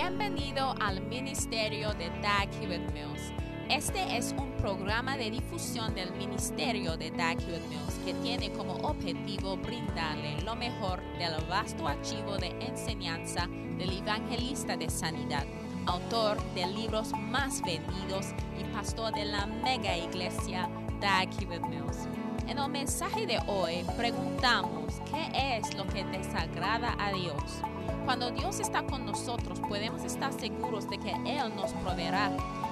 Bienvenido 0.00 0.76
al 0.78 1.00
Ministerio 1.00 1.92
de 1.94 2.08
Dag 2.22 2.48
Hewitt 2.62 2.88
Mills. 2.92 3.32
Este 3.68 4.16
es 4.16 4.32
un 4.38 4.52
programa 4.52 5.16
de 5.16 5.28
difusión 5.28 5.92
del 5.92 6.12
Ministerio 6.12 6.96
de 6.96 7.10
Dag 7.10 7.36
Hewitt 7.40 7.68
Mills 7.68 7.98
que 8.04 8.14
tiene 8.22 8.52
como 8.52 8.74
objetivo 8.74 9.56
brindarle 9.56 10.40
lo 10.42 10.54
mejor 10.54 11.02
del 11.18 11.34
vasto 11.48 11.88
archivo 11.88 12.38
de 12.38 12.50
enseñanza 12.60 13.48
del 13.76 13.98
evangelista 13.98 14.76
de 14.76 14.88
sanidad, 14.88 15.44
autor 15.86 16.40
de 16.54 16.68
libros 16.68 17.10
más 17.18 17.60
vendidos 17.62 18.26
y 18.56 18.62
pastor 18.72 19.12
de 19.12 19.24
la 19.24 19.46
mega 19.46 19.96
iglesia 19.98 20.70
Dag 21.00 21.28
Hewitt 21.42 21.66
Mills. 21.66 22.06
En 22.46 22.58
el 22.58 22.68
mensaje 22.70 23.26
de 23.26 23.40
hoy 23.48 23.84
preguntamos 23.96 25.02
qué 25.10 25.58
es 25.58 25.74
lo 25.74 25.84
que 25.88 26.04
desagrada 26.04 26.94
a 27.00 27.12
Dios. 27.12 27.62
Cuando 28.08 28.30
Dios 28.30 28.58
está 28.58 28.86
con 28.86 29.04
nosotros 29.04 29.60
podemos 29.60 30.02
estar 30.02 30.32
seguros 30.32 30.88
de 30.88 30.96
que 30.96 31.10
Él 31.26 31.54
nos 31.54 31.74
proveerá. 31.74 32.30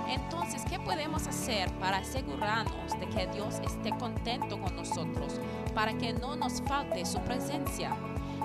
Entonces, 0.09 0.63
¿qué 0.67 0.79
podemos 0.79 1.27
hacer 1.27 1.71
para 1.73 1.99
asegurarnos 1.99 2.99
de 2.99 3.07
que 3.07 3.27
Dios 3.27 3.57
esté 3.63 3.91
contento 3.99 4.59
con 4.59 4.75
nosotros, 4.75 5.39
para 5.75 5.93
que 5.93 6.15
no 6.15 6.37
nos 6.37 6.63
falte 6.63 7.05
su 7.05 7.19
presencia? 7.19 7.95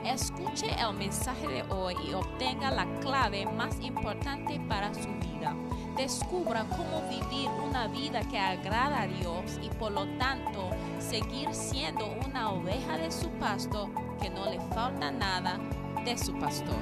Escuche 0.03 0.65
el 0.77 0.93
mensaje 0.97 1.47
de 1.47 1.63
hoy 1.73 1.95
y 2.09 2.13
obtenga 2.13 2.69
la 2.71 2.85
clave 2.99 3.45
más 3.45 3.79
importante 3.79 4.59
para 4.67 4.93
su 4.93 5.07
vida. 5.13 5.55
Descubra 5.95 6.65
cómo 6.65 7.03
vivir 7.09 7.47
una 7.65 7.87
vida 7.87 8.19
que 8.29 8.37
agrada 8.37 9.03
a 9.03 9.07
Dios 9.07 9.61
y 9.63 9.69
por 9.69 9.93
lo 9.93 10.05
tanto 10.17 10.69
seguir 10.99 11.53
siendo 11.53 12.05
una 12.27 12.51
oveja 12.51 12.97
de 12.97 13.09
su 13.13 13.29
pasto 13.39 13.89
que 14.21 14.29
no 14.29 14.49
le 14.49 14.59
falta 14.75 15.09
nada 15.09 15.57
de 16.05 16.17
su 16.17 16.37
pastor. 16.39 16.75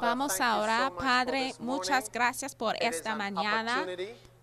Vamos 0.00 0.40
ahora, 0.40 0.92
Padre, 0.98 1.54
muchas 1.58 2.10
gracias 2.10 2.54
por 2.54 2.76
esta 2.82 3.12
an 3.12 3.18
mañana. 3.18 3.86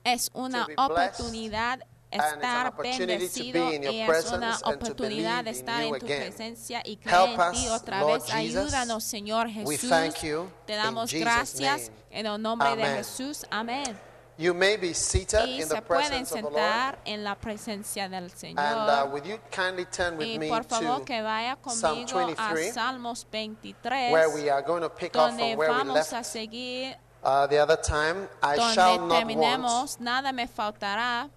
Es 0.04 0.30
una 0.34 0.68
oportunidad 0.78 1.80
estar 2.12 2.76
bendecido 2.76 3.72
y 3.72 4.02
es 4.02 4.32
una 4.32 4.58
oportunidad 4.66 5.44
de 5.44 5.52
estar 5.52 5.84
en 5.84 6.00
tu 6.00 6.06
presencia 6.06 6.82
y 6.86 6.98
creer 6.98 7.40
en 7.40 7.52
ti 7.54 7.68
otra 7.70 8.04
vez. 8.04 8.32
Ayúdanos, 8.32 9.04
Señor 9.04 9.50
Jesús. 9.50 9.90
thank 9.90 10.22
you 10.24 10.50
Te 10.66 10.76
damos 10.76 11.12
gracias 11.12 11.92
en 12.12 12.26
el 12.26 12.42
nombre 12.42 12.76
de. 12.76 12.86
Jesús. 12.86 13.46
Amén. 13.50 14.13
You 14.36 14.54
may 14.56 14.78
be 14.78 14.94
seated 14.94 15.46
Y 15.48 15.62
in 15.62 15.68
se 15.68 15.76
the 15.76 15.82
pueden 15.82 16.10
presence 16.10 16.32
of 16.32 16.38
the 16.38 16.50
Lord. 16.50 16.54
sentar 16.56 16.98
en 17.06 17.24
la 17.24 17.36
presencia 17.36 18.10
del 18.10 18.24
And 18.24 18.58
uh, 18.58 19.06
Señor. 19.06 19.12
will 19.12 19.26
you 19.28 19.38
kindly 19.52 19.86
turn 19.86 20.18
with 20.18 20.28
Y 20.28 20.40
me 20.40 20.50
por 20.50 20.64
favor 20.64 21.06
to 21.06 21.22
vaya 21.22 21.56
Psalm 21.70 21.98
conmigo 22.06 22.20
a 22.20 22.36
23, 22.36 22.74
Salmos 22.74 23.26
23, 23.30 24.12
where 24.12 24.30
we 24.32 24.50
are 24.50 24.64
going 24.64 24.82
to 24.82 24.90
pick 24.90 25.16
up 25.16 25.30
donde 25.30 25.40
from 25.52 25.58
where 25.60 25.70
we 25.72 25.78
vamos 25.78 26.12
a 26.12 26.16
left 26.18 26.26
seguir, 26.26 26.96
uh, 27.24 27.46
the 27.46 27.60
other 27.60 27.78
time. 27.78 28.28
I 28.42 28.58
shall 28.74 28.98
donde 28.98 29.08
not 29.08 29.10
want. 29.10 29.30
terminemos, 29.30 30.00
nada 30.00 30.34
me 30.34 30.48
faltará. 30.48 31.30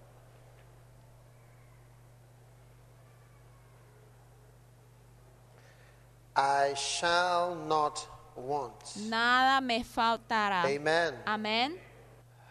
I 6.35 6.73
shall 6.75 7.55
not 7.67 8.05
want. 8.35 8.95
Nada 9.09 9.61
me 9.65 9.83
faltará. 9.83 10.65
Amen. 10.65 11.13
Amén. 11.25 11.73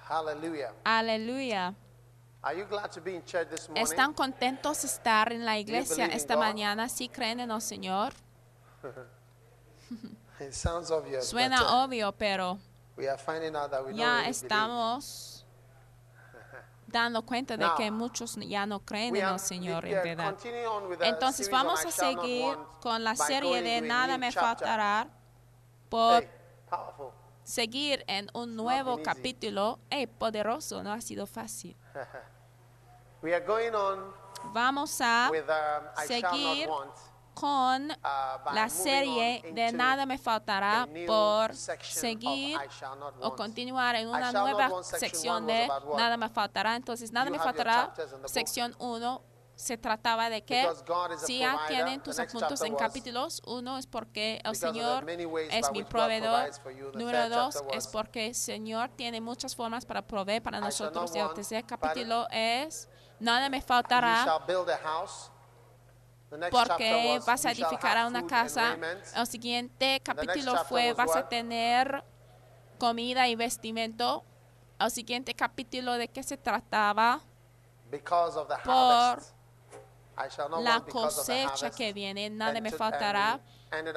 Hallelujah. 0.09 0.73
Aleluya. 0.85 1.75
Are 2.43 2.55
you 2.55 2.65
glad 2.67 2.93
to 2.93 3.01
be 3.01 3.17
in 3.17 3.25
church 3.25 3.49
this 3.51 3.69
morning? 3.69 3.83
¿Están 3.83 4.15
contentos 4.15 4.83
de 4.83 4.89
estar 4.89 5.33
en 5.33 5.45
la 5.45 5.59
iglesia 5.59 6.07
esta 6.07 6.37
mañana? 6.37 6.89
¿Sí 6.89 7.09
creen 7.09 7.41
en 7.41 7.51
el 7.51 7.61
Señor? 7.61 8.13
It 10.41 10.53
sounds 10.53 10.91
obvious. 10.91 11.29
Suena 11.29 11.59
but, 11.59 11.67
uh, 11.69 11.85
obvio, 11.85 12.13
pero 12.13 12.59
we 12.97 13.09
are 13.09 13.19
finding 13.19 13.57
out 13.57 13.71
that 13.71 13.85
we 13.85 13.95
ya 13.95 14.19
really 14.19 14.31
estamos 14.31 15.45
dando 16.87 17.23
cuenta 17.23 17.57
de 17.57 17.65
Now, 17.65 17.77
que 17.77 17.91
muchos 17.91 18.37
ya 18.37 18.65
no 18.65 18.81
creen 18.81 19.17
en 19.17 19.27
el 19.27 19.41
Señor, 19.41 19.85
en 19.87 20.03
verdad. 20.05 20.37
Entonces 21.01 21.51
vamos 21.51 21.85
a 21.85 21.91
seguir 21.91 22.57
con 22.81 23.03
la 23.03 23.17
serie 23.17 23.61
de 23.61 23.81
Nada 23.81 24.19
me 24.19 24.31
faltará 24.31 25.09
por 25.89 26.23
Hey. 26.23 26.29
Seguir 27.47 28.05
en 28.09 28.29
un 28.35 28.57
nuevo 28.57 29.03
capítulo. 29.03 29.79
Hey, 29.89 30.07
poderoso, 30.07 30.83
no 30.83 30.93
ha 30.93 31.01
sido 31.01 31.27
fácil. 31.27 31.77
We 33.23 33.35
are 33.35 33.45
going 33.45 33.73
on 33.73 34.13
Vamos 34.53 35.01
a 35.01 35.29
with 35.31 35.45
um, 35.49 36.07
seguir 36.07 36.69
con 37.35 37.91
uh, 37.91 38.55
la 38.55 38.69
serie 38.69 39.43
de 39.53 39.73
Nada 39.73 40.07
me 40.07 40.19
faltará 40.19 40.87
por 41.07 41.55
seguir 41.55 42.59
o 43.21 43.35
continuar 43.35 43.97
en 43.97 44.09
una 44.09 44.33
nueva 44.33 44.83
sección 44.83 45.47
de? 45.47 45.69
Nada 45.97 46.17
me 46.17 46.29
faltará. 46.29 46.77
Entonces, 46.77 47.13
Nada 47.13 47.31
me 47.31 47.39
faltará, 47.39 47.93
sección 48.27 48.75
1 48.79 49.36
se 49.57 49.79
trataba 49.79 50.29
de 50.29 50.45
que 50.45 50.69
si 51.17 51.39
ya 51.39 51.59
tienen 51.67 52.03
tus 52.03 52.19
apuntos 52.19 52.61
en 52.61 52.77
capítulos, 52.77 53.41
uno 53.47 53.79
es 53.79 53.87
porque 53.87 54.41
el 54.45 54.53
because 54.53 54.67
of 54.67 54.75
the 54.75 54.81
Señor 54.81 55.11
es 55.51 55.73
mi 55.73 55.83
proveedor. 55.83 56.51
Número 56.95 57.29
dos 57.31 57.65
es 57.73 57.87
porque 57.87 58.29
el 58.29 58.35
Señor 58.35 58.91
tiene 58.91 59.23
muchas 59.23 59.57
formas 59.57 59.87
para 59.87 60.03
proveer 60.03 60.43
para 60.43 60.61
nosotros. 60.61 61.17
Y 61.17 61.19
el 61.19 61.33
tercer 61.33 61.65
capítulo 61.65 62.29
es 62.31 62.89
Nada 63.19 63.49
me 63.49 63.63
faltará 63.63 64.45
porque 66.51 67.19
vas 67.27 67.47
a 67.47 67.53
edificar 67.53 67.97
a 67.97 68.07
una 68.07 68.27
casa. 68.27 68.77
El 69.15 69.27
siguiente 69.27 70.03
capítulo 70.05 70.65
fue 70.65 70.93
vas 70.93 71.17
a 71.17 71.29
tener 71.29 72.05
comida 72.79 73.27
y 73.27 73.37
vestimento. 73.37 74.23
El 74.79 74.91
siguiente 74.91 75.33
capítulo 75.35 75.95
de 75.95 76.09
qué 76.09 76.23
se 76.23 76.37
trataba 76.37 77.21
por 78.63 79.23
harvest. 79.25 79.33
I 79.73 79.85
shall 79.87 79.99
not 79.99 80.06
la 80.61 80.81
cosecha 80.81 81.71
que 81.71 81.93
viene, 81.93 82.31
nada 82.31 82.61
me 82.61 82.71
faltará. 82.71 83.41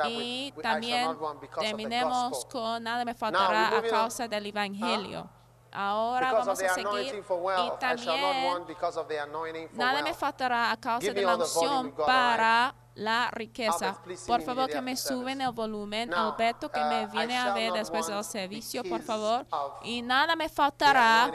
Y 0.08 0.54
también 0.62 1.18
terminemos 1.60 2.46
con 2.46 2.84
nada 2.84 3.06
me 3.06 3.14
faltará 3.14 3.78
a 3.78 3.82
causa 3.82 4.28
del 4.28 4.48
evangelio. 4.48 5.30
Ahora 5.72 6.34
vamos 6.34 6.62
a 6.62 6.70
seguir. 6.70 7.24
y 7.24 7.80
también 7.80 9.70
Nada 9.74 10.02
me 10.02 10.14
faltará 10.14 10.72
a 10.72 10.78
causa 10.78 11.14
de 11.14 11.22
la 11.22 11.36
unción 11.36 11.92
para 11.92 12.74
la 13.00 13.32
riqueza. 13.32 13.98
Por 14.28 14.42
favor, 14.42 14.70
que 14.70 14.82
me 14.82 14.96
suben 14.96 15.42
el 15.42 15.52
volumen. 15.52 16.14
Alberto, 16.14 16.70
que 16.70 16.82
uh, 16.82 16.88
me 16.88 17.02
I 17.04 17.06
viene 17.08 17.38
a 17.38 17.54
ver 17.54 17.72
después 17.72 18.08
del 18.08 18.24
servicio, 18.24 18.84
por 18.84 19.02
favor. 19.02 19.46
Y 19.84 20.02
nada 20.02 20.36
me 20.36 20.50
faltará 20.50 21.32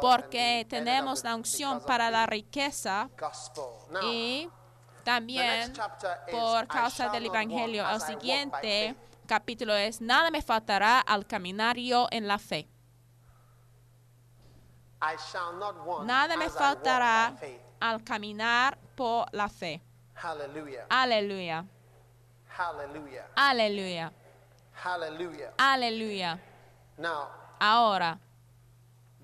porque 0.00 0.66
tenemos 0.68 1.22
la 1.22 1.36
unción 1.36 1.80
para 1.80 2.10
la 2.10 2.26
riqueza 2.26 3.08
y 4.02 4.48
también 5.04 5.72
por 6.30 6.66
causa 6.66 7.08
del 7.10 7.26
evangelio. 7.26 7.88
El 7.88 8.00
siguiente 8.00 8.96
capítulo 9.26 9.74
es 9.74 10.00
Nada 10.00 10.30
me 10.30 10.42
faltará 10.42 11.00
al 11.00 11.26
caminar 11.26 11.76
yo 11.76 12.08
en 12.10 12.26
la 12.26 12.38
fe. 12.38 12.68
Nada 16.04 16.36
me 16.36 16.48
faltará 16.48 17.36
al 17.80 18.02
caminar 18.04 18.78
por 18.94 19.26
la 19.32 19.48
fe. 19.48 19.82
Hallelujah. 20.22 20.86
Aleluya. 20.88 21.66
Hallelujah. 22.46 23.24
Aleluya. 23.36 24.10
Hallelujah. 24.72 25.50
Aleluya. 25.58 26.38
Now, 26.96 27.28
Ahora, 27.60 28.18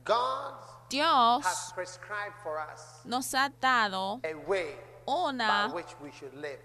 God 0.05 0.55
Dios 0.89 1.45
has 1.45 1.73
prescribed 1.73 2.35
for 2.43 2.59
us 2.59 3.03
nos 3.05 3.33
ha 3.33 3.49
dado 3.49 4.21
a 4.25 4.35
way 4.49 4.75
by 5.07 5.13
una 5.13 5.71
which 5.73 5.95
we 6.03 6.11
should 6.11 6.35
live. 6.35 6.59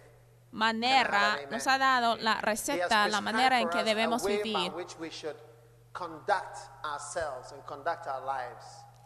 manera, 0.52 1.34
Amen. 1.34 1.50
nos 1.52 1.68
ha 1.68 1.78
dado 1.78 2.16
la 2.18 2.42
receta, 2.42 3.08
la 3.10 3.22
manera 3.22 3.60
en 3.60 3.70
que 3.70 3.84
debemos 3.84 4.26
vivir. 4.26 4.72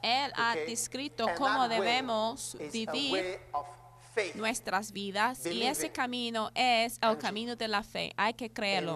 Él 0.04 0.32
ha 0.38 0.56
descrito 0.56 1.28
cómo 1.38 1.68
debemos 1.68 2.56
vivir. 2.72 3.42
Nuestras 4.36 4.92
vidas 4.92 5.46
y 5.46 5.64
ese 5.64 5.92
camino 5.92 6.52
es 6.56 7.00
el 7.02 7.18
camino 7.18 7.56
de 7.56 7.68
la 7.68 7.84
fe. 7.84 8.14
Hay 8.18 8.34
que 8.34 8.52
creerlo. 8.52 8.96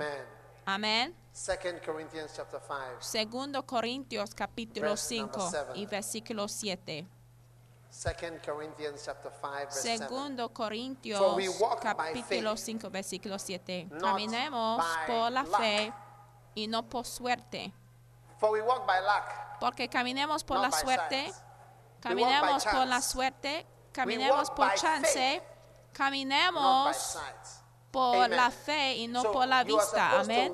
Amén. 0.65 1.15
2 1.33 1.57
Corinthians 1.85 2.33
chapter 2.35 2.59
5. 2.59 2.81
Segundo 2.99 3.65
Corintios 3.65 4.35
capítulo 4.35 4.89
Verse 4.89 5.17
number 5.17 5.39
5 5.39 5.49
seven. 5.49 5.75
y 5.77 5.85
versículo 5.85 6.47
7. 6.47 7.07
2 7.89 8.13
Corinthians 8.45 9.03
chapter 9.05 9.31
5 9.31 9.47
verse 9.51 9.81
7. 9.81 9.97
Segundo 9.97 10.49
Corintios 10.53 11.19
For 11.19 11.35
we 11.35 11.47
walk 11.47 11.83
by 11.83 12.13
capítulo 12.13 12.55
faith, 12.55 12.65
5 12.65 12.89
versículo 12.89 13.39
7. 13.39 13.87
not 13.91 14.01
Caminemos 14.01 14.85
por 15.07 15.31
la 15.31 15.43
luck. 15.43 15.57
fe 15.57 15.93
y 16.55 16.67
no 16.67 16.83
por 16.87 17.05
suerte. 17.05 17.73
Porque 19.59 19.87
caminemos 19.87 20.43
por 20.43 20.59
la 20.59 20.71
suerte, 20.71 21.31
caminemos 22.01 22.65
por 22.65 22.87
la 22.87 23.01
suerte 23.01 23.65
caminemos 23.91 24.49
por 24.51 24.73
chance, 24.75 25.39
by 25.39 25.41
caminemos 25.93 27.17
por 27.91 28.15
Amen. 28.15 28.37
la 28.37 28.51
fe 28.51 28.95
y 28.95 29.07
no 29.07 29.21
So 29.21 29.31
por 29.31 29.47
la 29.47 29.63
vista. 29.63 30.19
Amén. 30.19 30.53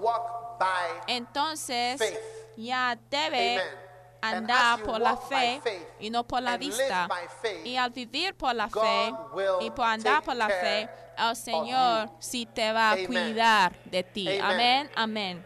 Entonces 1.07 1.99
faith. 1.99 2.19
ya 2.57 2.97
debe 3.09 3.59
Amen. 3.59 3.87
Andar 4.19 4.81
por 4.81 4.99
la 4.99 5.15
fe 5.15 5.61
faith 5.63 5.87
y 5.99 6.09
no 6.09 6.25
por 6.25 6.41
la 6.41 6.57
vista. 6.57 7.07
faith, 7.41 7.65
Y 7.65 7.77
al 7.77 7.91
vivir 7.91 8.35
por 8.35 8.53
la 8.55 8.67
God 8.67 8.81
fe 8.81 9.13
y 9.61 9.69
por 9.71 9.85
andar 9.85 10.23
por 10.23 10.35
la 10.35 10.49
fe, 10.49 10.89
el 11.17 11.35
Señor 11.35 12.09
sí 12.19 12.47
te 12.47 12.71
va 12.73 12.91
a 12.91 12.97
cuidar 13.05 13.75
de 13.85 14.03
ti. 14.03 14.27
Amen. 14.39 14.89
Amén, 14.95 15.45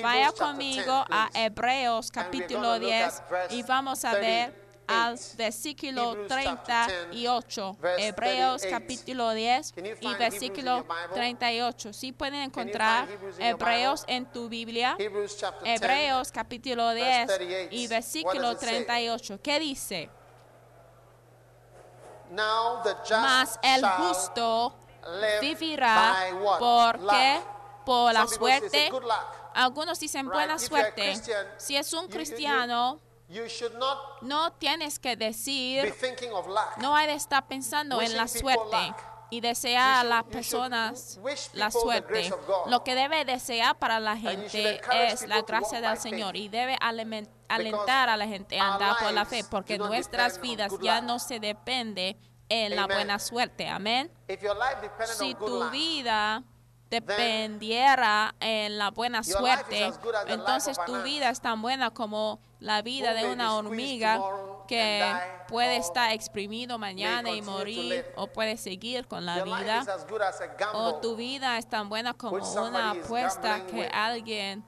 Vaya 0.00 0.32
conmigo 0.32 1.04
10, 1.08 1.10
a. 1.10 1.30
Hebreos 1.34 2.10
capítulo 2.12 2.60
gonna 2.60 2.78
look 2.78 2.88
10 2.88 3.02
at 3.02 3.28
verse 3.28 3.54
y 3.56 3.62
vamos 3.64 4.04
a 4.04 4.12
ver 4.14 4.52
38. 4.52 4.59
Al 4.90 5.18
versículo 5.36 6.12
Hebrews 6.12 6.28
chapter 6.28 6.86
38. 6.86 7.72
10, 7.72 7.80
verse 7.80 8.06
Hebreos 8.06 8.60
38. 8.62 8.78
capítulo 8.78 9.30
10 9.30 9.72
Can 9.72 9.84
you 9.84 9.96
y 10.00 10.14
versículo 10.14 10.76
Hebrews 10.76 10.88
in 10.88 10.96
your 10.96 11.02
Bible? 11.02 11.14
38. 11.14 11.92
Sí 11.92 12.12
pueden 12.12 12.42
encontrar 12.42 13.08
Hebreos 13.38 14.04
en 14.06 14.26
tu 14.26 14.48
Biblia. 14.48 14.96
Hebrews 14.98 15.36
chapter 15.38 15.62
10, 15.64 15.82
Hebreos 15.82 16.32
capítulo 16.32 16.92
10 16.92 17.26
38. 17.26 17.68
y 17.70 17.86
versículo 17.86 18.42
does 18.42 18.54
it 18.54 18.60
say? 18.60 18.84
38. 18.84 19.40
¿Qué 19.42 19.58
dice? 19.60 20.10
Mas 23.10 23.58
el 23.62 23.84
justo 23.84 24.74
vivirá 25.40 26.28
porque 26.58 27.40
por 27.84 28.12
la 28.12 28.26
suerte. 28.28 28.90
Algunos 29.54 29.98
dicen 29.98 30.28
buena 30.28 30.58
suerte. 30.58 31.14
Si 31.56 31.76
es 31.76 31.92
un 31.92 32.06
cristiano, 32.08 33.00
You 33.30 33.48
should 33.48 33.74
not 33.78 34.22
no 34.22 34.50
tienes 34.54 34.98
que 34.98 35.14
be 35.14 35.26
decir, 35.26 35.94
thinking 35.94 36.32
of 36.32 36.48
luck. 36.48 36.76
no 36.78 36.96
hay 36.96 37.06
de 37.06 37.14
estar 37.14 37.46
pensando 37.46 38.02
en 38.02 38.16
la 38.16 38.26
suerte 38.26 38.92
y 39.30 39.40
desear 39.40 40.00
a 40.00 40.04
las 40.04 40.24
personas 40.24 41.20
la 41.52 41.70
suerte. 41.70 42.28
Lo 42.66 42.82
que 42.82 42.96
debe 42.96 43.24
desear 43.24 43.78
para 43.78 44.00
la 44.00 44.16
gente 44.16 44.80
es 44.92 45.28
la 45.28 45.42
gracia 45.42 45.80
del 45.80 45.96
Señor 45.98 46.36
y 46.36 46.48
debe 46.48 46.76
alentar 47.48 48.08
a 48.08 48.16
la 48.16 48.26
gente 48.26 48.58
a 48.58 48.74
andar 48.74 48.96
por 49.00 49.12
la 49.12 49.24
fe 49.24 49.44
porque 49.48 49.78
nuestras 49.78 50.40
vidas 50.40 50.72
ya 50.82 51.00
no 51.00 51.20
se 51.20 51.38
depende 51.38 52.16
en 52.48 52.74
la 52.74 52.86
buena 52.86 53.20
suerte. 53.20 53.68
Amén. 53.68 54.10
If 54.26 54.42
your 54.42 54.56
life 54.56 54.80
depended 54.82 55.14
Si 55.14 55.34
tu 55.36 55.46
luck, 55.46 55.70
vida 55.70 56.42
dependiera 56.90 58.34
en 58.40 58.76
la 58.76 58.90
buena 58.90 59.22
suerte, 59.22 59.92
entonces 60.26 60.76
tu 60.84 61.02
vida 61.02 61.30
es 61.30 61.40
tan 61.40 61.62
buena 61.62 61.90
como 61.90 62.40
la 62.58 62.82
vida 62.82 63.14
de 63.14 63.30
una 63.30 63.54
hormiga 63.54 64.20
que 64.66 65.02
puede 65.48 65.76
estar 65.76 66.12
exprimido 66.12 66.78
mañana 66.78 67.30
y 67.30 67.42
morir 67.42 68.04
o 68.16 68.26
puede 68.26 68.56
seguir 68.56 69.06
con 69.06 69.24
la 69.24 69.42
vida. 69.42 69.84
O 70.74 70.96
tu 70.96 71.16
vida 71.16 71.58
es 71.58 71.68
tan 71.68 71.88
buena 71.88 72.14
como 72.14 72.36
una 72.36 72.90
apuesta 72.90 73.66
que 73.66 73.86
alguien 73.86 74.64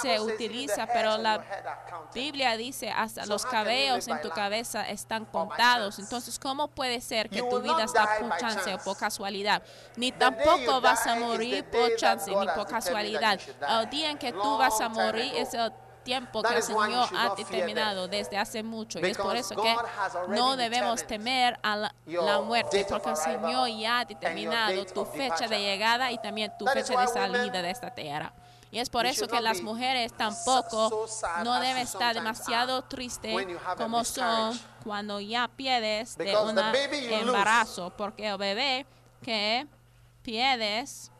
se 0.00 0.20
utiliza, 0.20 0.86
pero 0.86 1.18
la. 1.18 1.44
Biblia 2.14 2.56
dice 2.56 2.90
hasta 2.90 3.26
los 3.26 3.44
cabellos 3.44 4.06
en 4.08 4.20
tu 4.20 4.30
cabeza 4.30 4.88
están 4.88 5.24
by 5.24 5.32
contados. 5.32 5.98
Entonces, 5.98 6.38
¿cómo 6.38 6.68
puede 6.68 7.00
ser 7.00 7.28
que 7.28 7.42
tu 7.42 7.60
vida 7.60 7.84
está 7.84 8.18
por 8.20 8.36
chance 8.36 8.74
o 8.74 8.78
por 8.78 8.96
casualidad? 8.96 9.62
Ni 9.96 10.12
tampoco 10.12 10.80
vas 10.80 11.06
a 11.06 11.16
morir 11.16 11.64
por 11.64 11.96
chance 11.96 12.30
ni 12.30 12.46
por 12.46 12.66
casualidad. 12.66 13.40
El 13.68 13.90
día 13.90 14.10
en 14.10 14.18
que 14.18 14.32
tú 14.32 14.58
vas 14.58 14.80
a 14.80 14.88
morir 14.88 15.32
es 15.36 15.54
el 15.54 15.72
tiempo 16.04 16.42
que 16.42 16.54
el 16.54 16.62
Señor 16.62 17.08
ha 17.16 17.34
determinado 17.34 18.06
desde 18.06 18.36
hace 18.36 18.62
mucho. 18.62 19.00
Y 19.00 19.06
es 19.06 19.18
por 19.18 19.34
eso 19.34 19.56
que 19.56 19.74
no 20.28 20.56
debemos 20.56 21.04
temer 21.06 21.58
a 21.62 21.76
la, 21.76 21.94
la 22.06 22.40
muerte, 22.40 22.86
porque 22.88 23.10
el 23.10 23.16
Señor 23.16 23.68
ya 23.70 24.00
ha 24.00 24.04
determinado 24.04 24.84
tu 24.86 25.04
fecha 25.04 25.48
de 25.48 25.58
llegada 25.58 26.12
y 26.12 26.18
también 26.18 26.52
tu 26.56 26.66
fecha 26.66 27.00
de 27.00 27.08
salida 27.08 27.62
de 27.62 27.70
esta 27.70 27.90
tierra. 27.90 28.32
Y 28.74 28.80
es 28.80 28.90
por 28.90 29.06
eso 29.06 29.28
que 29.28 29.40
las 29.40 29.60
mujeres 29.62 30.12
tampoco 30.16 31.06
no 31.44 31.60
deben 31.60 31.76
estar 31.78 32.14
demasiado 32.14 32.82
tristes 32.82 33.32
como 33.76 34.04
son 34.04 34.60
cuando 34.82 35.20
ya 35.20 35.48
pierdes 35.48 36.16
de 36.16 36.24
un 36.50 36.54
embarazo, 37.28 37.90
porque 37.96 38.26
el 38.28 38.36
bebé 38.36 38.86
que 39.22 39.66
pierdes 40.22 41.10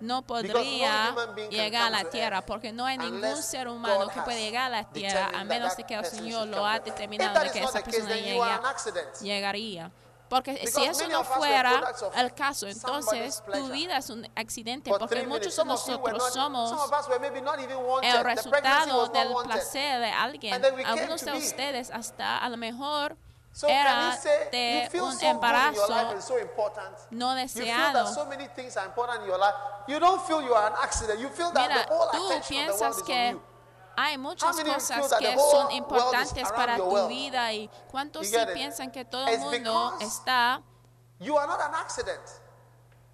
no 0.00 0.22
podría 0.22 1.14
llegar 1.50 1.82
a 1.86 1.90
la 1.90 2.04
tierra, 2.10 2.40
porque 2.44 2.72
no 2.72 2.84
hay 2.86 2.96
ningún 2.98 3.42
ser 3.42 3.68
humano 3.68 4.08
que 4.08 4.20
puede 4.22 4.38
has 4.38 4.42
llegar 4.42 4.66
a 4.66 4.68
la 4.70 4.84
tierra 4.90 5.30
a 5.34 5.44
menos 5.44 5.76
de 5.76 5.84
que 5.84 5.94
el 5.94 6.04
Señor 6.06 6.48
lo 6.48 6.66
ha 6.66 6.78
determinado 6.80 7.40
de 7.40 7.50
que 7.50 7.58
esa 7.62 7.80
persona 7.82 8.14
llegue- 8.16 8.38
llegaría. 9.22 9.90
Porque 10.28 10.56
si 10.56 10.66
Because 10.66 10.90
eso 10.90 11.00
many 11.02 11.12
no 11.12 11.24
fuera 11.24 11.94
el 12.16 12.34
caso, 12.34 12.66
entonces 12.66 13.42
tu 13.44 13.68
vida 13.68 13.98
es 13.98 14.10
un 14.10 14.28
accidente, 14.34 14.90
porque 14.90 15.24
muchos 15.26 15.54
de 15.56 15.64
nosotros 15.64 16.32
somos 16.32 16.90
el 18.02 18.24
resultado 18.24 19.06
del 19.08 19.34
placer 19.44 20.00
de 20.00 20.10
alguien. 20.10 20.64
Algunos 20.84 21.24
de 21.24 21.32
ustedes 21.32 21.90
hasta 21.90 22.38
a 22.38 22.48
lo 22.48 22.56
mejor 22.56 23.16
era 23.68 24.18
de 24.50 24.90
un 25.00 25.18
embarazo 25.22 25.86
no 27.10 27.34
deseado. 27.34 28.04
that 28.04 28.14
so 28.14 28.26
many 28.26 28.48
things 28.48 28.76
are 28.76 28.86
important 28.86 29.22
in 29.22 29.28
your 29.28 29.38
life. 29.38 29.54
You 29.88 29.98
don't 29.98 30.20
feel 30.26 30.42
you 30.42 30.52
are 30.52 30.66
an 30.66 30.74
accident. 30.82 31.20
You 31.20 31.28
feel 31.28 31.50
that 31.52 31.68
Mira, 31.68 31.86
the 31.86 31.94
whole 31.94 32.10
tú 32.10 32.48
piensas 32.48 33.02
que 33.02 33.32
you. 33.32 33.42
Hay 33.96 34.18
muchas 34.18 34.56
cosas 34.60 35.14
que 35.18 35.36
son 35.36 35.72
importantes 35.72 36.50
para 36.52 36.76
tu 36.76 37.08
vida 37.08 37.52
y 37.52 37.68
cuántos 37.90 38.26
sí 38.26 38.36
piensan 38.54 38.90
que 38.90 39.04
todo 39.04 39.26
el 39.26 39.38
mundo 39.38 39.96
está 40.00 40.62
You 41.18 41.36
are 41.38 41.46
not 41.46 41.60
an 41.60 41.74
accident. 41.74 42.20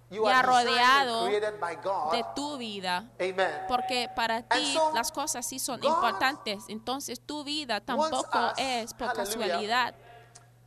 You 0.09 0.25
ya 0.25 0.39
are 0.39 0.47
rodeado 0.47 1.25
by 1.59 1.75
God. 1.77 2.11
de 2.11 2.23
tu 2.35 2.57
vida. 2.57 3.09
Amen. 3.19 3.65
Porque 3.67 4.09
para 4.15 4.43
ti 4.43 4.73
so, 4.73 4.91
las 4.93 5.11
cosas 5.11 5.45
sí 5.45 5.57
son 5.57 5.79
God 5.79 5.89
importantes. 5.89 6.65
Entonces 6.67 7.19
tu 7.25 7.43
vida 7.43 7.81
tampoco 7.81 8.53
es 8.57 8.93
por 8.93 9.13
casualidad. 9.13 9.95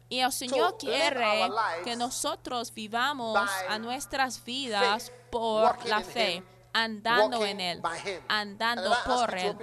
Y 0.09 0.21
el 0.21 0.33
Señor 0.33 0.77
quiere 0.79 1.51
que 1.85 1.97
nosotros 1.97 2.73
vivamos 2.73 3.39
a 3.69 3.79
nuestras 3.79 4.43
vidas 4.45 5.13
por 5.31 5.85
la 5.85 6.01
fe, 6.01 6.43
andando 6.77 7.45
en 7.45 7.61
Él, 7.61 7.83
andando 8.29 8.95
por 9.07 9.35
Él. 9.35 9.57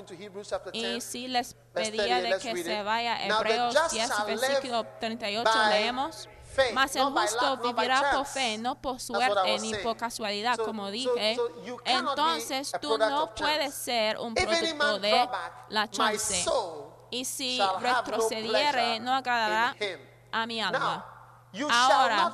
Y 0.74 0.84
10, 0.84 1.04
si 1.04 1.28
les 1.28 1.56
pedía 1.74 2.20
38, 2.20 2.24
de 2.24 2.40
que 2.40 2.64
se 2.64 2.84
vaya 2.84 3.16
a 3.16 3.26
Hebreos 3.28 3.76
just 3.76 3.94
10, 3.94 4.10
shall 4.10 4.26
versículo 4.26 4.82
live 4.82 4.90
38, 5.00 5.44
by 5.44 5.70
leemos. 5.70 6.30
Mas 6.74 6.96
el 6.96 7.04
justo 7.06 7.58
vivirá 7.58 8.12
por 8.12 8.26
fe, 8.26 8.58
no 8.58 8.80
por 8.80 9.00
suerte 9.00 9.60
ni 9.60 9.74
por 9.76 9.98
casualidad, 9.98 10.58
como 10.58 10.90
dije. 10.90 11.38
Entonces 11.86 12.72
tú 12.82 12.98
no 12.98 13.34
puedes 13.36 13.74
ser 13.74 14.18
un 14.18 14.34
producto 14.34 15.00
de 15.00 15.30
la 15.70 15.90
chance. 15.90 16.46
Y 17.12 17.26
si 17.26 17.62
retrocediere, 17.80 19.00
no 19.00 19.14
agradará 19.14 19.76
a 20.32 20.48
mi 20.48 20.62
alma. 20.62 21.13
Ahora, 21.70 22.34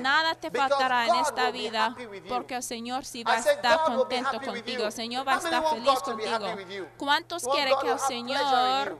Nada 0.00 0.34
te 0.34 0.50
faltará 0.50 1.06
en 1.06 1.14
esta 1.16 1.50
vida 1.50 1.96
porque 2.28 2.56
el 2.56 2.62
Señor 2.62 3.04
sí 3.04 3.22
va 3.22 3.34
a 3.34 3.38
estar 3.38 3.84
contento 3.84 4.40
contigo. 4.40 4.84
El 4.84 4.92
Señor 4.92 5.26
va 5.26 5.34
a 5.34 5.38
estar 5.38 5.62
want 5.62 5.84
feliz 5.84 6.00
contigo. 6.00 6.54
with 6.56 6.68
you? 6.68 6.86
¿Cuántos 6.96 7.44
quieren 7.44 7.74
que 7.80 7.90
el 7.90 7.98
Señor 8.00 8.98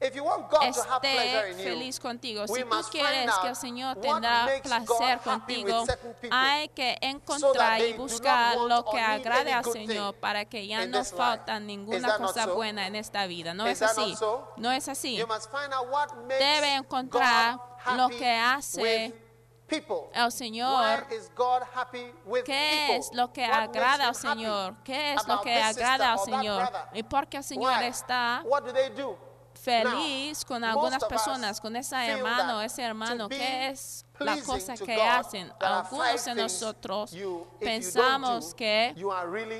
esté 0.00 1.54
feliz 1.54 1.98
contigo. 1.98 2.46
Si 2.46 2.62
tú 2.62 2.76
quieres 2.90 3.22
find 3.22 3.40
que 3.40 3.46
el 3.46 3.48
out 3.48 3.56
Señor 3.56 3.96
what 3.96 4.02
tendrá 4.02 4.48
placer 4.62 5.20
contigo, 5.20 5.84
hay 6.30 6.68
que 6.68 6.98
encontrar 7.00 7.80
y 7.80 7.94
buscar 7.94 8.56
lo 8.56 8.84
que 8.84 9.00
agrade 9.00 9.52
al 9.52 9.64
Señor 9.64 10.14
para 10.14 10.44
que 10.44 10.66
ya 10.66 10.86
no 10.86 11.04
falta 11.04 11.58
ninguna 11.60 12.16
cosa 12.18 12.46
buena 12.46 12.86
en 12.86 12.96
esta 12.96 13.26
vida. 13.26 13.54
¿No 13.54 13.66
es 13.66 13.82
así? 13.82 14.16
No 14.56 14.72
es 14.72 14.88
así. 14.88 15.22
Debe 16.38 16.74
encontrar 16.74 17.75
lo 17.94 18.08
que 18.08 18.30
hace 18.30 19.14
el 19.68 20.32
Señor. 20.32 21.06
¿Qué 22.44 22.96
es 22.96 23.12
lo 23.12 23.32
que 23.32 23.44
agrada 23.44 24.08
al 24.08 24.14
Señor? 24.14 24.76
¿Qué 24.84 25.14
es 25.14 25.26
lo 25.26 25.40
que 25.40 25.60
agrada 25.60 26.12
al 26.12 26.18
Señor? 26.20 26.70
Y 26.94 27.02
porque 27.02 27.38
el 27.38 27.44
Señor 27.44 27.82
está 27.82 28.44
feliz 29.54 30.44
con 30.44 30.62
algunas 30.62 31.04
personas, 31.04 31.60
con 31.60 31.74
ese 31.76 31.96
hermano, 32.06 32.62
ese 32.62 32.82
hermano 32.82 33.28
que 33.28 33.68
es 33.68 34.05
las 34.18 34.42
cosas 34.42 34.80
que 34.80 35.02
hacen. 35.02 35.52
Algunos 35.60 36.24
de 36.24 36.34
nosotros 36.34 37.14
pensamos 37.60 38.54
que 38.54 38.94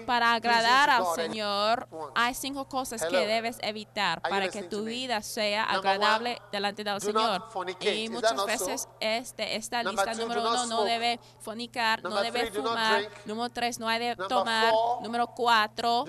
para 0.07 0.35
agradar 0.35 0.91
al 0.91 1.07
Señor 1.15 1.89
hay 2.15 2.35
cinco 2.35 2.67
cosas 2.69 3.05
que 3.05 3.27
debes 3.27 3.59
evitar 3.63 4.21
para 4.23 4.49
que 4.49 4.63
tu 4.63 4.85
vida 4.85 5.23
sea 5.23 5.65
agradable 5.65 6.41
delante 6.51 6.85
del 6.85 7.01
Señor. 7.01 7.45
Y 7.81 8.09
muchas 8.09 8.47
veces 8.47 8.89
este, 9.01 9.57
esta 9.57 9.83
lista 9.83 10.15
número 10.15 10.41
uno 10.41 10.67
no 10.67 10.85
debe 10.85 11.21
fornicar, 11.41 12.03
no 12.03 12.21
debe 12.21 12.51
fumar. 12.51 13.09
Número 13.25 13.51
tres, 13.51 13.79
no 13.79 13.89
hay 13.89 13.99
de 13.99 14.17
tomar. 14.17 14.73
Número 15.03 15.27
cuatro, 15.29 16.05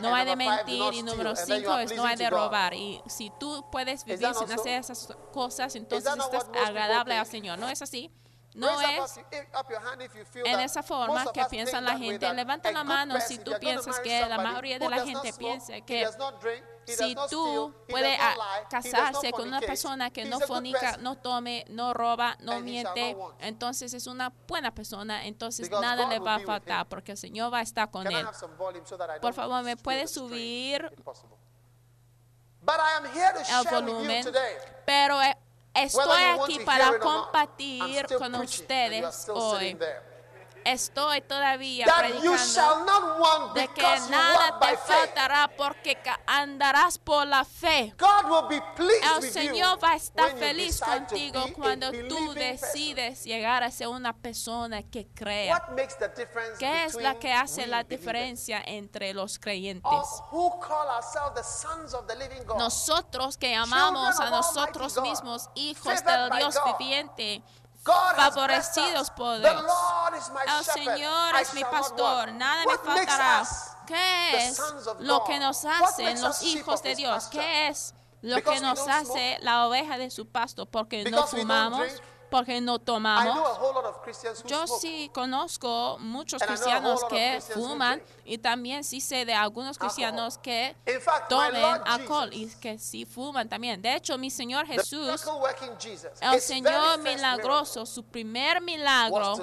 no 0.00 0.14
hay 0.14 0.26
de 0.26 0.36
mentir. 0.36 0.94
Y 0.94 1.02
número 1.02 1.34
cinco 1.36 1.78
es 1.78 1.94
no 1.94 2.04
hay 2.04 2.16
de 2.16 2.28
robar. 2.30 2.74
Y 2.74 3.00
si 3.06 3.30
tú 3.38 3.64
puedes 3.70 4.04
vivir 4.04 4.34
sin 4.34 4.52
hacer 4.52 4.80
esas 4.80 5.08
cosas, 5.32 5.74
entonces 5.74 6.12
estás 6.14 6.46
agradable 6.66 7.16
al? 7.16 7.30
Señor. 7.30 7.58
¿No 7.58 7.68
es 7.72 7.82
así? 7.82 8.10
No 8.52 8.80
es 8.80 9.12
feel 10.32 10.44
en 10.44 10.54
that 10.56 10.64
esa 10.64 10.82
forma 10.82 11.24
que 11.32 11.40
us 11.40 11.46
piensa 11.48 11.78
think 11.78 11.88
la 11.88 11.96
gente. 11.96 12.34
Levanta 12.34 12.72
la 12.72 12.82
mano 12.82 13.20
si 13.20 13.38
tú 13.38 13.52
piensas 13.60 14.00
que 14.00 14.26
la 14.26 14.38
mayoría 14.38 14.78
de 14.78 14.86
who 14.86 14.90
la 14.90 15.04
gente 15.04 15.32
piensa 15.32 15.80
que 15.82 16.08
si 16.86 17.14
tú 17.30 17.72
puedes 17.88 18.18
does 18.18 18.36
not 18.36 18.36
a- 18.36 18.36
lie, 18.36 18.58
he 18.58 18.62
does 18.62 18.92
not 18.92 18.92
casarse 19.12 19.30
con 19.30 19.46
una 19.48 19.60
persona 19.60 20.10
que 20.10 20.24
no 20.24 20.40
fornica, 20.40 20.96
no 20.96 21.16
tome, 21.16 21.64
no 21.68 21.94
roba, 21.94 22.36
no 22.40 22.58
miente, 22.60 23.16
entonces 23.38 23.94
es 23.94 24.08
una 24.08 24.32
buena 24.48 24.74
persona, 24.74 25.26
entonces 25.26 25.70
nada 25.70 26.08
le 26.08 26.18
va 26.18 26.36
a 26.36 26.40
faltar 26.40 26.88
porque 26.88 27.12
el 27.12 27.18
Señor 27.18 27.52
va 27.52 27.58
a 27.58 27.62
estar 27.62 27.88
con 27.90 28.10
él. 28.10 28.26
Por 29.20 29.32
favor, 29.32 29.62
¿me 29.62 29.76
feel 29.76 29.82
puede 29.84 30.00
the 30.00 30.08
strain, 30.08 30.28
subir 30.28 30.90
el 33.48 33.70
volumen? 33.70 34.24
today. 34.24 34.56
Pero 34.84 35.22
eh, 35.22 35.36
estoy 35.74 36.22
aquí 36.22 36.58
para 36.60 36.98
compartir 36.98 38.06
con 38.18 38.34
ustedes 38.36 39.28
hoy. 39.28 39.76
Estoy 40.64 41.20
todavía 41.22 41.86
predicando 41.98 42.36
shall 42.36 42.84
not 42.84 43.18
want 43.18 43.54
de 43.54 43.68
que 43.68 43.82
nada 44.10 44.58
te 44.60 44.76
faltará 44.76 45.50
porque 45.56 45.98
andarás 46.26 46.98
por 46.98 47.26
la 47.26 47.44
fe. 47.44 47.94
God 47.98 48.30
will 48.30 48.48
be 48.48 48.62
pleased 48.76 49.04
El 49.16 49.32
Señor 49.32 49.82
va 49.82 49.92
a 49.92 49.96
estar 49.96 50.36
feliz 50.36 50.80
contigo 50.80 51.44
cuando 51.54 51.90
tú 51.90 52.34
decides 52.34 53.24
llegar 53.24 53.62
a 53.62 53.70
ser 53.70 53.88
una 53.88 54.12
persona 54.12 54.82
que 54.82 55.08
crea. 55.08 55.54
What 55.54 55.76
makes 55.76 55.96
the 55.98 56.08
difference 56.08 56.58
¿Qué 56.58 56.84
es 56.84 56.94
la 56.94 57.18
que 57.18 57.32
hace 57.32 57.66
la 57.66 57.84
diferencia 57.84 58.62
entre 58.64 59.14
los 59.14 59.38
creyentes? 59.38 59.90
Us 59.90 60.22
who 60.30 60.58
call 60.60 60.88
ourselves 60.88 61.34
the 61.34 61.42
sons 61.42 61.94
of 61.94 62.06
the 62.06 62.16
living 62.16 62.44
God. 62.44 62.58
Nosotros 62.58 63.36
que 63.36 63.50
llamamos 63.50 64.18
a 64.20 64.30
nosotros 64.30 65.00
mismos 65.00 65.48
hijos 65.54 66.04
del 66.04 66.30
Dios 66.30 66.56
viviente, 66.78 67.42
favorecidos 67.82 69.10
por 69.10 69.38
Dios. 69.38 69.64
El. 70.46 70.64
Señor 70.64 71.36
es 71.40 71.54
mi 71.54 71.64
pastor, 71.64 72.32
nada 72.32 72.64
me 72.66 72.78
faltará. 72.78 73.46
¿Qué 73.86 74.46
es 74.46 74.60
lo 75.00 75.24
que 75.24 75.38
nos 75.38 75.64
hacen 75.64 76.20
los 76.20 76.42
hijos 76.42 76.82
de 76.82 76.94
Dios? 76.94 77.26
¿Qué 77.26 77.68
es 77.68 77.94
lo 78.22 78.42
que 78.42 78.60
nos 78.60 78.86
hace 78.86 79.38
la 79.40 79.66
oveja 79.66 79.98
de 79.98 80.10
su 80.10 80.28
pasto? 80.28 80.66
Porque 80.66 81.04
no 81.10 81.26
fumamos. 81.26 81.88
Porque 82.30 82.60
no 82.60 82.78
tomamos. 82.78 83.36
Yo 84.46 84.66
sí 84.66 85.10
conozco 85.12 85.98
muchos 85.98 86.42
cristianos 86.42 87.04
que 87.04 87.40
fuman 87.40 88.02
y 88.24 88.38
también 88.38 88.84
sí 88.84 89.00
sé 89.00 89.24
de 89.24 89.34
algunos 89.34 89.78
cristianos 89.78 90.38
que 90.38 90.76
tomen 91.28 91.64
alcohol 91.84 92.30
y 92.32 92.46
que 92.60 92.78
sí 92.78 93.04
fuman 93.04 93.48
también. 93.48 93.82
De 93.82 93.94
hecho, 93.94 94.16
mi 94.16 94.30
Señor 94.30 94.66
Jesús 94.66 95.24
El 96.20 96.40
Señor 96.40 96.98
milagroso, 97.00 97.84
su 97.86 98.04
primer 98.04 98.60
milagro 98.60 99.36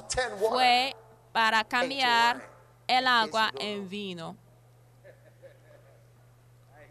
fue 0.50 0.96
para 1.32 1.64
cambiar 1.64 2.50
el 2.88 3.06
agua 3.06 3.52
en 3.60 3.88
vino. 3.90 4.36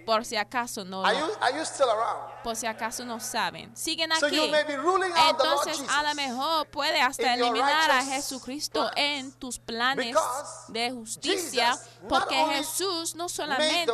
Por 0.06 0.25
si 0.25 0.36
acaso 0.36 0.84
no, 0.84 1.04
Are 1.04 1.18
you, 1.18 1.26
are 1.40 1.58
you 1.58 1.64
still 1.64 1.90
around? 1.90 2.30
por 2.44 2.54
si 2.54 2.66
acaso 2.66 3.04
no 3.04 3.18
saben. 3.18 3.76
Siguen 3.76 4.12
So 4.20 4.26
aquí. 4.28 4.36
you 4.36 4.48
may 4.48 4.62
be 4.64 4.76
ruling 4.76 5.12
out 5.16 5.36
the 5.36 5.44
Lord 5.44 5.66
Entonces, 5.68 5.88
a 5.90 6.02
lo 6.04 6.14
mejor 6.14 6.66
puede 6.70 7.00
hasta 7.00 7.34
eliminar 7.34 7.90
a 7.90 8.04
Jesucristo 8.04 8.80
plans. 8.80 8.92
en 8.96 9.32
tus 9.32 9.58
planes 9.58 10.06
Because 10.06 10.72
de 10.72 10.92
justicia, 10.92 11.72
Jesus 11.72 11.88
porque 12.08 12.36
Jesús 12.54 13.16
no 13.16 13.28
solamente 13.28 13.86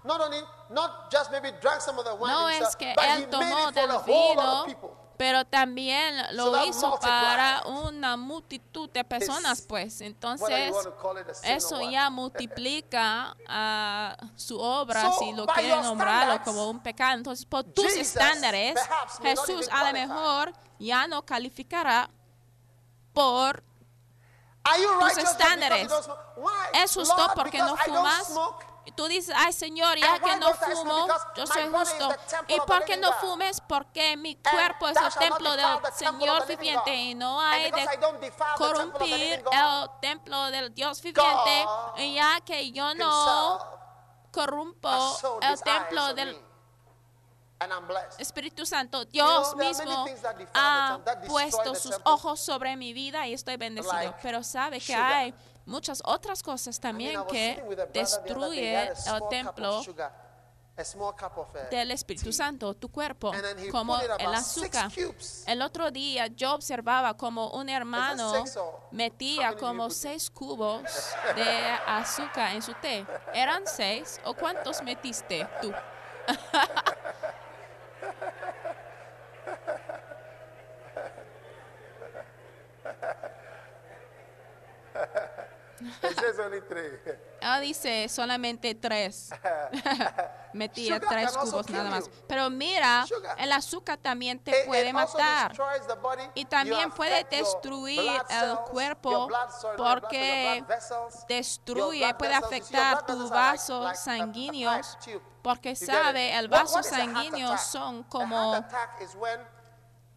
no 0.00 0.18
es 2.48 2.76
que 2.76 2.92
él 2.92 3.28
tomó 3.30 3.72
del 3.72 3.90
vino. 4.06 4.66
Pero 5.20 5.44
también 5.44 6.14
lo 6.34 6.64
hizo 6.64 6.98
para 6.98 7.60
una 7.66 8.16
multitud 8.16 8.88
de 8.88 9.04
personas, 9.04 9.60
pues. 9.60 10.00
Entonces, 10.00 10.74
eso 11.42 11.90
ya 11.90 12.08
multiplica 12.10 13.36
a 13.46 14.16
su 14.34 14.58
obra, 14.58 15.12
si 15.18 15.34
lo 15.34 15.44
quieren 15.44 15.82
nombrarlo 15.82 16.42
como 16.42 16.70
un 16.70 16.80
pecado. 16.82 17.18
Entonces, 17.18 17.44
por 17.44 17.64
tus 17.64 17.92
estándares, 17.96 18.80
Jesús 19.20 19.68
a 19.70 19.88
lo 19.88 19.92
mejor 19.92 20.54
ya 20.78 21.06
no 21.06 21.20
calificará 21.20 22.08
por 23.12 23.62
tus 25.00 25.18
estándares. 25.18 25.92
es 26.82 26.94
justo 26.94 27.30
porque 27.34 27.58
no 27.58 27.76
fumas. 27.76 28.32
Tú 28.90 29.06
dices, 29.06 29.34
ay 29.36 29.52
Señor, 29.52 29.98
ya 29.98 30.18
que 30.18 30.36
no 30.36 30.52
fumo, 30.54 31.06
yo 31.36 31.46
soy 31.46 31.68
justo. 31.68 32.14
¿Y 32.48 32.58
por 32.60 32.84
qué 32.84 32.96
no 32.96 33.12
fumes? 33.14 33.60
Porque 33.60 34.16
mi 34.16 34.36
cuerpo 34.36 34.88
es 34.88 34.96
el 34.96 35.12
templo 35.14 35.56
del 35.56 35.78
Señor 35.92 36.46
viviente 36.46 36.94
y 36.94 37.14
no 37.14 37.40
hay 37.40 37.70
de 37.70 37.88
corrompir 38.56 39.44
el 39.52 39.90
templo 40.00 40.50
del 40.50 40.74
Dios 40.74 41.00
viviente. 41.02 41.66
Y 41.98 42.14
ya 42.14 42.40
que 42.40 42.70
yo 42.72 42.94
no 42.94 43.58
corrompo 44.30 45.38
el 45.42 45.60
templo 45.60 46.14
del. 46.14 46.50
Espíritu 48.16 48.64
Santo, 48.64 49.04
Dios 49.04 49.54
mismo 49.56 50.06
ha 50.54 50.98
puesto 51.26 51.74
sus 51.74 51.94
ojos 52.04 52.40
sobre 52.40 52.74
mi 52.74 52.94
vida 52.94 53.26
y 53.26 53.34
estoy 53.34 53.58
bendecido. 53.58 54.14
Pero 54.22 54.42
sabe 54.42 54.80
que 54.80 54.94
hay 54.94 55.34
muchas 55.70 56.02
otras 56.04 56.42
cosas 56.42 56.78
también 56.78 57.24
que 57.30 57.62
destruye 57.92 58.88
el 58.88 59.22
templo 59.30 59.80
uh, 59.80 61.70
del 61.70 61.90
Espíritu. 61.92 62.32
Santo, 62.32 62.74
tu 62.74 62.90
cuerpo, 62.90 63.32
como 63.70 63.98
el 63.98 64.34
azúcar. 64.34 64.90
El 65.46 65.62
otro 65.62 65.90
día 65.90 66.26
yo 66.26 66.54
observaba 66.54 67.16
como 67.16 67.50
un 67.50 67.68
hermano 67.68 68.44
metía 68.90 69.56
como 69.56 69.90
seis 69.90 70.28
cubos 70.30 70.82
de 71.36 71.78
azúcar 71.86 72.54
en 72.54 72.62
su 72.62 72.74
té. 72.74 73.06
¿Eran 73.32 73.62
seis 73.66 74.20
o 74.24 74.34
cuántos 74.34 74.82
metiste 74.82 75.48
tú? 75.62 75.72
Three. 86.68 87.18
Ah, 87.42 87.58
dice 87.60 88.08
solamente 88.08 88.74
tres. 88.74 89.30
Metía 90.52 90.96
Sugar 90.96 91.08
tres 91.08 91.36
cubos 91.36 91.70
nada 91.70 91.90
más. 91.90 92.10
Pero 92.26 92.50
mira, 92.50 93.06
Sugar. 93.06 93.36
el 93.38 93.52
azúcar 93.52 93.98
también 93.98 94.38
te 94.38 94.50
It- 94.50 94.66
puede 94.66 94.88
it 94.88 94.94
matar. 94.94 95.52
Y 96.34 96.44
también 96.44 96.90
puede 96.90 97.24
destruir 97.24 98.20
el 98.28 98.56
cuerpo 98.70 99.28
blood- 99.28 99.76
porque 99.76 100.64
vessels, 100.66 101.26
destruye, 101.28 102.14
puede 102.14 102.34
afectar 102.34 103.06
tus 103.06 103.30
vasos 103.30 103.84
like 103.84 103.98
sanguíneos. 103.98 104.98
Porque 105.42 105.74
sabe, 105.74 106.36
el 106.36 106.48
vaso 106.48 106.74
what 106.76 106.84
sanguíneo 106.84 107.56
son 107.56 108.02
como 108.04 108.62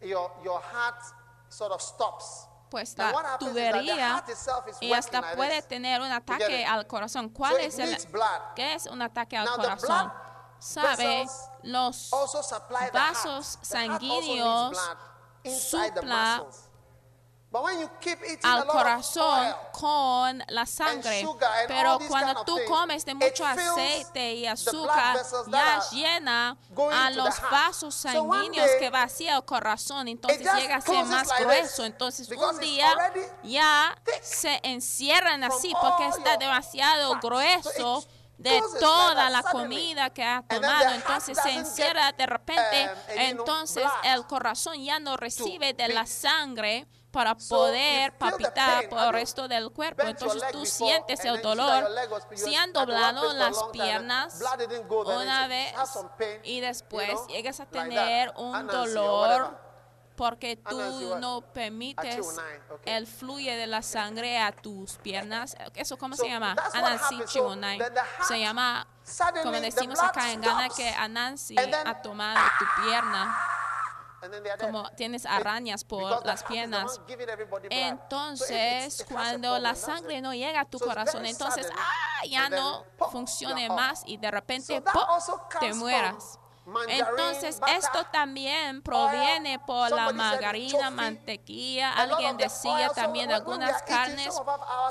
your, 0.02 0.30
your 0.42 0.60
heart 0.60 1.00
sort 1.48 1.72
of 1.72 1.80
stops. 1.80 2.48
Tubería 3.38 4.24
y 4.80 4.92
hasta 4.92 5.34
puede 5.34 5.62
tener 5.62 6.00
un 6.00 6.10
ataque 6.12 6.64
al 6.64 6.86
corazón. 6.86 7.28
¿Cuál 7.30 7.60
es 7.60 7.78
el 7.78 7.96
qué 8.54 8.74
es 8.74 8.86
un 8.86 9.02
ataque 9.02 9.36
al 9.36 9.48
corazón? 9.50 10.12
Sabe, 10.58 11.26
los 11.62 12.10
vasos 12.92 13.58
sanguíneos 13.60 14.78
supla 15.44 16.44
al 18.42 18.66
corazón 18.66 19.54
con 19.72 20.42
la 20.48 20.66
sangre. 20.66 21.26
Pero 21.68 21.98
cuando 22.08 22.44
tú 22.44 22.58
comes 22.68 23.04
de 23.04 23.14
mucho 23.14 23.46
aceite 23.46 24.34
y 24.34 24.46
azúcar, 24.46 25.18
ya 25.48 25.80
llena 25.90 26.56
a 26.92 27.10
los 27.10 27.40
vasos 27.50 27.94
sanguíneos 27.94 28.70
que 28.78 28.90
vacía 28.90 29.36
el 29.36 29.44
corazón. 29.44 30.08
Entonces 30.08 30.40
llega 30.54 30.76
a 30.76 30.80
ser 30.80 31.04
más 31.04 31.28
grueso. 31.38 31.84
Entonces 31.84 32.28
un 32.30 32.58
día 32.58 32.94
ya 33.42 33.96
se 34.22 34.60
encierran 34.62 35.44
así 35.44 35.72
porque 35.80 36.08
está 36.08 36.36
demasiado 36.36 37.18
grueso 37.20 38.04
de 38.38 38.60
toda 38.80 39.30
la 39.30 39.42
comida 39.42 40.10
que 40.10 40.24
ha 40.24 40.42
tomado. 40.42 40.90
Entonces 40.90 41.38
se 41.42 41.50
encierra 41.50 42.12
de 42.12 42.26
repente. 42.26 42.90
Entonces 43.08 43.84
el 44.02 44.26
corazón 44.26 44.82
ya 44.82 44.98
no 44.98 45.16
recibe 45.16 45.72
de 45.72 45.88
la 45.88 46.06
sangre 46.06 46.86
para 47.14 47.36
poder 47.36 48.12
palpitar 48.18 48.88
por 48.88 48.98
el 48.98 49.12
resto 49.12 49.46
del 49.46 49.70
cuerpo. 49.70 50.02
Entonces 50.02 50.42
tú 50.50 50.66
sientes 50.66 51.24
el 51.24 51.40
dolor. 51.40 51.88
Si 52.34 52.54
han 52.56 52.72
doblado 52.72 53.32
las 53.34 53.62
piernas 53.72 54.42
una 55.06 55.46
vez 55.46 55.72
y 56.42 56.60
después 56.60 57.14
llegas 57.28 57.60
a 57.60 57.66
tener 57.66 58.32
un 58.36 58.66
dolor 58.66 59.62
porque 60.16 60.56
tú 60.56 61.16
no 61.18 61.40
permites 61.40 62.26
el 62.84 63.06
fluye 63.06 63.56
de 63.56 63.66
la 63.66 63.82
sangre 63.82 64.38
a 64.38 64.52
tus 64.52 64.96
piernas. 64.98 65.56
¿Eso 65.74 65.96
cómo 65.96 66.16
se 66.16 66.28
llama? 66.28 66.54
Anansi 66.72 67.24
Chimonai. 67.24 67.80
Oh 67.80 68.24
se 68.24 68.38
llama, 68.38 68.86
como 69.42 69.60
decimos 69.60 70.00
acá 70.00 70.32
en 70.32 70.40
Ghana, 70.40 70.68
que 70.68 70.88
Anansi 70.88 71.56
ha 71.58 72.02
tomado 72.02 72.40
tu 72.58 72.82
pierna 72.82 73.36
como 74.60 74.90
tienes 74.90 75.26
arañas 75.26 75.84
por 75.84 76.24
las 76.24 76.42
piernas. 76.44 77.00
Entonces, 77.70 79.04
cuando 79.10 79.58
la 79.58 79.74
sangre 79.74 80.20
no 80.20 80.34
llega 80.34 80.60
a 80.60 80.64
tu 80.64 80.78
corazón, 80.78 81.26
entonces 81.26 81.68
ah, 81.76 82.26
ya 82.26 82.48
no 82.48 82.84
funciona 83.10 83.68
más 83.68 84.02
y 84.06 84.16
de 84.16 84.30
repente 84.30 84.80
¡pop! 84.80 85.60
te 85.60 85.72
mueras. 85.74 86.38
Entonces, 86.88 87.60
esto 87.76 88.04
también 88.10 88.80
proviene 88.82 89.58
por 89.58 89.90
la 89.90 90.12
margarina, 90.12 90.90
mantequilla. 90.90 91.92
Alguien 91.92 92.36
decía 92.36 92.88
también 92.90 93.32
algunas 93.32 93.82
carnes 93.82 94.34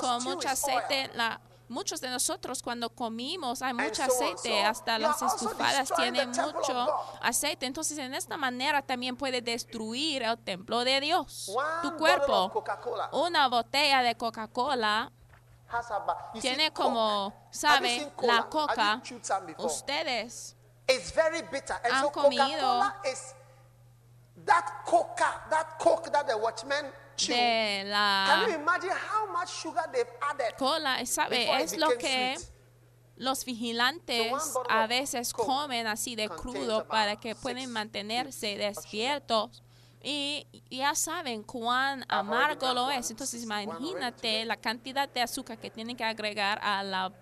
con 0.00 0.22
mucho 0.22 0.48
aceite. 0.48 1.10
La 1.14 1.40
Muchos 1.68 2.00
de 2.00 2.08
nosotros 2.08 2.62
cuando 2.62 2.90
comimos 2.90 3.62
hay 3.62 3.72
mucho 3.72 4.02
aceite, 4.02 4.64
hasta 4.64 4.98
las 4.98 5.22
estufadas 5.22 5.90
tienen 5.96 6.28
mucho 6.30 6.86
aceite. 7.20 7.66
Entonces 7.66 7.96
en 7.98 8.14
esta 8.14 8.36
manera 8.36 8.82
también 8.82 9.16
puede 9.16 9.40
destruir 9.40 10.22
el 10.22 10.38
templo 10.38 10.84
de 10.84 11.00
Dios. 11.00 11.50
Tu 11.82 11.96
cuerpo, 11.96 12.64
una 13.12 13.48
botella 13.48 14.02
de 14.02 14.14
Coca-Cola 14.16 15.10
tiene 16.40 16.72
como, 16.72 17.32
saben, 17.50 18.12
la 18.22 18.48
coca. 18.48 19.02
Ustedes 19.58 20.56
han 21.90 22.10
comido. 22.10 22.92
That 24.44 24.84
coca, 24.84 25.46
that 25.48 25.78
coke 25.78 26.10
that 26.10 26.26
the 26.26 26.34
watchman 26.34 26.92
de 27.16 27.84
la 27.86 28.46
cola, 30.58 31.04
¿sabe? 31.06 31.62
Es 31.62 31.76
lo 31.76 31.88
que 31.98 32.36
los 33.16 33.44
vigilantes 33.44 34.32
a 34.68 34.86
veces 34.86 35.32
comen 35.32 35.86
así 35.86 36.16
de 36.16 36.28
crudo 36.28 36.86
para 36.86 37.16
que 37.16 37.34
puedan 37.34 37.70
mantenerse 37.70 38.56
despiertos. 38.56 39.62
Y 40.06 40.46
ya 40.68 40.94
saben 40.94 41.42
cuán 41.42 42.04
amargo 42.08 42.74
lo 42.74 42.90
es. 42.90 43.10
Entonces 43.10 43.42
imagínate 43.42 44.44
la 44.44 44.56
cantidad 44.56 45.08
de 45.08 45.22
azúcar 45.22 45.58
que 45.58 45.70
tienen 45.70 45.96
que 45.96 46.04
agregar 46.04 46.60
a 46.62 46.82
la 46.82 47.12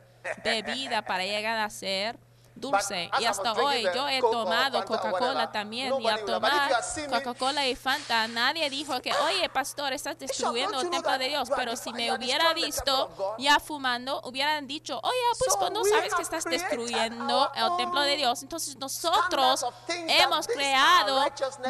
bebida 0.42 1.02
para 1.02 1.24
llegar 1.24 1.58
a 1.58 1.70
ser 1.70 2.18
dulce. 2.54 3.10
Y 3.20 3.24
hasta 3.24 3.52
hoy 3.52 3.86
yo 3.94 4.08
he 4.08 4.20
tomado 4.20 4.84
Coca-Cola 4.84 5.50
también. 5.52 5.92
Y 6.00 6.06
al 6.06 6.24
tomar 6.24 6.70
Coca-Cola 7.10 7.66
y 7.66 7.76
Fanta, 7.76 8.28
nadie 8.28 8.68
dijo 8.70 9.00
que, 9.00 9.12
oye, 9.26 9.48
pastor, 9.48 9.92
estás 9.92 10.18
destruyendo 10.18 10.80
el 10.80 10.90
templo 10.90 11.18
de 11.18 11.28
Dios. 11.28 11.48
Pero 11.54 11.76
si 11.76 11.92
me 11.92 12.12
hubiera 12.12 12.52
visto 12.54 13.36
ya 13.38 13.60
fumando, 13.60 14.20
hubieran 14.24 14.66
dicho, 14.66 15.00
oye, 15.02 15.18
pues, 15.38 15.56
pues 15.58 15.70
no 15.70 15.84
sabes 15.84 16.14
que 16.14 16.22
estás 16.22 16.44
destruyendo 16.44 17.50
el 17.54 17.76
templo 17.76 18.00
de 18.02 18.16
Dios. 18.16 18.42
Entonces 18.42 18.76
nosotros 18.76 19.64
hemos 19.88 20.46
creado 20.46 21.24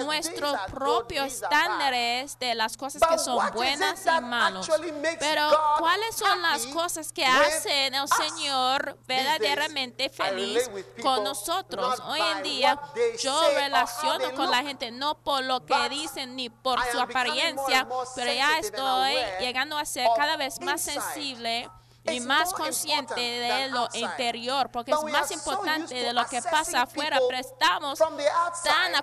nuestros 0.05 0.59
propios 0.71 1.27
estándares 1.27 2.39
de 2.39 2.55
las 2.55 2.77
cosas 2.77 3.03
que 3.09 3.19
son 3.19 3.53
buenas 3.53 4.05
y 4.07 4.21
malas. 4.23 4.69
Pero 5.19 5.49
¿cuáles 5.79 6.17
son 6.17 6.43
las 6.43 6.67
cosas 6.67 7.13
que 7.13 7.25
hacen 7.25 7.95
el 7.95 8.09
Señor 8.09 8.99
verdaderamente 9.07 10.09
feliz? 10.09 10.71
con 11.03 11.25
nosotros. 11.25 12.01
Hoy 12.07 12.21
en 12.37 12.43
día 12.43 12.81
yo 13.21 13.41
relaciono 13.55 14.35
con 14.35 14.51
la 14.51 14.63
gente 14.63 14.91
no 14.91 15.15
por 15.15 15.43
lo 15.43 15.65
que 15.65 15.89
dicen 15.89 16.37
ni 16.37 16.49
por 16.49 16.81
su 16.91 17.01
apariencia, 17.01 17.87
pero 18.15 18.33
ya 18.33 18.59
estoy 18.59 19.15
llegando 19.41 19.79
a 19.79 19.85
ser 19.85 20.09
cada 20.17 20.37
vez 20.37 20.61
más 20.61 20.81
sensible 20.81 21.69
y 22.05 22.21
más 22.21 22.53
consciente 22.53 23.21
de 23.21 23.69
lo 23.69 23.89
interior, 23.95 24.71
porque 24.71 24.93
es 24.93 25.03
más 25.05 25.31
importante 25.31 25.95
de 25.95 26.13
lo 26.13 26.27
que 26.27 26.43
pasa 26.43 26.83
afuera, 26.83 27.19
pero 27.29 27.39
estamos 27.39 27.99
tan 28.65 28.95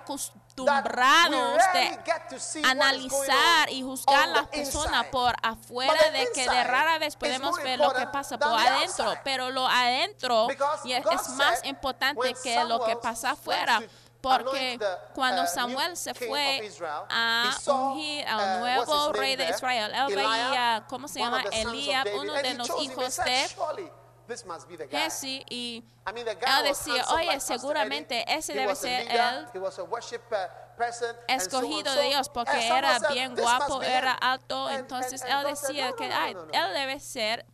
acostumbrados 0.50 1.62
de 1.72 2.62
analizar 2.64 3.70
y 3.70 3.82
juzgar 3.82 4.22
a 4.22 4.26
las 4.26 4.46
personas 4.48 5.06
por 5.06 5.34
afuera 5.42 6.10
de 6.10 6.28
que 6.34 6.48
de 6.48 6.64
rara 6.64 6.98
vez 6.98 7.16
podemos 7.16 7.56
ver 7.62 7.78
lo 7.78 7.92
que 7.92 8.06
pasa 8.06 8.38
por 8.38 8.58
adentro, 8.58 9.14
pero 9.24 9.50
lo 9.50 9.66
adentro 9.66 10.48
y 10.84 10.92
es, 10.92 11.04
más 11.30 11.64
importante 11.64 12.34
que 12.42 12.64
lo 12.64 12.84
que 12.84 12.96
pasa 12.96 13.32
afuera 13.32 13.80
porque 14.20 14.78
cuando 15.14 15.46
Samuel 15.46 15.96
se 15.96 16.12
fue 16.12 16.70
a 17.08 17.56
ungir 17.66 18.26
a 18.28 18.36
un 18.36 18.60
nuevo 18.60 19.12
rey 19.12 19.36
de 19.36 19.48
Israel, 19.48 19.92
él 19.94 20.14
veía, 20.14 20.84
¿cómo 20.88 21.08
se 21.08 21.20
llama? 21.20 21.42
Elías, 21.52 22.06
uno 22.18 22.34
de 22.34 22.54
los 22.54 22.68
hijos 22.82 23.16
de 23.16 23.46
Jesse 24.90 25.44
y 25.50 25.84
él 26.06 26.64
decía, 26.64 27.04
oye, 27.10 27.40
seguramente 27.40 28.24
ese 28.32 28.54
debe 28.54 28.74
ser 28.74 29.06
él 29.10 29.46
escogido 31.28 31.94
de 31.94 32.04
Dios 32.08 32.28
porque 32.28 32.66
era 32.66 32.98
bien 33.10 33.34
guapo, 33.36 33.82
era 33.82 34.12
alto, 34.12 34.70
entonces 34.70 35.22
él 35.22 35.44
decía 35.46 35.92
que 35.92 36.04
Ay, 36.04 36.36
él 36.52 36.74
debe 36.74 37.00
ser 37.00 37.46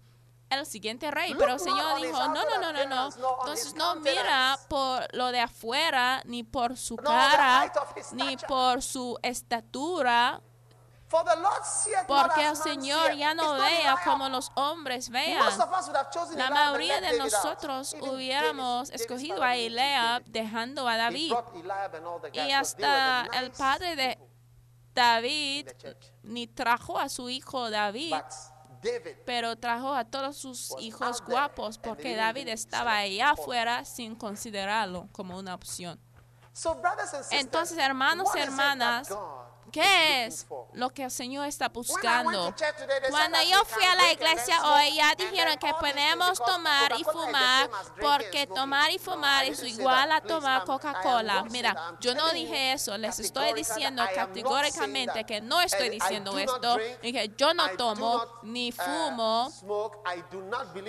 el 0.50 0.64
siguiente 0.64 1.10
rey, 1.10 1.34
pero 1.34 1.54
el 1.54 1.60
Señor 1.60 2.00
dijo, 2.00 2.18
no, 2.28 2.34
no, 2.44 2.60
no, 2.60 2.72
no, 2.72 2.86
no, 2.86 3.08
entonces 3.40 3.74
no 3.74 3.96
mira 3.96 4.56
por 4.68 5.12
lo 5.14 5.32
de 5.32 5.40
afuera, 5.40 6.22
ni 6.24 6.44
por 6.44 6.76
su 6.76 6.96
cara, 6.96 7.72
ni 8.12 8.36
por 8.36 8.82
su 8.82 9.18
estatura, 9.22 10.40
porque 12.06 12.46
el 12.46 12.56
Señor 12.56 13.14
ya 13.14 13.34
no 13.34 13.54
vea 13.54 13.96
como 14.04 14.28
los 14.28 14.50
hombres 14.54 15.08
vean. 15.08 15.40
La 16.36 16.50
mayoría 16.50 17.00
de 17.00 17.18
nosotros 17.18 17.94
hubiéramos 18.00 18.90
escogido 18.90 19.42
a 19.42 19.56
Eliab 19.56 20.24
dejando 20.24 20.88
a 20.88 20.96
David. 20.96 21.32
Y 22.32 22.50
hasta 22.50 23.26
el 23.34 23.52
padre 23.52 23.96
de 23.96 24.18
David 24.94 25.68
ni 26.22 26.46
trajo 26.46 26.98
a 26.98 27.08
su 27.08 27.28
hijo 27.28 27.70
David, 27.70 28.14
pero 29.24 29.56
trajo 29.56 29.94
a 29.94 30.04
todos 30.04 30.36
sus 30.36 30.74
hijos 30.78 31.22
guapos 31.22 31.78
porque 31.78 32.16
David 32.16 32.48
estaba 32.48 32.96
allá 32.96 33.30
afuera 33.30 33.84
sin 33.84 34.16
considerarlo 34.16 35.08
como 35.12 35.38
una 35.38 35.54
opción. 35.54 36.00
Entonces, 37.30 37.76
hermanos 37.78 38.30
y 38.34 38.38
hermanas, 38.38 39.14
¿Qué 39.72 40.26
es 40.26 40.46
lo 40.74 40.90
que 40.90 41.05
el 41.05 41.11
Señor 41.11 41.46
está 41.46 41.68
buscando? 41.68 42.55
Cuando 43.11 43.38
yo 43.42 43.64
fui 43.64 43.85
a 43.85 43.94
la 43.94 44.12
iglesia 44.12 44.64
hoy, 44.64 44.94
ya 44.94 45.14
dijeron 45.14 45.57
que 45.59 45.72
podemos 45.81 46.38
tomar 46.38 46.92
y 46.98 47.05
fumar 47.05 47.70
porque 48.00 48.46
tomar 48.46 48.90
y 48.90 48.98
fumar 48.98 49.44
es 49.44 49.62
igual 49.62 50.12
a 50.12 50.20
tomar 50.20 50.64
Coca-Cola. 50.64 51.44
Mira, 51.50 51.96
yo 52.00 52.14
no 52.14 52.31
dije 52.33 52.72
eso, 52.72 52.96
les 52.96 53.18
estoy 53.18 53.52
diciendo 53.52 54.02
categóricamente 54.14 55.24
que 55.24 55.40
no 55.40 55.61
estoy 55.61 55.90
diciendo 55.90 56.38
esto, 56.38 56.79
y 57.02 57.35
yo 57.37 57.55
no 57.55 57.68
tomo 57.76 58.24
ni 58.42 58.72
fumo 58.72 59.52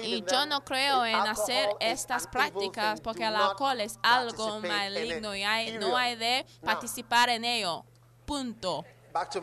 y 0.02 0.24
yo 0.24 0.46
no 0.46 0.64
creo 0.64 1.06
en 1.06 1.16
hacer 1.16 1.70
estas 1.80 2.28
prácticas 2.28 3.02
porque 3.02 3.26
el 3.26 3.36
alcohol 3.36 3.80
es 3.82 4.00
algo 4.04 4.60
maligno 4.62 5.36
y 5.36 5.44
hay, 5.44 5.78
no 5.78 5.96
hay 5.98 6.16
de 6.16 6.46
participar 6.64 7.30
en 7.30 7.46
ello 7.46 7.86
punto. 8.28 8.86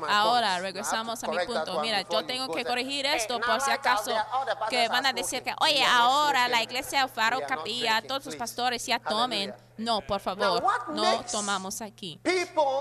Ahora 0.09 0.61
regresamos 0.61 1.25
a 1.25 1.27
mi 1.27 1.39
punto. 1.47 1.81
Mira, 1.81 2.03
yo 2.03 2.25
tengo 2.25 2.55
que 2.55 2.65
corregir 2.65 3.07
esto 3.07 3.41
por 3.41 3.61
si 3.61 3.73
acaso 3.73 4.13
que 4.71 4.87
van 4.89 5.07
a 5.07 5.13
decir 5.13 5.43
que, 5.43 5.53
oye, 5.61 5.85
ahora 5.85 6.47
la 6.47 6.63
iglesia 6.63 7.09
Faro 7.09 7.41
Capilla, 7.49 8.01
todos 8.07 8.27
los 8.27 8.37
pastores 8.37 8.87
ya 8.87 9.01
tomen. 9.01 9.53
No, 9.77 10.01
por 10.03 10.21
favor, 10.21 10.63
no 10.91 11.25
tomamos 11.25 11.81
aquí. 11.81 12.21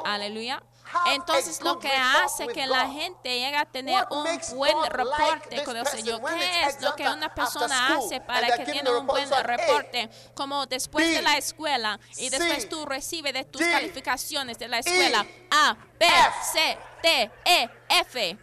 Aleluya. 0.06 0.62
Entonces 1.08 1.62
lo 1.62 1.80
que 1.80 1.92
hace 1.92 2.48
que 2.48 2.68
la 2.68 2.90
gente 2.90 3.30
llegue 3.30 3.58
a 3.58 3.66
tener 3.66 4.06
un 4.10 4.26
buen 4.56 4.84
reporte 4.90 5.64
con 5.64 5.78
el 5.78 5.88
Señor. 5.88 6.22
¿Qué 6.24 6.64
es 6.66 6.82
lo 6.82 6.96
que 6.96 7.08
una 7.08 7.34
persona 7.34 7.96
hace 7.96 8.22
para 8.22 8.58
que 8.58 8.66
tenga 8.66 8.98
un 8.98 9.08
buen 9.08 9.30
reporte? 9.30 10.10
Como 10.36 10.66
después 10.66 11.08
de 11.08 11.22
la 11.22 11.38
escuela 11.38 12.00
y 12.18 12.30
después 12.30 12.70
tú 12.70 12.86
recibes 12.86 13.34
de 13.34 13.44
tus 13.46 13.62
calificaciones 13.62 14.58
de 14.58 14.68
la 14.68 14.80
escuela 14.80 15.26
A, 15.52 15.76
B, 16.00 16.08
C, 16.52 16.78
T, 17.02 17.32
E, 17.46 17.70
F. 17.90 18.38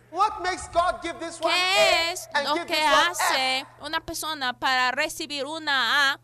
¿Qué 1.43 2.13
es 2.13 2.29
lo 2.45 2.67
que 2.67 2.85
hace 2.85 3.67
una 3.81 4.01
persona 4.01 4.59
para 4.59 4.91
recibir 4.93 5.47
una 5.47 6.13
A 6.13 6.21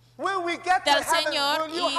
del 0.84 1.04
Señor 1.04 1.68
y 1.70 1.98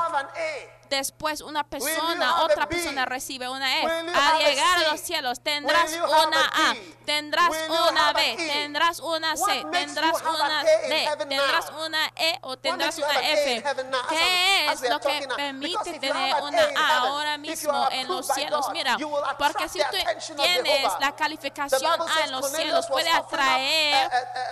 a 9.47 10.84
in 10.84 10.89
D, 10.89 11.06
heaven 11.06 11.30
tendrás 11.30 11.71
now? 11.71 11.86
una 11.86 12.12
E 12.15 12.39
o 12.41 12.58
tendrás 12.58 12.97
makes 12.97 12.97
you 12.97 13.04
una 13.06 13.13
have 13.13 13.23
an 13.23 13.26
A 13.26 13.32
in 13.32 13.58
F. 13.58 13.67
heaven 13.67 13.89
now? 13.91 14.00
As 14.02 14.08
¿Qué 14.10 14.15
I'm- 14.17 14.69
as 14.69 14.73
es 14.76 14.82
we 14.82 14.88
are 14.88 14.93
lo 14.93 15.00
que 15.00 15.08
talking 15.10 15.28
now? 15.30 15.36
permite 15.36 15.67
Because 15.67 15.89
if 15.89 15.93
you 15.95 16.00
tener 16.02 16.34
have 16.34 16.43
an 16.43 16.54
una 16.54 16.62
A 16.63 16.88
A 16.88 16.97
ahora 17.08 17.38
mismo 17.38 17.89
en 17.91 18.08
los 18.08 18.28
cielos? 18.28 18.65
Mira, 18.71 18.97
porque 19.38 19.69
si 19.69 19.80
tú 19.80 19.97
tienes 20.41 20.91
la 21.00 21.15
calificación 21.15 22.02
A 22.02 22.23
en 22.26 22.32
los 22.32 22.52
cielos, 22.52 22.88
puede 22.88 23.10
atraer 23.10 24.10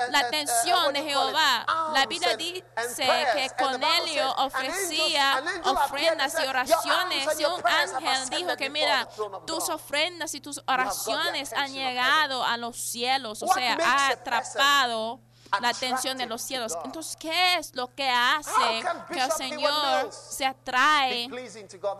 la 0.09 0.19
atención 0.19 0.93
de? 0.93 1.03
Jehová. 1.03 1.65
La 1.93 2.05
Biblia 2.05 2.35
dice 2.35 2.63
que 3.33 3.49
Cornelio 3.57 4.31
ofrecía 4.37 5.33
angel- 5.37 5.61
ofrendas 6.33 6.33
y 6.33 6.37
said, 6.37 6.45
"Your 6.45 6.49
oraciones 6.49 7.39
y 7.39 7.45
un 7.45 7.67
ángel 7.67 8.29
dijo 8.29 8.57
que 8.57 8.69
mira, 8.69 9.07
tus 9.45 9.65
God." 9.67 9.75
ofrendas 9.75 10.33
y 10.33 10.41
tus 10.41 10.61
oraciones 10.67 11.53
han 11.53 11.73
llegado 11.73 12.43
a 12.43 12.57
los 12.57 12.77
cielos, 12.77 13.43
o 13.43 13.47
sea, 13.47 13.77
ha 13.83 14.09
atrapado 14.09 15.19
la 15.61 15.69
atención 15.69 16.17
de 16.17 16.25
los 16.25 16.41
cielos. 16.41 16.77
Entonces, 16.83 17.15
¿qué 17.17 17.55
es 17.57 17.75
lo 17.75 17.93
que 17.93 18.09
hace 18.09 18.83
que 19.11 19.19
el 19.19 19.31
Señor 19.31 20.11
se 20.11 20.45
atrae 20.45 21.29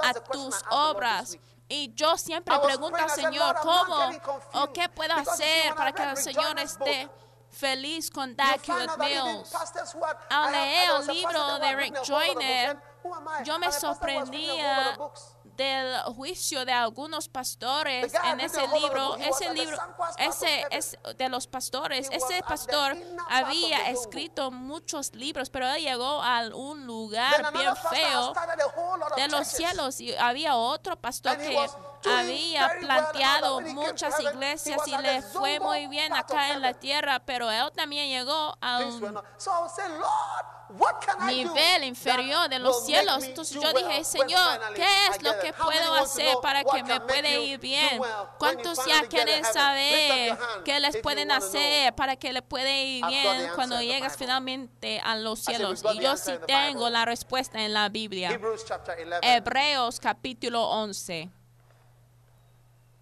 a 0.03 0.13
tus 0.13 0.55
obras? 0.69 1.37
Y 1.67 1.93
yo 1.95 2.17
siempre 2.17 2.57
pregunto 2.59 2.97
al 2.97 3.09
Señor, 3.09 3.55
"Lord, 3.55 3.57
I'm 3.57 3.65
not 3.65 3.87
¿cómo 3.87 3.97
getting 3.97 4.19
confused." 4.19 4.61
o 4.61 4.73
qué 4.73 4.89
puedo 4.89 5.13
hacer 5.15 5.73
para 5.75 5.91
que 5.93 6.03
el 6.03 6.17
Señor 6.17 6.59
esté 6.59 7.09
feliz 7.49 8.11
con 8.11 8.35
even 8.37 8.89
Mills? 8.99 9.51
Al 10.29 10.51
leer 10.51 10.91
el 10.99 11.07
libro 11.07 11.59
de 11.59 11.75
Rick 11.75 12.03
Joyner, 12.05 12.79
yo 13.43 13.59
me 13.59 13.71
sorprendía 13.71 14.97
del 15.55 15.97
juicio 16.15 16.65
de 16.65 16.73
algunos 16.73 17.29
pastores 17.29 18.13
en 18.25 18.39
ese 18.39 18.67
libro, 18.67 19.15
ese 19.15 19.53
libro, 19.53 19.77
ese 20.17 20.65
es 20.69 20.97
de 21.15 21.29
los 21.29 21.47
pastores, 21.47 22.09
ese 22.11 22.41
pastor 22.43 22.97
había 23.29 23.89
escrito 23.89 24.51
muchos 24.51 25.13
libros, 25.13 25.49
pero 25.49 25.67
él 25.67 25.81
llegó 25.81 26.21
a 26.21 26.41
un 26.53 26.85
lugar 26.85 27.53
bien 27.53 27.73
feo 27.75 28.33
de 29.15 29.27
los 29.29 29.47
cielos 29.47 30.01
y 30.01 30.13
había 30.15 30.55
otro 30.55 30.97
pastor 30.97 31.37
que 31.37 31.57
había 32.09 32.77
planteado 32.79 33.61
muchas 33.61 34.19
iglesias 34.19 34.81
y 34.87 34.97
le 34.97 35.21
fue 35.21 35.59
muy 35.59 35.87
bien 35.87 36.13
acá 36.13 36.51
en 36.51 36.61
la 36.61 36.73
tierra, 36.73 37.19
pero 37.19 37.49
él 37.49 37.71
también 37.75 38.09
llegó 38.09 38.57
a 38.59 38.79
un 38.79 39.21
nivel 41.25 41.83
inferior 41.83 42.49
de 42.49 42.59
los 42.59 42.85
cielos. 42.85 43.23
Entonces 43.23 43.59
yo 43.61 43.73
dije, 43.73 44.03
Señor, 44.03 44.59
¿qué 44.75 44.87
es 45.09 45.21
lo 45.21 45.37
que 45.39 45.53
puedo 45.53 45.93
hacer 45.95 46.35
para 46.41 46.63
que 46.63 46.83
me 46.83 46.99
pueda 47.01 47.29
ir 47.29 47.59
bien? 47.59 48.01
¿Cuántos 48.37 48.85
ya 48.85 49.07
quieren 49.07 49.43
saber 49.45 50.37
qué 50.63 50.79
les 50.79 50.97
pueden 50.97 51.31
hacer 51.31 51.93
para 51.95 52.15
que 52.15 52.33
le 52.33 52.41
puede 52.41 52.83
ir 52.85 53.05
bien 53.05 53.49
cuando 53.55 53.81
llegas 53.81 54.17
finalmente 54.17 54.99
a 55.03 55.15
los 55.15 55.39
cielos? 55.39 55.83
Y 55.93 55.99
yo 55.99 56.17
sí 56.17 56.33
tengo 56.47 56.89
la 56.89 57.05
respuesta 57.05 57.61
en 57.61 57.73
la 57.73 57.89
Biblia. 57.89 58.31
Hebrews 58.31 58.65
chapter 58.65 58.97
11. 58.99 59.19
Hebreos 59.21 59.99
capítulo 59.99 60.63
11. 60.69 61.29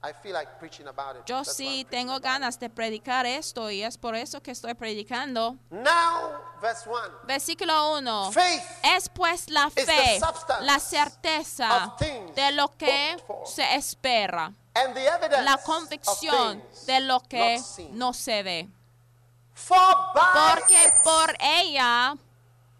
I 0.06 0.12
feel 0.12 0.34
like 0.34 0.60
preaching 0.60 0.88
about 0.88 1.16
it. 1.16 1.26
Yo 1.26 1.38
That's 1.38 1.56
sí 1.56 1.88
tengo 1.90 2.20
ganas 2.20 2.60
de 2.60 2.70
predicar 2.70 3.26
esto 3.26 3.72
y 3.72 3.84
es 3.84 3.98
por 3.98 4.16
eso 4.16 4.42
que 4.42 4.52
estoy 4.52 4.74
predicando. 4.74 5.56
Now, 5.70 6.42
verse 6.62 6.90
1. 6.90 7.00
Versículo 7.26 7.98
1. 7.98 8.32
Faith 8.34 8.64
Es 8.84 9.08
pues 9.08 9.50
la 9.50 9.70
fe, 9.70 10.20
la 10.60 10.80
certeza 10.80 11.96
de 12.36 12.52
lo 12.52 12.68
que 12.78 13.16
se 13.46 13.76
espera, 13.76 14.52
and 14.76 14.94
the 14.94 15.08
evidence 15.08 15.44
la 15.46 15.58
convicción 15.58 16.62
de 16.86 17.00
lo 17.00 17.22
que 17.22 17.62
no 17.92 18.12
se 18.14 18.44
ve. 18.44 18.70
For 19.54 19.78
by 20.14 20.34
Porque 20.34 20.86
it, 20.86 20.94
por 21.02 21.34
ella, 21.40 22.18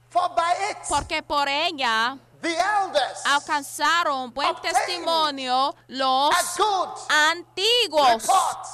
for 0.10 0.30
by 0.36 0.72
it, 0.72 0.78
porque 0.90 1.24
por 1.24 1.48
ella 1.48 2.18
the 2.44 2.56
elders 2.56 3.24
alcanzaron 3.26 4.32
buen 4.34 4.50
Obtained 4.50 4.76
testimonio 4.76 5.74
los 5.88 6.36
a 6.36 6.58
good 6.62 6.90
antiguos. 7.10 8.22
report. 8.22 8.68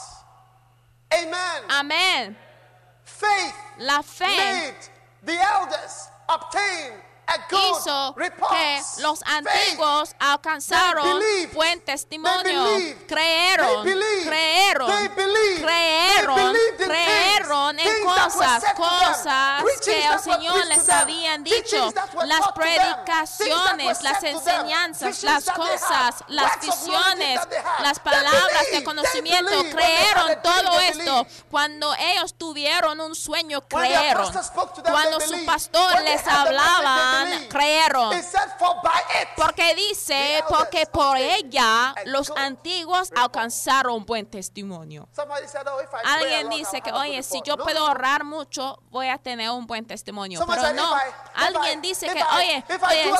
Amen. 1.14 1.64
Amén. 1.70 2.38
Faith 3.06 3.56
La 3.80 4.02
fe 4.02 4.26
made 4.28 4.76
the 5.24 5.38
elders 5.40 6.10
obtain 6.28 6.94
hizo 7.52 8.16
que 8.16 8.82
los 9.02 9.24
antiguos 9.24 10.16
alcanzaron 10.20 11.22
buen 11.54 11.82
testimonio. 11.82 12.66
Creyeron, 13.08 13.84
creyeron, 14.26 15.10
creyeron, 15.60 16.56
creyeron 16.78 17.80
en 17.80 18.04
cosas, 18.04 18.64
cosas 18.76 19.64
que 19.84 20.06
el 20.06 20.20
Señor 20.20 20.66
les 20.68 20.90
habían 20.90 21.44
Teachings 21.44 21.70
dicho, 21.70 21.94
las 22.26 22.52
predicaciones, 22.54 24.02
las 24.02 24.24
enseñanzas, 24.24 25.24
las 25.24 25.46
cosas, 25.46 26.16
las 26.28 26.60
visiones, 26.62 27.40
las 27.82 28.00
palabras 28.00 28.72
de 28.72 28.84
conocimiento, 28.84 29.52
creyeron 29.72 30.42
todo 30.42 30.80
esto. 30.80 31.28
Cuando 31.50 31.94
ellos 31.96 32.34
tuvieron 32.38 33.00
un 33.00 33.16
sueño, 33.16 33.62
creyeron. 33.62 34.32
Cuando 34.84 35.20
su 35.20 35.46
pastor 35.46 36.02
les 36.02 36.26
had 36.26 36.50
believed. 37.26 37.50
creyeron. 37.50 38.14
Porque 39.36 39.76
dice, 39.76 40.44
porque 40.48 40.86
por 40.86 41.18
ella 41.18 41.94
los 42.06 42.32
antiguos 42.36 43.12
alcanzaron 43.16 44.06
buen 44.06 44.26
testimonio. 44.26 45.08
Oh, 45.18 45.26
Alguien 46.06 46.50
dice 46.50 46.82
que, 46.82 46.92
oye, 46.92 47.24
si 47.24 47.42
yo 47.44 47.58
puedo 47.58 47.88
ahorrar 47.88 48.24
mucho, 48.24 48.82
voy 48.90 49.08
a 49.08 49.18
tener 49.18 49.50
un 49.52 49.66
buen 49.68 49.86
testimonio. 49.86 50.44
Pero 50.48 50.74
no, 50.74 50.96
alguien 51.36 51.82
dice 51.82 52.08
que, 52.08 52.24
oye, 52.36 52.64
oye, 52.88 53.14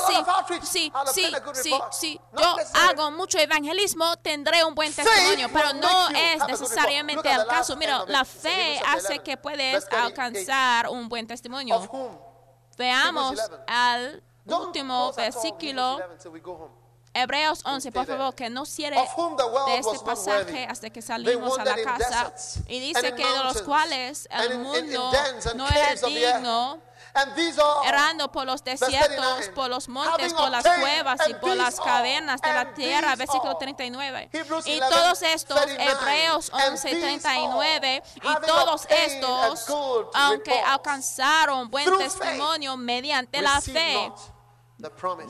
sí, 0.62 0.92
sí, 1.12 1.32
sí, 1.54 1.74
sí, 1.90 2.20
yo 2.36 2.56
hago 2.74 3.10
mucho 3.10 3.38
evangelismo, 3.38 4.16
tendré 4.18 4.64
un 4.64 4.74
buen 4.74 4.92
testimonio, 4.92 5.48
pero 5.52 5.72
no 5.74 6.08
es 6.10 6.46
necesariamente 6.46 7.30
el 7.30 7.46
caso. 7.46 7.76
Mira, 7.76 8.04
la 8.06 8.24
fe 8.24 8.80
hace 8.86 9.14
11, 9.14 9.18
que 9.20 9.36
puedes 9.36 9.88
38. 9.88 10.04
alcanzar 10.04 10.88
un 10.88 11.08
buen 11.08 11.26
testimonio. 11.26 12.29
Veamos 12.80 13.32
Hebrews 13.32 13.50
11. 13.50 13.64
al 13.66 14.22
último 14.46 15.12
versículo. 15.12 15.98
Hebrews 17.12 17.62
11 17.64 17.90
till 17.90 18.00
we 18.00 18.06
go 18.06 18.12
home. 18.12 18.32
Hebreos 18.32 18.32
11, 18.32 18.32
por 18.32 18.32
favor, 18.32 18.34
que 18.34 18.50
no 18.50 18.64
cierre 18.64 18.96
de 18.96 19.78
este 19.78 19.98
pasaje 20.04 20.66
hasta 20.68 20.90
que 20.90 21.02
salimos 21.02 21.58
a 21.58 21.64
la 21.64 21.76
casa. 21.82 22.32
Y 22.68 22.78
dice 22.80 23.14
que 23.14 23.26
de 23.26 23.44
los 23.44 23.62
cuales 23.62 24.28
el 24.30 24.58
mundo 24.58 25.10
no 25.56 25.68
era 25.68 25.94
digno, 25.94 26.78
errando 27.84 28.30
por 28.30 28.46
los 28.46 28.62
desiertos, 28.62 29.08
39, 29.08 29.52
por 29.54 29.68
los 29.68 29.88
montes, 29.88 30.32
por 30.32 30.50
las 30.50 30.62
cuevas 30.62 31.20
y 31.28 31.34
por 31.34 31.56
las 31.56 31.80
cavernas 31.80 32.40
de 32.40 32.52
la 32.52 32.72
tierra, 32.74 33.16
versículo 33.16 33.52
all. 33.52 33.58
39. 33.58 34.28
Hebrews 34.32 34.66
Y 34.66 34.80
11, 34.80 34.94
todos 34.94 35.22
estos, 35.22 35.60
39, 35.60 35.92
Hebreos 35.92 36.50
and 36.52 36.70
11, 36.72 36.88
these 36.88 37.00
39, 37.00 38.02
all, 38.22 38.38
y 38.42 38.46
todos 38.46 38.86
estos, 38.88 39.68
aunque 40.14 40.60
alcanzaron 40.60 41.70
buen 41.70 41.98
testimonio 41.98 42.76
mediante 42.76 43.42
la 43.42 43.60
fe. 43.60 44.12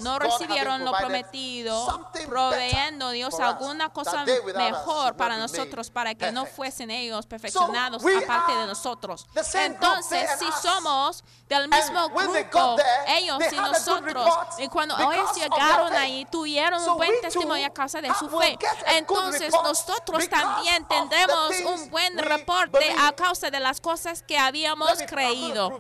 No 0.00 0.18
recibieron 0.18 0.84
lo 0.84 0.92
prometido, 0.92 2.10
proveyendo 2.26 3.10
Dios 3.10 3.38
alguna 3.40 3.90
cosa 3.90 4.24
mejor 4.24 5.16
para 5.16 5.36
nosotros, 5.36 5.90
para 5.90 6.14
que 6.14 6.32
no 6.32 6.46
fuesen 6.46 6.90
ellos 6.90 7.26
perfeccionados 7.26 8.02
aparte 8.02 8.54
de 8.54 8.66
nosotros. 8.66 9.26
Entonces, 9.54 10.30
si 10.38 10.46
somos 10.62 11.24
del 11.48 11.68
mismo 11.68 12.08
grupo, 12.08 12.76
ellos 13.06 13.38
y 13.50 13.56
nosotros, 13.56 14.28
y 14.58 14.68
cuando 14.68 14.96
ellos 14.98 15.34
llegaron 15.34 15.92
ahí, 15.94 16.26
tuvieron 16.30 16.82
un 16.88 16.96
buen 16.96 17.20
testimonio 17.20 17.66
a 17.66 17.70
causa 17.70 18.00
de 18.00 18.12
su 18.14 18.28
fe. 18.28 18.58
Entonces, 18.86 19.52
nosotros 19.52 20.28
también 20.28 20.86
tendremos 20.86 21.50
un 21.66 21.90
buen 21.90 22.18
reporte 22.18 22.94
a 22.98 23.12
causa 23.12 23.50
de 23.50 23.60
las 23.60 23.80
cosas 23.80 24.22
que 24.22 24.38
habíamos 24.38 24.90
creído. 25.08 25.78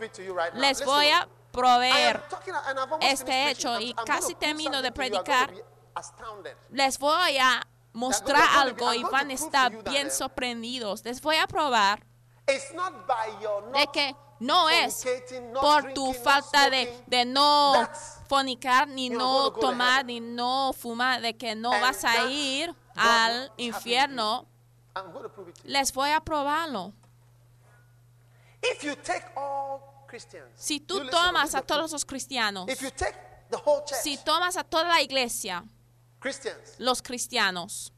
Les 0.54 0.84
voy 0.84 1.08
a 1.08 1.28
proveer 1.52 2.22
este 3.00 3.50
hecho 3.50 3.80
y 3.80 3.94
casi 3.94 4.34
termino 4.34 4.82
de 4.82 4.92
predicar. 4.92 5.52
les 6.70 6.98
voy 6.98 7.38
a 7.38 7.66
mostrar 7.92 8.48
algo 8.58 8.94
y 8.94 9.02
van 9.04 9.30
a 9.30 9.32
estar 9.32 9.82
bien 9.84 10.10
sorprendidos. 10.10 11.04
Les 11.04 11.20
voy 11.20 11.36
a 11.36 11.46
probar 11.46 12.06
de 12.46 13.86
que 13.92 14.16
no 14.40 14.68
es 14.70 15.04
por 15.60 15.92
tu 15.92 16.12
falta 16.14 16.70
de, 16.70 17.02
de 17.06 17.24
no 17.24 17.88
fornicar, 18.28 18.88
ni 18.88 19.10
no 19.10 19.52
tomar, 19.52 20.04
ni 20.04 20.20
no 20.20 20.72
fumar, 20.72 21.20
de 21.20 21.36
que 21.36 21.54
no 21.54 21.70
vas 21.70 22.04
a 22.04 22.26
ir 22.26 22.74
al 22.96 23.52
infierno. 23.56 24.46
Les 25.64 25.92
voy 25.92 26.10
a 26.10 26.20
probarlo. 26.20 26.92
Si 30.54 30.80
tú 30.80 31.08
tomas 31.08 31.54
a 31.54 31.62
todos 31.62 31.92
los 31.92 32.04
cristianos, 32.04 32.66
si 34.02 34.16
tomas 34.18 34.56
a 34.56 34.64
toda 34.64 34.84
la 34.84 35.00
iglesia, 35.00 35.64
los 36.78 37.02
cristianos? 37.02 37.92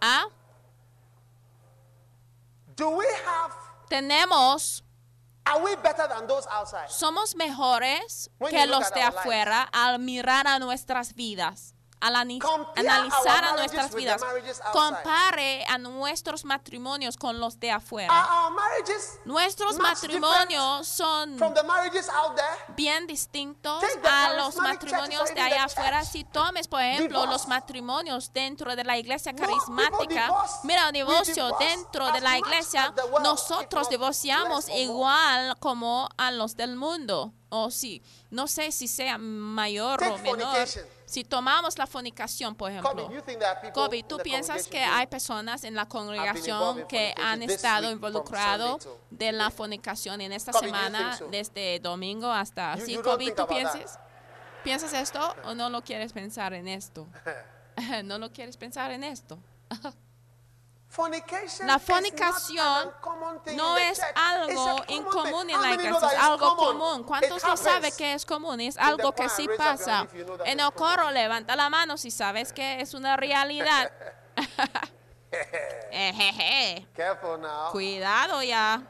¿ah? 0.00 0.28
tenemos, 3.88 4.84
somos 6.88 7.36
mejores 7.36 8.30
que 8.50 8.66
los 8.66 8.90
de 8.92 9.02
afuera 9.02 9.68
al 9.72 9.98
mirar 9.98 10.46
a 10.46 10.58
nuestras 10.58 11.14
vidas. 11.14 11.75
Al 11.98 12.14
analizar 12.14 13.44
a 13.44 13.52
nuestras 13.54 13.94
vidas, 13.94 14.22
compare 14.72 15.64
a 15.66 15.78
nuestros 15.78 16.44
matrimonios 16.44 17.16
con 17.16 17.40
los 17.40 17.58
de 17.58 17.70
afuera. 17.70 18.28
Nuestros 19.24 19.78
matrimonios 19.78 20.86
son 20.86 21.38
bien 22.76 23.06
distintos 23.06 23.82
a 24.04 24.32
los 24.34 24.56
matrimonios 24.56 25.34
de 25.34 25.40
allá 25.40 25.64
afuera. 25.64 26.04
Si 26.04 26.24
tomes, 26.24 26.68
por 26.68 26.82
ejemplo, 26.82 27.26
los 27.26 27.48
matrimonios 27.48 28.32
dentro 28.32 28.76
de 28.76 28.84
la 28.84 28.98
iglesia 28.98 29.34
carismática, 29.34 30.32
mira, 30.64 30.88
el 30.88 30.92
divorcio 30.92 31.56
dentro 31.58 32.12
de 32.12 32.20
la 32.20 32.38
iglesia, 32.38 32.94
nosotros 33.22 33.88
divorciamos 33.88 34.68
igual 34.68 35.56
como 35.58 36.08
a 36.16 36.30
los 36.30 36.56
del 36.56 36.76
mundo. 36.76 37.32
O 37.48 37.70
sí, 37.70 38.02
no 38.30 38.48
sé 38.48 38.70
si 38.72 38.86
sea 38.88 39.18
mayor 39.18 40.02
o 40.02 40.18
menor. 40.18 40.68
Si 41.06 41.22
tomamos 41.24 41.78
la 41.78 41.86
fornicación, 41.86 42.54
por 42.56 42.70
ejemplo. 42.70 43.08
Kobe, 43.72 44.02
¿tú 44.02 44.18
piensas 44.18 44.66
que 44.66 44.82
hay 44.82 45.06
personas 45.06 45.62
en 45.64 45.74
la 45.74 45.86
congregación 45.86 46.86
que 46.88 47.14
han 47.22 47.42
estado 47.42 47.90
involucrados 47.90 48.88
de 49.10 49.32
la 49.32 49.50
fornicación 49.50 50.20
en 50.20 50.32
esta 50.32 50.52
semana, 50.52 51.16
desde 51.30 51.78
domingo 51.80 52.30
hasta... 52.30 52.76
You- 52.76 52.84
¿Sí, 52.86 52.92
you 52.94 53.02
don't 53.02 53.18
Kobe, 53.18 53.30
tú 53.32 53.46
piensas? 53.46 53.98
¿Piensas 54.64 54.92
esto 54.94 55.34
o 55.44 55.54
no 55.54 55.70
lo 55.70 55.82
quieres 55.82 56.12
pensar 56.12 56.52
en 56.54 56.66
esto? 56.66 57.06
¿No 58.04 58.18
lo 58.18 58.32
quieres 58.32 58.56
pensar 58.56 58.90
en 58.90 59.04
esto? 59.04 59.38
La 61.64 61.78
fornicación 61.78 62.92
no 63.54 63.76
es 63.76 64.00
algo 64.14 64.82
incomún 64.88 65.50
en 65.50 65.60
la 65.60 65.74
iglesia, 65.74 66.08
es 66.12 66.18
algo 66.18 66.56
común. 66.56 67.04
¿Cuántos 67.04 67.44
no 67.44 67.56
saben 67.56 67.92
que 67.96 68.14
es 68.14 68.24
común? 68.24 68.60
Es 68.60 68.78
algo 68.78 69.12
que 69.12 69.28
sí 69.28 69.48
pasa. 69.56 70.06
En 70.44 70.60
el 70.60 70.72
coro, 70.72 71.10
levanta 71.10 71.54
la 71.54 71.68
mano 71.68 71.96
si 71.96 72.10
sabes 72.10 72.52
que 72.52 72.80
es 72.80 72.94
una 72.94 73.16
realidad. 73.16 73.92
Ejeje. 75.90 76.86
Careful 76.94 77.40
now. 77.40 77.70
Cuidado 77.72 78.42
ya. 78.42 78.82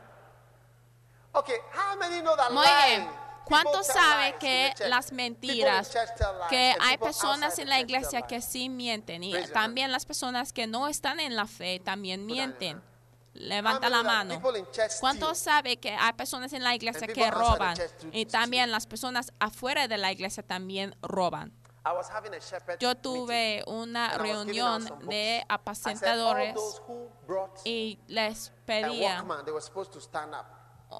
Okay, 1.33 1.57
how 1.73 1.97
many 1.99 2.23
know 2.23 2.37
that 2.37 2.51
Muy 2.51 2.67
bien. 2.67 3.26
People 3.47 3.63
¿Cuántos 3.63 3.87
tell 3.87 3.97
saben 3.97 4.33
lies 4.33 4.35
in 4.35 4.39
que 4.39 4.89
las 4.89 5.13
mentiras, 5.13 5.97
que 6.49 6.75
hay 6.81 6.99
personas 6.99 7.59
en 7.59 7.69
la 7.69 7.81
iglesia 7.81 8.23
que 8.23 8.41
sí 8.41 8.69
mienten 8.69 9.23
y 9.23 9.35
también 9.49 9.93
las 9.93 10.05
personas 10.05 10.53
que 10.53 10.67
no 10.67 10.89
están 10.89 11.21
en 11.21 11.37
la 11.37 11.47
fe 11.47 11.81
también 11.81 12.27
mienten? 12.27 12.83
Levanta 13.35 13.91
la 13.91 14.03
mano. 14.03 14.41
¿Cuántos 15.01 15.39
sabe 15.39 15.77
que 15.77 15.91
hay 15.91 16.13
personas 16.15 16.53
en 16.53 16.63
la 16.63 16.75
iglesia 16.75 17.07
que 17.07 17.31
roban 17.31 17.77
y 18.13 18.27
también 18.27 18.71
las 18.71 18.87
personas 18.87 19.33
afuera 19.39 19.89
de 19.89 19.99
la 19.99 20.11
iglesia 20.11 20.43
también 20.43 20.97
roban? 21.03 21.53
Yo 22.81 22.97
tuve 22.97 23.63
una 23.67 24.19
reunión 24.19 24.85
de 25.09 25.45
apacentadores 25.49 26.57
y 27.65 27.99
les 28.09 28.53
pedía 28.65 29.25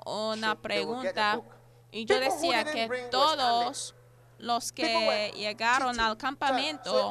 una 0.05 0.55
pregunta. 0.61 1.43
Y 1.91 2.05
yo 2.05 2.17
decía 2.21 2.65
que 2.73 2.87
todos 3.11 3.95
los 4.39 4.73
que 4.73 5.33
llegaron 5.37 5.99
al 6.01 6.17
campamento 6.19 7.09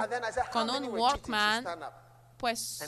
con 0.52 0.70
un 0.70 0.84
Walkman, 1.02 1.64
pues 2.38 2.82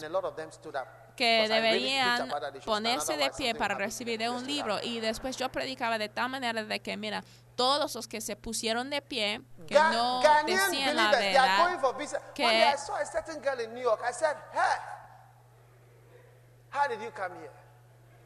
que 1.15 1.47
deberían 1.55 2.17
ponerse 2.65 3.13
de 3.17 3.25
pie 3.37 3.55
para 3.55 3.73
recibir 3.75 4.19
de 4.19 4.29
un 4.29 4.45
libro. 4.45 4.77
Y 4.83 4.99
después 4.99 5.35
yo 5.37 5.49
predicaba 5.49 5.97
de 5.97 6.09
tal 6.09 6.29
manera 6.29 6.63
de 6.63 6.79
que 6.79 6.95
mira 6.97 7.23
todos 7.55 7.95
los 7.95 8.07
que 8.07 8.21
se 8.21 8.35
pusieron 8.35 8.91
de 8.91 9.01
pie 9.01 9.41
que 9.67 9.73
no 9.91 10.21
decían 10.45 10.95
la 10.95 11.09
verdad 11.33 11.65
que- 12.35 12.43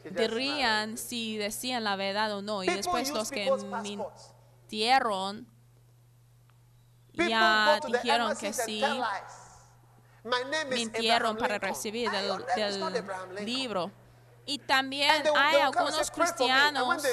dirían 0.10 0.98
si 0.98 1.38
decían 1.38 1.84
la 1.84 1.96
verdad 1.96 2.36
o 2.36 2.42
no 2.42 2.64
y 2.64 2.68
después 2.68 3.12
los 3.12 3.30
que 3.30 3.50
mintieron 3.84 5.48
ya 7.14 7.80
dijeron 7.86 8.36
que 8.38 8.54
sí 8.54 8.84
mintieron 10.70 11.38
para 11.38 11.58
recibir 11.58 12.10
del, 12.12 12.46
del 12.56 13.46
libro. 13.46 13.92
Y 14.46 14.60
también 14.60 15.24
hay 15.36 15.62
algunos 15.62 16.10
cristianos 16.12 17.04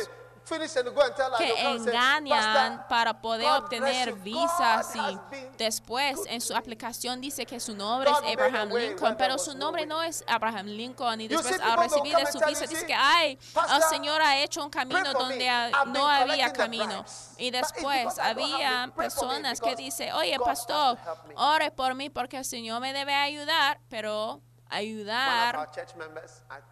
que 1.38 1.70
engañan 1.70 2.76
"Pastor, 2.76 2.88
para 2.88 3.20
poder 3.20 3.50
obtener 3.50 4.14
visas 4.14 4.94
y 4.96 5.18
después 5.56 6.20
en 6.26 6.40
su 6.40 6.52
me." 6.52 6.58
aplicación 6.58 7.20
dice 7.20 7.46
que 7.46 7.61
su 7.61 7.74
nombre 7.74 8.11
es 8.11 8.16
Abraham 8.38 8.70
Lincoln, 8.70 9.16
pero 9.16 9.38
su 9.38 9.54
no 9.54 9.58
nombre 9.68 9.87
no 9.87 10.02
es 10.02 10.24
Abraham 10.26 10.66
Lincoln 10.66 11.20
y 11.20 11.28
después 11.28 11.61
al 11.61 11.78
recibir 11.78 12.16
de 12.16 12.26
su 12.32 12.38
visa 12.40 12.66
dice 12.66 12.76
"See, 12.76 12.87
que 12.87 12.94
ay, 12.94 13.38
el 13.74 13.82
Señor 13.84 14.20
ha 14.22 14.38
hecho 14.38 14.64
un 14.64 14.70
camino 14.70 15.12
donde 15.12 15.50
no 15.87 16.08
había 16.08 16.52
camino. 16.52 17.04
Y 17.37 17.50
después 17.50 18.18
había 18.18 18.90
personas 18.96 19.61
que 19.61 19.70
because 19.70 19.82
dice, 19.82 20.12
oye 20.12 20.38
pastor, 20.38 20.96
to 20.96 21.02
help 21.11 21.24
me." 21.26 21.34
ore 21.37 21.70
por 21.70 21.94
mí 21.94 22.11
porque 22.11 22.38
el 22.38 22.44
Señor 22.44 22.80
me 22.80 22.92
debe 22.92 23.14
ayudar, 23.14 23.80
pero 23.88 24.40
ayudar 24.70 25.68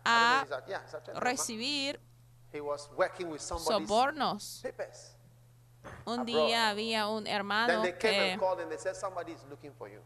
a 0.05 0.45
recibir 1.15 2.01
He 2.57 2.61
was 2.63 2.89
working 2.97 3.31
with 3.31 3.43
somebody's 3.43 3.87
sobornos. 3.89 4.61
papers. 4.63 5.13
Un 6.07 6.25
día 6.25 6.71
había 6.71 7.07
un 7.09 7.25
Then 7.25 7.35
hermano 7.35 7.83
they 7.83 7.93
came 7.93 7.99
que 8.15 8.33
and 8.33 8.41
called 8.41 8.61
and 8.61 8.71
they 8.71 8.79
said 8.79 8.95
somebody 8.95 9.33
is 9.33 9.45
looking 9.51 9.73
for 9.75 9.89
you. 9.89 10.01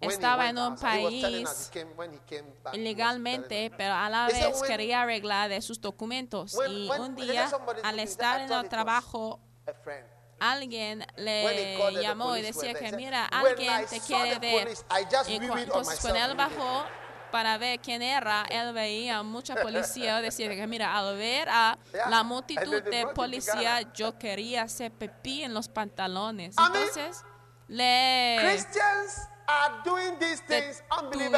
When 0.00 0.08
he 0.10 0.14
estaba 0.16 0.38
went 0.44 0.50
en 0.56 0.58
un 0.64 0.72
outside, 0.72 0.98
he 0.98 1.04
was 1.04 1.20
telling 1.20 1.46
us 1.46 1.52
país 1.52 1.66
he 1.66 1.72
came- 1.80 1.96
when 1.96 2.12
he 2.12 2.18
came 2.26 2.44
back, 2.64 2.72
he 2.74 2.78
was 2.80 2.88
ilegalmente, 2.88 3.66
us. 3.66 3.74
pero 3.76 3.92
a 3.94 4.08
la 4.08 4.30
said, 4.30 4.46
vez 4.48 4.60
when- 4.62 4.70
quería 4.70 5.02
arreglar 5.02 5.50
de 5.50 5.60
sus 5.60 5.78
documentos. 5.78 6.54
when- 6.54 6.72
Y 6.72 6.88
when- 6.88 7.00
un 7.02 7.14
día, 7.16 7.50
somebody's 7.50 7.84
al 7.84 7.90
looking, 7.96 8.08
estar 8.08 8.40
en 8.40 8.50
el 8.50 8.60
was 8.62 8.68
trabajo, 8.70 9.40
A 9.68 9.74
friend. 9.74 10.06
alguien 10.40 11.00
When 11.00 11.08
he 11.18 11.22
le 11.24 11.76
called 11.76 11.88
and 11.88 11.96
the 11.98 12.02
llamó 12.02 12.24
y 12.24 12.40
police 12.40 12.56
were 12.56 12.68
decía 12.68 12.72
there, 12.72 12.78
que 12.78 12.90
said, 12.90 12.96
mira, 12.96 13.28
"When 13.30 13.46
alguien 13.46 13.86
te 13.88 14.00
saw 14.00 14.06
quiere 14.06 14.30
the 14.32 14.38
ver. 14.40 14.62
police, 14.64 14.84
I 14.90 15.04
just 15.04 15.28
Y 15.28 15.38
viewed 15.38 15.52
cu- 15.52 15.58
it 15.58 15.70
on 15.70 15.80
entonces 15.84 16.00
cuando 16.00 16.18
él 16.18 16.34
bajó 16.36 16.86
para 17.30 17.56
ver 17.58 17.80
quién 17.80 18.02
era, 18.02 18.44
él 18.50 18.72
veía 18.72 19.22
mucha 19.22 19.54
policía. 19.56 20.20
Decía 20.22 20.48
que 20.50 20.66
mira, 20.66 20.96
al 20.96 21.16
ver 21.16 21.48
a 21.48 21.78
la 22.08 22.22
multitud 22.22 22.82
de 22.82 23.06
policía, 23.14 23.80
yo 23.94 24.18
quería 24.18 24.62
hacer 24.62 24.92
pipí 24.92 25.42
en 25.42 25.54
los 25.54 25.68
pantalones. 25.68 26.54
Entonces 26.66 27.22
le 27.68 28.36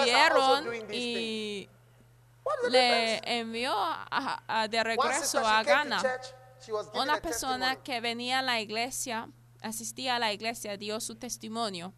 detuvieron 0.00 0.64
y 0.94 1.68
le 2.70 3.20
envió 3.40 3.72
a- 3.76 4.42
a- 4.46 4.68
de 4.68 4.82
regreso 4.84 5.38
a 5.46 5.62
Ghana. 5.62 5.96
Una 7.02 7.14
persona 7.22 7.76
que 7.82 8.00
venía 8.00 8.38
a 8.38 8.42
la 8.42 8.60
iglesia, 8.60 9.28
asistía 9.62 10.16
a 10.16 10.18
la 10.18 10.32
iglesia, 10.32 10.76
dio 10.76 11.00
su 11.00 11.16
testimonio. 11.16 11.92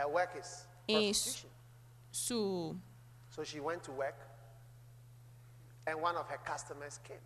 Her 0.00 0.08
work 0.08 0.34
is 0.36 0.66
Y 0.88 0.94
prostitution. 1.12 1.50
su 2.10 2.76
So 3.28 3.44
she 3.44 3.60
went 3.60 3.82
to 3.84 3.92
work, 3.92 4.16
and 5.86 6.00
one 6.02 6.16
of 6.16 6.26
her 6.28 6.38
customers 6.44 6.98
came. 6.98 7.20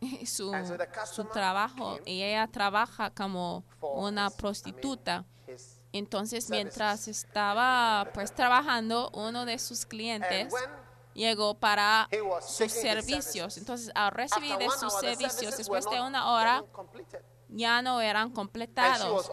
su, 0.26 0.52
And 0.54 0.66
so 0.66 0.76
the 0.78 0.86
su 0.86 0.92
customer 0.92 1.30
trabajo 1.32 1.96
came 1.98 2.10
y 2.10 2.22
ella 2.22 2.46
trabaja 2.46 3.10
como 3.10 3.64
for 3.78 3.98
una 3.98 4.26
his- 4.26 4.32
I 4.32 4.34
mean, 4.34 4.38
prostituta. 4.38 5.24
his- 5.46 5.76
Entonces, 5.92 6.48
mientras 6.50 7.08
estaba 7.08 8.08
pues 8.14 8.32
trabajando, 8.34 9.10
uno 9.12 9.44
de 9.44 9.58
sus 9.58 9.82
and 9.82 9.90
clientes 9.90 10.52
when 10.52 10.70
llegó 11.14 11.58
para 11.58 12.06
he 12.12 12.20
was 12.22 12.44
sus 12.46 12.58
taking 12.58 12.76
his 12.76 12.82
servicios. 12.82 13.24
services, 13.54 13.58
Entonces, 13.58 13.90
al 13.94 14.10
recibir 14.12 14.52
after 14.52 14.58
de 14.58 14.68
one 14.68 14.78
sus 14.78 14.92
hour, 14.94 15.00
the 15.02 15.06
servicios, 15.16 15.32
services 15.34 15.68
were 15.68 15.80
después 15.80 15.90
de 15.90 15.96
not 15.98 16.08
una 16.08 16.30
hora, 16.30 16.54
getting 16.60 16.72
completed. 16.72 17.22
Ya 17.52 17.82
no 17.82 18.00
eran 18.00 18.30
completados. 18.30 19.30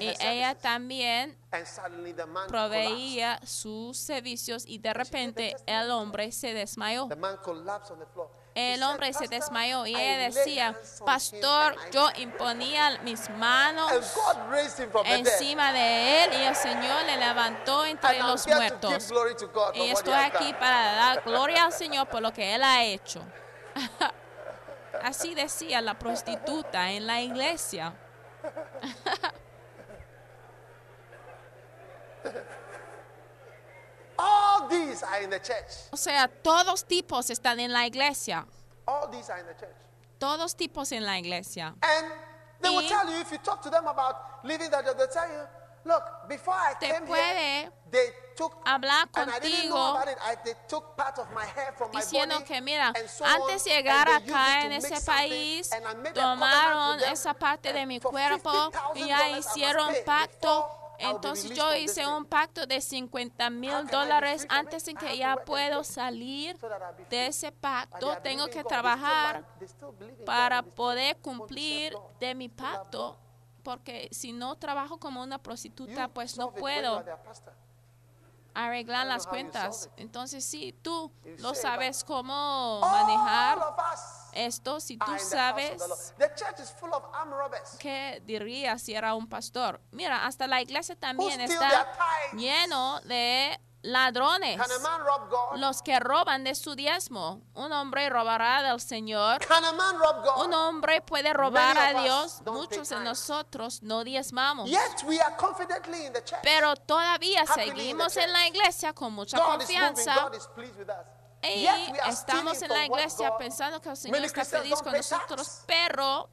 Y 0.00 0.06
her 0.08 0.16
ella 0.20 0.54
también 0.54 1.38
And 1.52 1.66
suddenly 1.66 2.12
the 2.12 2.26
man 2.26 2.46
collapsed. 2.46 2.50
proveía 2.50 3.40
sus 3.44 3.98
servicios 3.98 4.64
y 4.66 4.78
de 4.78 4.92
repente 4.92 5.56
el 5.66 5.90
hombre 5.90 6.32
se 6.32 6.54
desmayó. 6.54 7.08
The 7.08 7.16
man 7.16 7.36
collapsed 7.38 7.92
on 7.92 7.98
the 7.98 8.06
floor. 8.06 8.30
el 8.54 8.82
hombre 8.82 9.12
se 9.12 9.20
"Pastor, 9.20 9.38
desmayó 9.38 9.86
y 9.86 9.94
ella 9.94 10.18
decía, 10.18 10.80
pastor, 11.04 11.76
yo 11.92 12.08
died." 12.10 12.22
imponía 12.22 13.00
mis 13.02 13.28
manos 13.30 13.90
encima 15.04 15.72
de 15.72 16.24
él 16.24 16.30
y 16.32 16.42
el 16.44 16.56
Señor 16.56 17.04
le 17.04 17.16
levantó 17.16 17.84
entre 17.84 18.18
los 18.20 18.46
muertos. 18.46 19.10
Y 19.74 19.90
estoy 19.90 20.14
aquí 20.14 20.52
para 20.54 20.92
dar 20.94 21.22
gloria 21.24 21.64
al 21.64 21.72
Señor 21.72 22.08
por 22.08 22.22
lo 22.22 22.32
que 22.32 22.54
Él 22.54 22.62
ha 22.62 22.84
hecho. 22.84 23.22
Así 25.02 25.34
decía 25.34 25.80
la 25.80 25.94
prostituta 25.98 26.90
en 26.90 27.06
la 27.06 27.20
iglesia. 27.20 27.94
All 34.18 34.68
these 34.68 35.02
are 35.02 35.22
in 35.22 35.30
the 35.30 35.38
church. 35.40 35.88
O 35.92 35.96
sea, 35.96 36.28
todos 36.28 36.84
tipos 36.84 37.30
están 37.30 37.58
en 37.60 37.72
la 37.72 37.86
iglesia. 37.86 38.46
All 38.86 39.08
these 39.10 39.30
are 39.30 39.38
in 39.40 39.46
the 39.46 39.54
church. 39.54 39.76
Todos 40.18 40.54
tipos 40.54 40.92
en 40.92 41.04
la 41.06 41.18
iglesia. 41.18 41.74
And 41.82 42.06
they 42.60 42.68
will 42.70 42.82
Y- 42.82 42.88
tell 42.88 43.08
you 43.10 43.20
if 43.20 43.32
you 43.32 43.38
talk 43.38 43.62
to 43.62 43.70
them 43.70 43.86
about 43.86 44.44
leaving 44.44 44.70
that 44.70 44.84
they'll 44.84 45.06
tell 45.08 45.26
you, 45.28 45.46
Te 46.78 46.88
came 46.88 46.94
here, 46.94 47.06
puede 47.06 47.72
they 47.90 48.12
took 48.36 48.54
hablar 48.64 49.10
contigo 49.10 49.98
diciendo 51.92 52.44
que 52.44 52.60
mira, 52.60 52.92
antes 53.24 53.64
de 53.64 53.70
llegar 53.70 54.08
acá 54.08 54.62
en 54.62 54.72
ese 54.72 55.00
país, 55.00 55.70
tomaron 56.14 57.00
esa 57.00 57.34
parte 57.34 57.72
de 57.72 57.86
mi 57.86 58.00
cuerpo 58.00 58.50
$50,000 58.50 58.96
y 58.96 59.08
ya 59.08 59.28
hicieron 59.30 59.94
pacto. 60.06 60.76
Entonces 61.00 61.52
yo 61.52 61.74
hice 61.74 62.06
un 62.06 62.26
pacto 62.26 62.66
de 62.66 62.80
50 62.80 63.46
How 63.46 63.50
mil 63.50 63.86
dólares 63.86 64.46
antes 64.50 64.86
I 64.86 64.94
que 64.94 65.16
ya 65.16 65.34
puedo 65.36 65.82
salir 65.82 66.58
de 67.08 67.26
ese 67.26 67.52
pacto. 67.52 68.18
Tengo 68.18 68.48
que 68.48 68.62
trabajar 68.62 69.44
para 70.26 70.62
poder 70.62 71.16
cumplir 71.16 71.96
de 72.20 72.34
mi 72.34 72.48
pacto. 72.50 73.18
Porque 73.62 74.08
si 74.12 74.32
no 74.32 74.56
trabajo 74.56 74.98
como 74.98 75.22
una 75.22 75.36
You 75.36 75.42
prostituta, 75.42 76.08
pues 76.08 76.36
no 76.36 76.52
puedo 76.52 77.04
arreglar 78.54 79.06
las 79.06 79.26
cuentas. 79.26 79.90
Entonces, 79.96 80.44
sí, 80.44 80.74
tú 80.82 81.12
You 81.24 81.36
lo 81.38 81.54
sabes 81.54 82.04
cómo 82.04 82.80
manejar 82.80 83.58
esto. 84.32 84.80
Si 84.80 84.96
tú 84.96 85.12
sabes 85.18 85.82
The 86.18 86.32
church 86.34 86.60
is 86.60 86.70
full 86.70 86.90
of 86.92 87.04
armed 87.12 87.34
robbers. 87.34 87.76
qué 87.78 88.22
diría 88.26 88.78
si 88.78 88.94
era 88.94 89.14
un 89.14 89.28
pastor. 89.28 89.80
Mira, 89.92 90.26
hasta 90.26 90.46
la 90.46 90.60
iglesia 90.60 90.96
también 90.96 91.40
está 91.40 91.86
lleno 92.32 93.00
de 93.02 93.60
ladrones. 93.82 94.60
Los 95.56 95.82
que 95.82 95.98
roban 96.00 96.44
de 96.44 96.54
su 96.54 96.74
diezmo. 96.74 97.42
Un 97.54 97.72
hombre 97.72 98.08
robará 98.10 98.62
del 98.62 98.80
Señor. 98.80 99.40
Un 100.36 100.54
hombre 100.54 101.00
puede 101.02 101.32
robar 101.32 101.78
a 101.78 102.02
Dios. 102.02 102.42
Muchos 102.46 102.88
de 102.88 103.00
nosotros 103.00 103.82
no 103.82 104.04
diezmamos. 104.04 104.70
Pero 106.42 106.76
todavía 106.76 107.46
seguimos 107.46 108.16
en 108.16 108.32
la 108.32 108.46
iglesia 108.46 108.92
con 108.92 109.12
mucha 109.12 109.38
confianza. 109.42 110.30
Y 111.42 111.66
estamos 112.06 112.60
en 112.62 112.68
la 112.68 112.84
iglesia 112.84 113.36
pensando 113.38 113.80
que 113.80 113.88
el 113.88 113.96
Señor 113.96 114.24
está 114.24 114.44
feliz 114.44 114.82
con 114.82 114.92
nosotros, 114.92 115.62
pero 115.66 116.28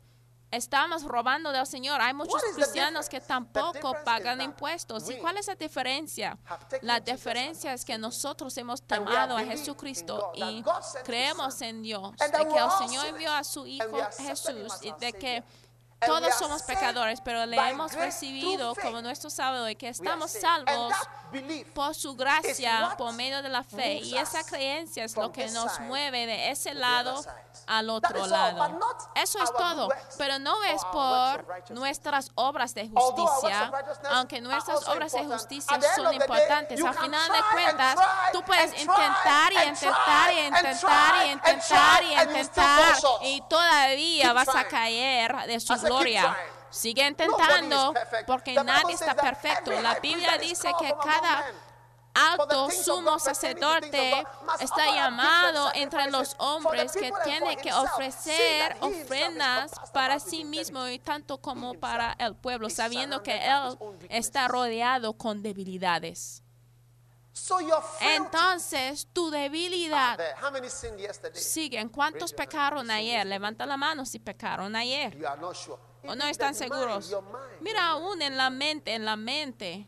estamos 0.51 1.03
robando 1.03 1.51
del 1.51 1.65
Señor. 1.65 2.01
Hay 2.01 2.13
muchos 2.13 2.41
cristianos 2.55 3.09
que 3.09 3.19
tampoco 3.19 3.95
pagan 4.03 4.41
impuestos. 4.41 5.09
¿Y 5.09 5.17
cuál 5.17 5.37
es 5.37 5.47
la 5.47 5.55
diferencia? 5.55 6.37
La 6.81 6.99
diferencia 6.99 7.73
es 7.73 7.83
que 7.85 7.97
nosotros 7.97 8.57
hemos 8.57 8.81
tomado 8.81 9.37
a 9.37 9.43
Jesucristo 9.43 10.31
y 10.35 10.63
creemos 11.03 11.61
en 11.61 11.81
Dios, 11.81 12.11
de 12.17 12.31
que 12.31 12.57
el 12.57 12.71
Señor 12.87 13.05
envió 13.07 13.31
a 13.31 13.43
su 13.43 13.65
Hijo 13.65 13.97
Jesús 14.17 14.73
y 14.81 14.91
de 14.99 15.13
que 15.13 15.43
todos 16.05 16.33
somos 16.35 16.63
pecadores, 16.63 17.21
pero 17.21 17.45
le 17.45 17.57
hemos 17.69 17.93
recibido 17.93 18.75
como 18.75 19.01
nuestro 19.01 19.29
salvo 19.29 19.67
y 19.67 19.75
que 19.75 19.89
estamos 19.89 20.31
salvos 20.31 20.93
por 21.73 21.95
su 21.95 22.15
gracia, 22.15 22.95
por 22.97 23.13
medio 23.13 23.41
de 23.41 23.49
la 23.49 23.63
fe. 23.63 23.95
Y 23.95 24.17
esa 24.17 24.43
creencia 24.43 25.03
es 25.03 25.15
lo 25.15 25.31
que 25.31 25.49
nos 25.49 25.79
mueve 25.81 26.25
de 26.25 26.51
ese 26.51 26.73
lado 26.73 27.23
al 27.65 27.89
otro 27.89 28.25
lado. 28.27 28.79
Eso 29.15 29.41
es 29.41 29.51
todo, 29.53 29.89
pero 30.17 30.39
no 30.39 30.63
es 30.63 30.83
por 30.85 31.71
nuestras 31.71 32.31
obras 32.35 32.73
de 32.73 32.89
justicia, 32.89 33.71
aunque 34.11 34.41
nuestras 34.41 34.87
obras 34.87 35.11
de 35.13 35.25
justicia 35.25 35.79
son 35.95 36.13
importantes. 36.13 36.83
Al 36.83 36.93
final 36.93 37.31
de 37.31 37.39
cuentas, 37.51 37.95
tú 38.31 38.41
puedes 38.43 38.71
intentar 38.79 39.51
y 39.51 39.67
intentar 39.67 40.33
y 40.33 40.39
intentar 40.45 41.25
y 41.25 41.31
intentar 41.31 42.03
y 42.03 42.21
intentar 42.21 42.95
y 43.21 43.41
todavía 43.49 44.33
vas 44.33 44.49
a 44.55 44.65
caer 44.65 45.35
de 45.47 45.59
su 45.59 45.86
gloria. 45.87 46.37
Sigue 46.69 47.07
intentando 47.07 47.93
porque 48.25 48.53
nadie 48.55 48.93
está 48.93 49.15
perfecto. 49.15 49.71
La 49.81 49.99
Biblia 49.99 50.37
dice 50.37 50.69
que 50.79 50.93
cada 51.03 51.45
alto 52.13 52.69
sumo 52.71 53.19
sacerdote 53.19 54.25
está 54.59 54.85
llamado 54.87 55.71
entre 55.75 56.09
los 56.09 56.35
hombres 56.39 56.91
que 56.93 57.11
tiene 57.23 57.55
que 57.57 57.71
ofrecer 57.71 58.75
ofrendas 58.81 59.71
para 59.93 60.19
sí 60.19 60.43
mismo 60.43 60.87
y 60.87 60.99
tanto 60.99 61.37
como 61.39 61.75
para 61.75 62.15
el 62.19 62.35
pueblo, 62.35 62.69
sabiendo 62.69 63.21
que 63.21 63.39
él 63.45 63.77
está 64.09 64.47
rodeado 64.47 65.13
con 65.13 65.43
debilidades. 65.43 66.43
So 67.37 67.59
your 67.61 67.81
Entonces, 68.01 69.07
tu 69.13 69.29
debilidad. 69.29 70.19
How 70.41 70.51
many 70.51 70.69
sinned 70.69 70.99
yesterday? 70.99 71.39
siguen. 71.39 71.89
¿Cuántos 71.89 72.31
Raise 72.31 72.35
pecaron 72.35 72.89
ayer? 72.89 73.25
Levanta 73.25 73.65
la 73.65 73.77
mano 73.77 74.05
si 74.05 74.19
pecaron 74.19 74.75
ayer. 74.75 75.15
You 75.17 75.27
are 75.27 75.39
not 75.39 75.55
sure. 75.55 75.77
¿O 76.03 76.15
no 76.15 76.25
están 76.25 76.53
mind, 76.53 76.57
seguros? 76.57 77.09
your 77.09 77.21
mind, 77.21 77.61
Mira, 77.61 77.81
mind. 77.81 77.91
aún 78.03 78.21
en 78.21 78.37
la 78.37 78.49
mente, 78.49 78.93
en 78.93 79.05
la 79.05 79.15
mente. 79.15 79.87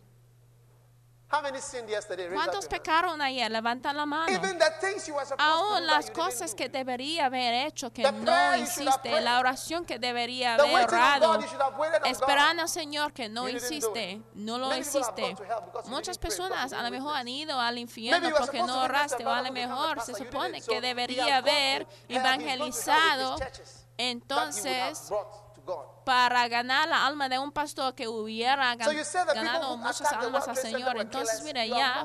How 1.31 1.43
many 1.43 1.59
sinned 1.61 1.87
yesterday? 1.87 2.27
Raise 2.27 2.33
up 2.39 2.47
¿Cuántos 2.47 2.63
your 2.63 2.69
pecaron 2.71 3.21
ayer? 3.21 3.51
Levanta 3.51 3.93
la 3.93 4.07
mano. 4.07 4.31
Even 4.31 4.57
the 4.57 4.71
things 4.81 5.07
you 5.07 5.13
were 5.13 5.23
supposed 5.23 5.37
to 5.37 5.43
Aún 5.45 5.81
do 5.81 5.85
las 5.85 6.05
that 6.07 6.15
you 6.17 6.23
cosas 6.23 6.55
didn't 6.55 6.57
que 6.57 6.69
debería 6.69 7.25
haber 7.27 7.67
hecho, 7.67 7.93
que 7.93 8.01
The 8.01 8.11
no 8.11 8.23
prayer 8.25 8.57
you 8.57 8.65
should 8.65 8.87
have 8.87 8.95
hiciste, 8.95 9.09
prayed. 9.11 9.23
la 9.23 9.39
oración 9.39 9.85
que 9.85 9.99
debería 9.99 10.57
The 10.57 10.63
haber 10.63 10.73
waiting 10.73 10.89
on 10.95 10.99
orado, 10.99 11.27
God, 11.33 11.41
you 11.43 11.47
should 11.47 11.61
have 11.61 11.77
waited 11.77 12.01
on 12.03 12.09
esperando 12.11 12.61
al 12.63 12.67
Señor 12.67 13.13
que 13.13 13.29
no 13.29 13.47
You 13.47 13.59
didn't 13.59 13.69
do 13.69 13.75
hiciste, 13.75 14.11
it. 14.13 14.21
no 14.33 14.57
lo 14.57 14.69
Many 14.69 14.81
people 14.81 15.01
have 15.03 15.13
hiciste. 15.15 15.21
gone 15.21 15.35
to 15.35 15.45
hell 15.45 15.61
because 15.65 15.85
you 15.85 15.91
Muchas 15.91 16.17
didn't 16.17 16.21
pray, 16.21 16.47
because 16.49 16.49
personas 16.49 16.71
you 16.71 16.77
a 16.79 16.81
lo 16.83 16.89
mejor 16.89 17.15
han 17.15 17.27
ido 17.27 17.59
al 17.59 17.75
Maybe 17.75 17.81
infierno 17.81 18.17
you 18.27 18.33
were 18.33 18.39
porque 18.39 18.57
supposed 18.57 18.67
no 18.67 18.73
to 18.73 18.81
witness 18.81 19.11
oraste, 19.13 19.25
o 19.25 19.29
a 19.29 19.41
lo 19.43 19.47
a 19.47 19.51
mejor 19.51 19.95
pastor, 19.97 20.15
se 20.15 20.23
you 20.23 20.31
supone 20.31 20.61
que 20.61 20.81
debería 20.81 21.37
haber 21.37 21.85
to 21.85 21.91
hell, 21.91 21.97
he's 22.07 22.17
gone 22.23 22.39
to 22.39 22.45
hell 22.49 22.59
with 22.65 22.75
evangelizado. 22.75 23.33
his 23.33 23.39
churches 23.39 23.85
that 23.99 24.03
you 24.03 24.17
would 24.17 24.31
have 24.33 24.49
Entonces, 24.97 25.09
brought 25.09 25.53
to 25.53 25.61
God. 25.61 25.85
Para 26.09 26.47
ganar 26.47 26.89
la 26.89 27.05
alma 27.05 27.29
de 27.29 27.37
un 27.37 27.51
pastor 27.51 27.93
que 27.93 28.07
hubiera 28.07 28.75
gan- 28.75 28.85
So 29.05 29.25
ganado 29.27 29.77
muchas 29.77 30.11
almas 30.11 30.47
al 30.47 30.57
Señor. 30.57 30.97
Entonces, 30.97 31.43
mira, 31.43 31.63
ya. 31.67 32.03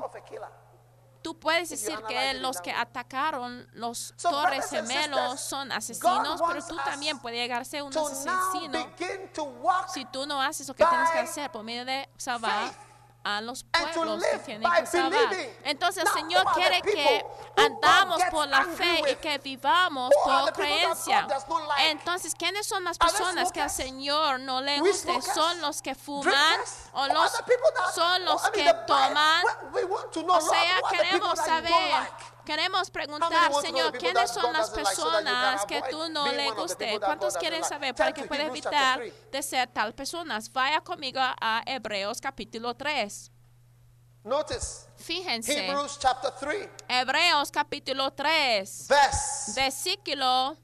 Tú 1.23 1.41
puedes 1.41 1.71
decir 1.71 1.99
que 2.07 2.35
los 2.35 2.61
que 2.61 2.71
atacaron 2.71 3.67
los 3.73 4.13
So, 4.19 4.29
torres 4.29 4.69
gemelos 4.69 5.41
son 5.41 5.73
asesinos, 5.73 6.43
pero 6.47 6.67
tú 6.67 6.77
también 6.85 7.19
puedes 7.19 7.39
llegar 7.39 7.63
a 7.63 7.65
ser 7.65 7.83
un 7.83 7.97
asesino 7.97 8.87
si 9.89 10.05
tú 10.05 10.27
no 10.27 10.43
haces 10.43 10.69
lo 10.69 10.75
que 10.75 10.85
tienes 10.85 11.11
que 11.11 11.19
hacer 11.21 11.51
por 11.51 11.63
medio 11.65 11.87
de 11.87 12.07
salvar 12.19 12.71
a 13.25 13.41
los 13.41 13.65
pueblos 13.65 14.23
que 14.23 14.39
tienen 14.39 14.71
que 14.71 14.87
salvar. 14.87 15.35
Entonces 15.65 16.05
el 16.05 16.13
Señor 16.13 16.45
quiere 16.55 16.83
que 16.83 17.25
andamos 17.57 18.23
por 18.31 18.47
la 18.49 18.65
fe 18.65 19.03
y 19.11 19.17
que 19.17 19.39
vivamos 19.39 20.13
por 20.23 20.53
creencia. 20.53 21.27
Entonces, 21.79 22.35
¿quiénes 22.35 22.67
son 22.67 22.85
las 22.85 22.99
personas 22.99 23.51
que 23.51 23.63
al? 23.63 23.71
Señor 23.71 24.41
no 24.41 24.61
le 24.61 24.79
guste? 24.79 25.21
¿Son 25.23 25.61
los 25.61 25.81
que 25.81 25.95
fuman 25.95 26.61
o 26.93 27.07
los, 27.07 27.33
son 27.95 28.25
los 28.25 28.43
que 28.51 28.73
toman? 28.87 29.45
O 30.29 30.41
sea, 30.41 30.81
queremos 30.91 31.39
saber? 31.39 32.34
Queremos 32.45 32.91
preguntar, 32.91 33.53
Señor, 33.61 33.97
¿quiénes 33.99 34.31
son 34.31 34.53
las 34.53 34.71
personas 34.71 35.65
que 35.67 35.83
tú 35.91 36.09
no 36.11 36.31
le 36.31 36.51
guste? 36.53 36.99
¿Cuántos 37.01 37.37
quieren 37.37 37.65
saber 37.65 37.95
para 37.95 38.13
que 38.13 38.25
chapter 38.25 38.47
evitar 38.47 39.01
de 39.33 39.43
ser 39.43 39.69
tal 39.69 39.95
personas? 39.95 40.53
Vaya 40.53 40.81
conmigo 40.81 41.21
a 41.21 41.63
Hebreos 41.67 42.21
capítulo 42.21 42.75
3. 42.75 43.31
Notice 44.25 44.89
Fíjense, 44.97 45.67
Hebrews 45.67 45.99
chapter 45.99 46.33
3, 46.41 46.71
Hebreos 46.89 47.51
capítulo 47.51 48.11
3, 48.11 48.87
verse 48.89 49.53
versículo 49.61 50.57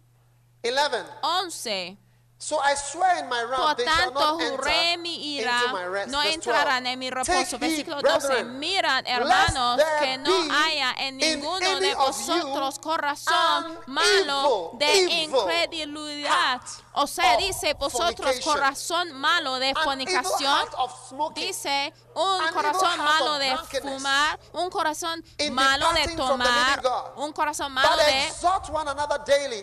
11. 0.63 1.07
11. 1.23 1.99
So 2.43 2.59
I 2.59 2.75
swear 2.75 3.19
in 3.19 3.29
my 3.29 3.43
Por 3.45 3.51
wrath, 3.51 3.77
they 3.77 3.85
shall 3.85 4.13
tanto, 4.13 4.19
not 4.19 4.41
juré 4.41 4.73
enter 4.73 4.99
mi 5.03 5.39
into 5.41 5.47
my 5.73 5.81
ira, 5.83 5.91
rest. 5.91 6.09
no 6.11 6.21
Verse 6.23 6.33
entrarán 6.35 6.85
12. 6.85 6.93
en 6.93 6.99
mi 6.99 7.11
Take 7.11 7.21
reposo. 7.21 7.59
heed, 7.59 7.61
Versículo 7.61 8.01
12. 8.01 8.29
brethren, 8.29 8.59
Mirad, 8.59 9.05
lest 9.05 9.09
hermanos, 9.21 9.77
there 9.77 9.99
que 10.01 10.19
no 10.19 10.25
be 10.25 10.49
haya 10.51 10.95
en 11.01 11.21
in 11.21 11.41
ninguno 11.41 11.67
any 11.67 11.81
de 11.81 11.93
of 11.93 12.07
vosotros 12.17 12.79
corazón 12.79 13.67
an 13.67 13.79
malo 13.89 14.71
evil, 14.73 14.79
de 14.79 15.01
evil 15.23 15.41
incredulidad. 15.43 16.31
heart 16.31 16.63
O 16.95 17.07
sea, 17.07 17.35
of 17.35 17.41
dice 17.41 17.75
vosotros 17.75 18.17
fornication. 18.17 18.53
corazón 18.55 19.13
malo 19.13 19.59
de 19.59 19.67
An 19.69 19.71
evil 19.77 19.85
fornicación. 19.85 20.51
heart 20.51 20.75
of 20.79 21.09
smoking. 21.11 21.47
Dice 21.47 21.93
un 22.15 22.41
An 22.41 22.55
corazón 22.55 22.89
evil 22.95 23.05
heart 23.07 23.21
malo 23.21 23.33
of 23.35 23.39
de 23.39 23.51
drunkenness. 23.51 23.93
fumar, 24.03 24.41
un 24.55 24.71
corazón 24.71 25.25
In 25.37 25.53
malo 25.55 25.93
de 25.93 26.01
departing 26.07 26.17
from 26.17 26.39
the 26.41 26.45
tomar, 26.47 26.69
living 26.79 26.83
God. 26.91 27.13
un 27.19 27.33
corazón 27.35 27.71
malo 27.73 27.97
But 27.97 28.07
de 28.07 28.27
exhort 28.29 28.71
one 28.71 28.89
another 28.89 29.19
daily. 29.27 29.63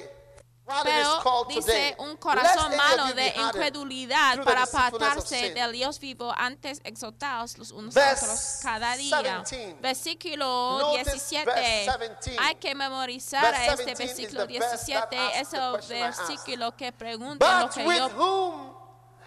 Pero 0.84 1.46
dice 1.48 1.96
un 2.00 2.18
corazón 2.18 2.76
malo 2.76 3.14
de 3.14 3.34
incredulidad 3.36 4.44
para 4.44 4.64
apartarse 4.64 5.54
del 5.54 5.72
Dios 5.72 6.00
vivo 6.00 6.34
antes 6.36 6.82
exhortados 6.84 7.58
los 7.58 7.72
unos 7.72 7.96
a 7.96 8.14
otros 8.14 8.60
cada 8.62 8.96
día. 8.96 9.22
17. 9.22 9.78
Versículo 9.82 10.80
Notice 10.80 11.12
17. 11.12 11.46
verse 11.46 11.98
17. 12.00 12.38
Hay 12.40 12.56
que 12.56 12.76
memorizar 12.76 13.54
este 13.54 13.86
17 13.86 13.92
is 13.92 13.98
versículo 13.98 14.48
the 14.48 14.54
verse 14.54 14.94
that 14.94 15.10
17. 15.10 15.18
asks 15.18 15.42
Es 15.42 15.54
el 15.54 16.02
versículo 16.02 16.76
que 16.76 16.92
pregunta 16.92 17.62
lo 17.62 17.70
que 17.70 17.84
yo 17.98 18.77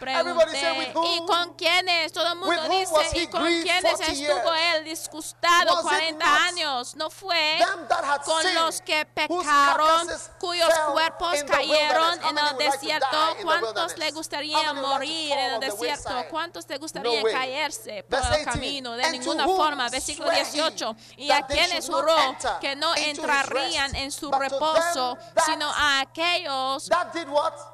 pregunté. 0.01 0.93
¿Y 1.05 1.27
con 1.27 1.55
quiénes? 1.55 2.13
Todo 2.13 2.33
el 2.33 2.39
mundo 2.39 2.63
dice. 2.69 3.19
¿Y 3.21 3.27
con 3.29 3.43
quiénes 3.43 3.83
40 3.83 4.07
estuvo 4.07 4.55
él 4.55 4.85
disgustado 4.85 5.75
Was 5.75 5.85
it 5.85 6.17
40 6.17 6.25
not 6.25 6.41
años? 6.49 6.97
No 6.97 7.11
fue 7.11 7.59
that 7.89 8.25
con 8.25 8.55
los 8.55 8.81
que 8.81 9.05
pecaron, 9.07 10.09
cuyos 10.39 10.69
cuerpos 10.93 11.45
cayeron 11.45 12.19
en 12.25 12.39
el 12.39 12.59
desierto. 12.59 13.37
¿Cuántos 13.43 13.99
How 13.99 14.15
gustaría 14.15 14.73
morir 14.73 15.33
en 15.33 15.55
el 15.55 15.61
desierto? 15.61 16.11
¿Cuántos 16.31 16.69
les 16.69 16.81
gustaría 16.81 17.23
caerse 17.23 18.05
por 18.09 18.19
el 18.19 18.29
18. 18.29 18.51
camino? 18.51 18.93
De 18.97 19.11
ninguna 19.11 19.45
forma. 19.45 19.89
Versículo 19.89 20.31
swear 20.31 20.41
he 20.41 20.45
18. 20.45 20.97
Y 21.17 21.31
a 21.31 21.47
not 21.47 21.81
juró 21.87 22.17
que 22.61 22.75
no 22.77 22.95
entrarían 22.97 23.95
en 23.97 24.11
su 24.11 24.31
reposo, 24.31 25.19
sino 25.45 25.71
a 25.71 26.01
aquellos 26.01 26.89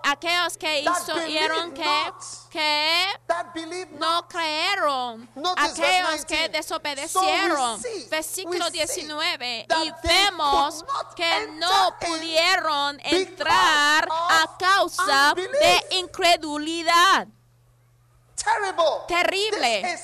aquellos 0.02 0.56
que 0.58 0.80
hicieron 0.80 1.72
que. 1.72 2.12
Que 2.50 3.06
no 3.98 4.28
creyeron, 4.28 5.28
aquellos 5.56 6.24
que 6.24 6.48
19. 6.48 6.48
desobedecieron. 6.48 7.82
Versículo 8.10 8.66
we 8.66 8.86
see 8.86 9.02
19. 9.02 9.66
that 9.68 9.84
Y 9.84 9.92
vemos 10.02 10.84
que 11.14 11.46
no 11.58 11.94
pudieron 12.00 12.98
entrar 13.04 14.08
a 14.10 14.56
causa 14.58 15.34
de 15.34 15.96
incredulidad. 15.98 17.28
Terrible. 19.08 19.98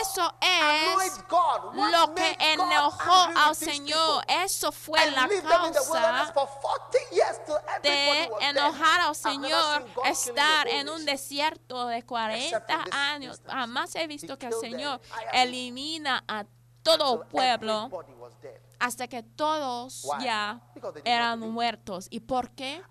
Eso 0.00 0.34
es 0.40 1.18
lo 1.74 2.14
que 2.14 2.36
enojó 2.40 3.28
al 3.36 3.56
Señor. 3.56 4.24
Eso 4.28 4.72
fue 4.72 4.98
la 5.10 5.28
causa 5.28 6.32
for 6.32 6.48
40 6.60 6.98
years 7.10 7.44
till 7.44 7.56
everybody 7.76 8.28
de 8.40 8.46
enojar 8.48 9.00
al 9.00 9.14
Señor 9.14 9.86
estar 10.04 10.68
en 10.68 10.88
un 10.88 11.04
desierto 11.04 11.86
de 11.86 12.02
40 12.04 12.38
in 12.38 12.50
this 12.50 12.94
años. 12.94 13.42
Jamás 13.46 13.94
he 13.94 14.06
visto 14.06 14.38
que 14.38 14.46
el. 14.46 14.60
Señor 14.60 15.00
elimina 15.32 16.22
a 16.28 16.44
todo 16.82 17.24
pueblo. 17.28 17.90
Hasta 18.80 19.06
que 19.06 19.22
todos 19.22 20.04
Why? 20.04 20.24
ya 20.24 20.60
eran 21.04 21.38
muertos. 21.38 22.08
¿Y 22.10 22.20
por 22.20 22.50
qué? 22.50 22.82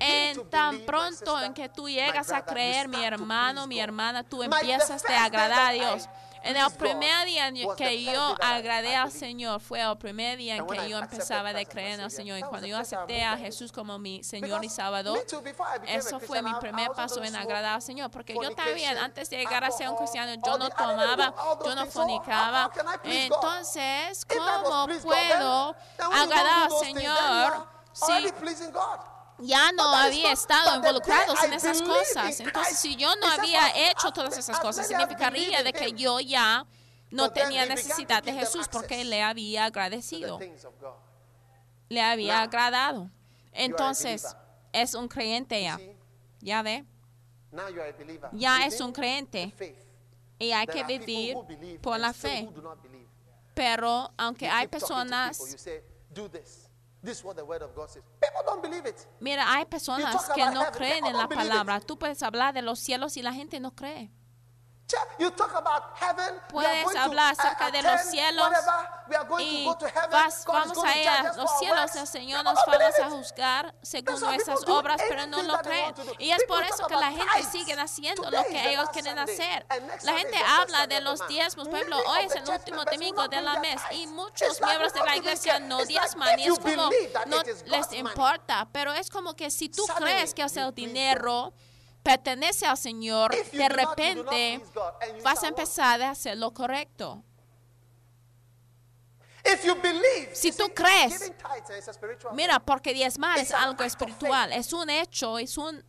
En 0.00 0.48
tan 0.48 0.80
pronto 0.80 1.40
en 1.40 1.54
que 1.54 1.68
tú 1.68 1.88
llegas 1.88 2.32
a 2.32 2.44
creer, 2.44 2.88
mi 2.88 3.04
hermano, 3.04 3.66
mi 3.66 3.78
hermana, 3.78 4.24
tú 4.24 4.42
empiezas 4.42 5.04
a 5.04 5.24
agradar 5.24 5.68
a 5.68 5.72
Dios. 5.72 6.08
En 6.42 6.56
el 6.56 6.70
primer 6.72 7.26
día 7.26 7.52
que 7.76 8.02
yo 8.02 8.36
agradé 8.40 8.96
al. 8.96 9.10
Señor 9.10 9.60
fue 9.60 9.80
el 9.80 9.96
primer 9.98 10.38
día 10.38 10.56
en 10.56 10.66
que 10.66 10.88
yo 10.88 10.98
empezaba 10.98 11.52
my 11.52 11.66
creer 11.66 11.94
en 11.94 12.00
el 12.00 12.10
Señor. 12.10 12.38
Y 12.38 12.42
cuando 12.42 12.66
yo 12.66 12.78
acepté 12.78 13.22
a. 13.24 13.36
Jesús 13.36 13.72
como 13.72 13.98
mi 13.98 14.22
Señor 14.22 14.64
y 14.64 14.68
Salvador, 14.68 15.18
a 15.18 15.94
eso 15.94 16.20
fue 16.20 16.42
mi 16.42 16.52
primer 16.54 16.90
paso 16.90 17.22
en 17.24 17.34
agradar 17.34 17.74
al 17.76 17.82
Señor, 17.82 18.10
porque 18.10 18.34
yo 18.34 18.54
también, 18.54 18.98
antes 18.98 19.30
de 19.30 19.38
llegar 19.38 19.64
a 19.64 19.70
ser 19.70 19.88
un 19.88 19.96
cristiano, 19.96 20.40
yo 20.44 20.58
no 20.58 20.68
tomaba, 20.70 21.34
yo 21.64 21.74
no 21.74 21.86
fornicaba. 21.86 22.70
Entonces, 23.04 24.24
¿cómo 24.26 24.86
puedo 25.02 25.74
agradar 25.98 26.64
al 26.64 26.70
Señor 26.78 27.80
are 28.08 29.09
ya 29.42 29.72
no 29.72 29.82
había 29.94 30.32
estado 30.32 30.76
involucrados 30.76 31.42
en 31.44 31.52
esas 31.52 31.82
cosas. 31.82 32.40
Entonces, 32.40 32.78
si 32.78 32.96
yo 32.96 33.14
no 33.16 33.26
había 33.26 33.68
hecho 33.90 34.08
as- 34.08 34.14
todas 34.14 34.36
esas 34.38 34.56
as 34.56 34.60
cosas, 34.60 34.86
significaría 34.86 35.62
de 35.62 35.72
que 35.72 35.92
yo 35.92 36.20
ya 36.20 36.66
no 37.10 37.30
tenía 37.32 37.66
necesidad 37.66 38.22
de 38.22 38.32
Jesús 38.32 38.68
porque 38.68 39.04
le 39.04 39.22
había 39.22 39.64
agradecido, 39.66 40.38
le 41.88 42.00
había 42.02 42.42
agradado. 42.42 43.10
Entonces, 43.52 44.24
es 44.72 44.94
un 44.94 45.08
creyente 45.08 45.60
ya. 45.62 45.78
Ya 46.40 46.62
ve, 46.62 46.84
ya 48.32 48.64
es 48.66 48.80
un 48.80 48.92
creyente. 48.92 49.52
y 50.38 50.52
hay 50.52 50.66
que 50.66 50.84
vivir 50.84 51.36
por 51.82 51.98
la 51.98 52.12
fe. 52.14 52.48
Pero 53.54 54.10
aunque 54.16 54.48
hay 54.48 54.68
personas 54.68 55.38
you 57.02 57.08
say, 57.08 57.08
do 57.08 57.08
this. 57.08 57.10
This 57.10 57.18
is 57.18 57.24
what 57.24 57.36
the 57.36 57.44
word 57.44 57.62
of 57.62 57.74
God 57.74 57.90
says. 57.90 58.02
People 58.20 58.42
don't 58.46 58.62
believe 58.62 58.86
it. 58.86 59.06
Mira, 59.20 59.42
hay 59.42 59.64
personas 59.64 60.28
que 60.34 60.44
no 60.44 60.60
heaven, 60.60 60.72
creen 60.72 61.06
en 61.06 61.16
la 61.16 61.28
palabra. 61.28 61.80
Tú 61.80 61.98
puedes 61.98 62.22
hablar 62.22 62.54
de 62.54 62.62
los 62.62 62.78
cielos 62.78 63.16
y 63.16 63.22
la 63.22 63.32
gente 63.32 63.60
no 63.60 63.74
cree. 63.74 64.10
Puedes 66.48 66.84
hablar 66.96 67.34
acerca 67.38 67.70
de 67.70 67.82
los 67.82 68.00
cielos 68.02 68.48
y 69.40 69.64
vas- 70.10 70.44
vamos 70.46 70.84
a 70.84 70.96
ir 70.96 71.08
a 71.08 71.22
los 71.34 71.58
cielos, 71.58 71.96
el 71.96 72.06
Señor 72.06 72.44
nos 72.44 72.54
don't 72.54 72.68
va 72.68 72.72
believe 72.78 73.02
a 73.02 73.10
juzgar 73.10 73.74
según 73.82 74.20
nuestras 74.20 74.68
obras, 74.68 75.00
pero 75.08 75.26
no 75.26 75.42
lo 75.42 75.58
creen. 75.58 75.94
Y 76.18 76.30
es 76.30 76.42
por 76.44 76.62
talk 76.62 76.70
eso 76.74 76.86
que 76.86 76.94
about 76.94 77.04
la 77.06 77.10
gente 77.24 77.50
sigue 77.50 77.72
haciendo 77.80 78.30
lo 78.30 78.44
que 78.44 78.70
ellos 78.70 78.88
quieren 78.90 79.18
hacer. 79.18 79.66
La 80.02 80.12
gente 80.18 80.36
habla 80.46 80.86
de 80.86 81.00
los 81.00 81.26
diezmos, 81.28 81.68
Many 81.68 81.96
hoy 82.06 82.24
es 82.24 82.34
el 82.36 82.48
último 82.48 82.84
domingo 82.84 83.26
de 83.28 83.42
la 83.42 83.58
mes 83.60 83.80
y 83.92 84.06
muchos 84.06 84.60
miembros 84.60 84.92
de 84.92 85.00
la 85.00 85.16
iglesia 85.16 85.58
no 85.58 85.84
diezman 85.84 86.38
y 86.38 86.44
es 86.46 86.58
como 86.58 86.90
no 87.26 87.42
les 87.66 87.92
importa, 87.92 88.68
pero 88.72 88.92
es 88.92 89.10
como 89.10 89.34
que 89.34 89.50
si 89.50 89.68
tú 89.68 89.84
crees 89.96 90.34
que 90.34 90.42
you 90.42 90.56
el 90.56 90.74
dinero 90.74 91.52
pertenece 92.02 92.66
al 92.66 92.76
Señor, 92.76 93.34
de 93.52 93.68
repente 93.68 94.62
vas 95.22 95.42
a 95.42 95.48
empezar 95.48 96.02
a 96.02 96.10
hacer 96.10 96.36
lo 96.36 96.52
correcto. 96.52 97.22
If 99.44 99.64
you 99.64 99.74
believe, 99.74 100.34
Si 100.34 100.52
tú 100.52 100.70
crees, 100.74 101.32
Mira, 102.32 102.60
porque 102.60 102.92
diezmar 102.92 103.38
es 103.38 103.52
algo 103.52 103.84
espiritual, 103.84 104.52
es 104.52 104.72
un 104.72 104.90
hecho, 104.90 105.38
es 105.38 105.56
un, 105.56 105.82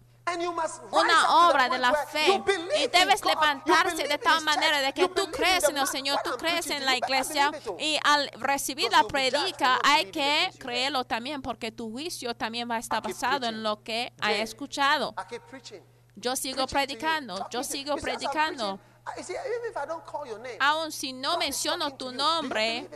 una 0.92 1.48
obra 1.50 1.68
de 1.68 1.78
la 1.78 1.94
fe. 1.94 2.42
Y 2.80 2.88
debes 2.88 3.24
levantarse 3.26 4.08
de 4.08 4.18
tal 4.18 4.42
manera 4.44 4.80
de 4.80 4.94
que 4.94 5.08
tú 5.10 5.30
crees 5.32 5.68
en 5.68 5.78
el 5.78 5.88
Señor, 5.88 6.20
tú 6.24 6.32
crees 6.38 6.70
en 6.70 6.86
la 6.86 6.96
iglesia. 6.96 7.52
y 7.78 8.00
al 8.04 8.30
recibir 8.36 8.92
la 8.92 9.04
predica 9.04 9.80
hay 9.84 10.06
que 10.12 10.52
creerlo 10.58 11.04
también 11.04 11.42
porque 11.42 11.72
tu 11.72 11.92
juicio 11.92 12.34
también 12.34 12.70
va 12.70 12.76
a 12.76 12.80
estar 12.80 13.02
basado 13.02 13.48
en 13.48 13.64
lo 13.64 13.84
que 13.84 14.14
hay 14.22 14.40
escuchado. 14.42 15.14
Yo 16.16 16.36
sigo 16.36 16.68
predicando, 16.68 17.48
yo 17.50 17.64
sigo 17.64 17.96
predicando. 17.96 18.80
Aun 20.60 20.92
si 20.92 21.14
no 21.14 21.38
menciono 21.38 21.96
tu 21.98 22.12
nombre, 22.12 22.90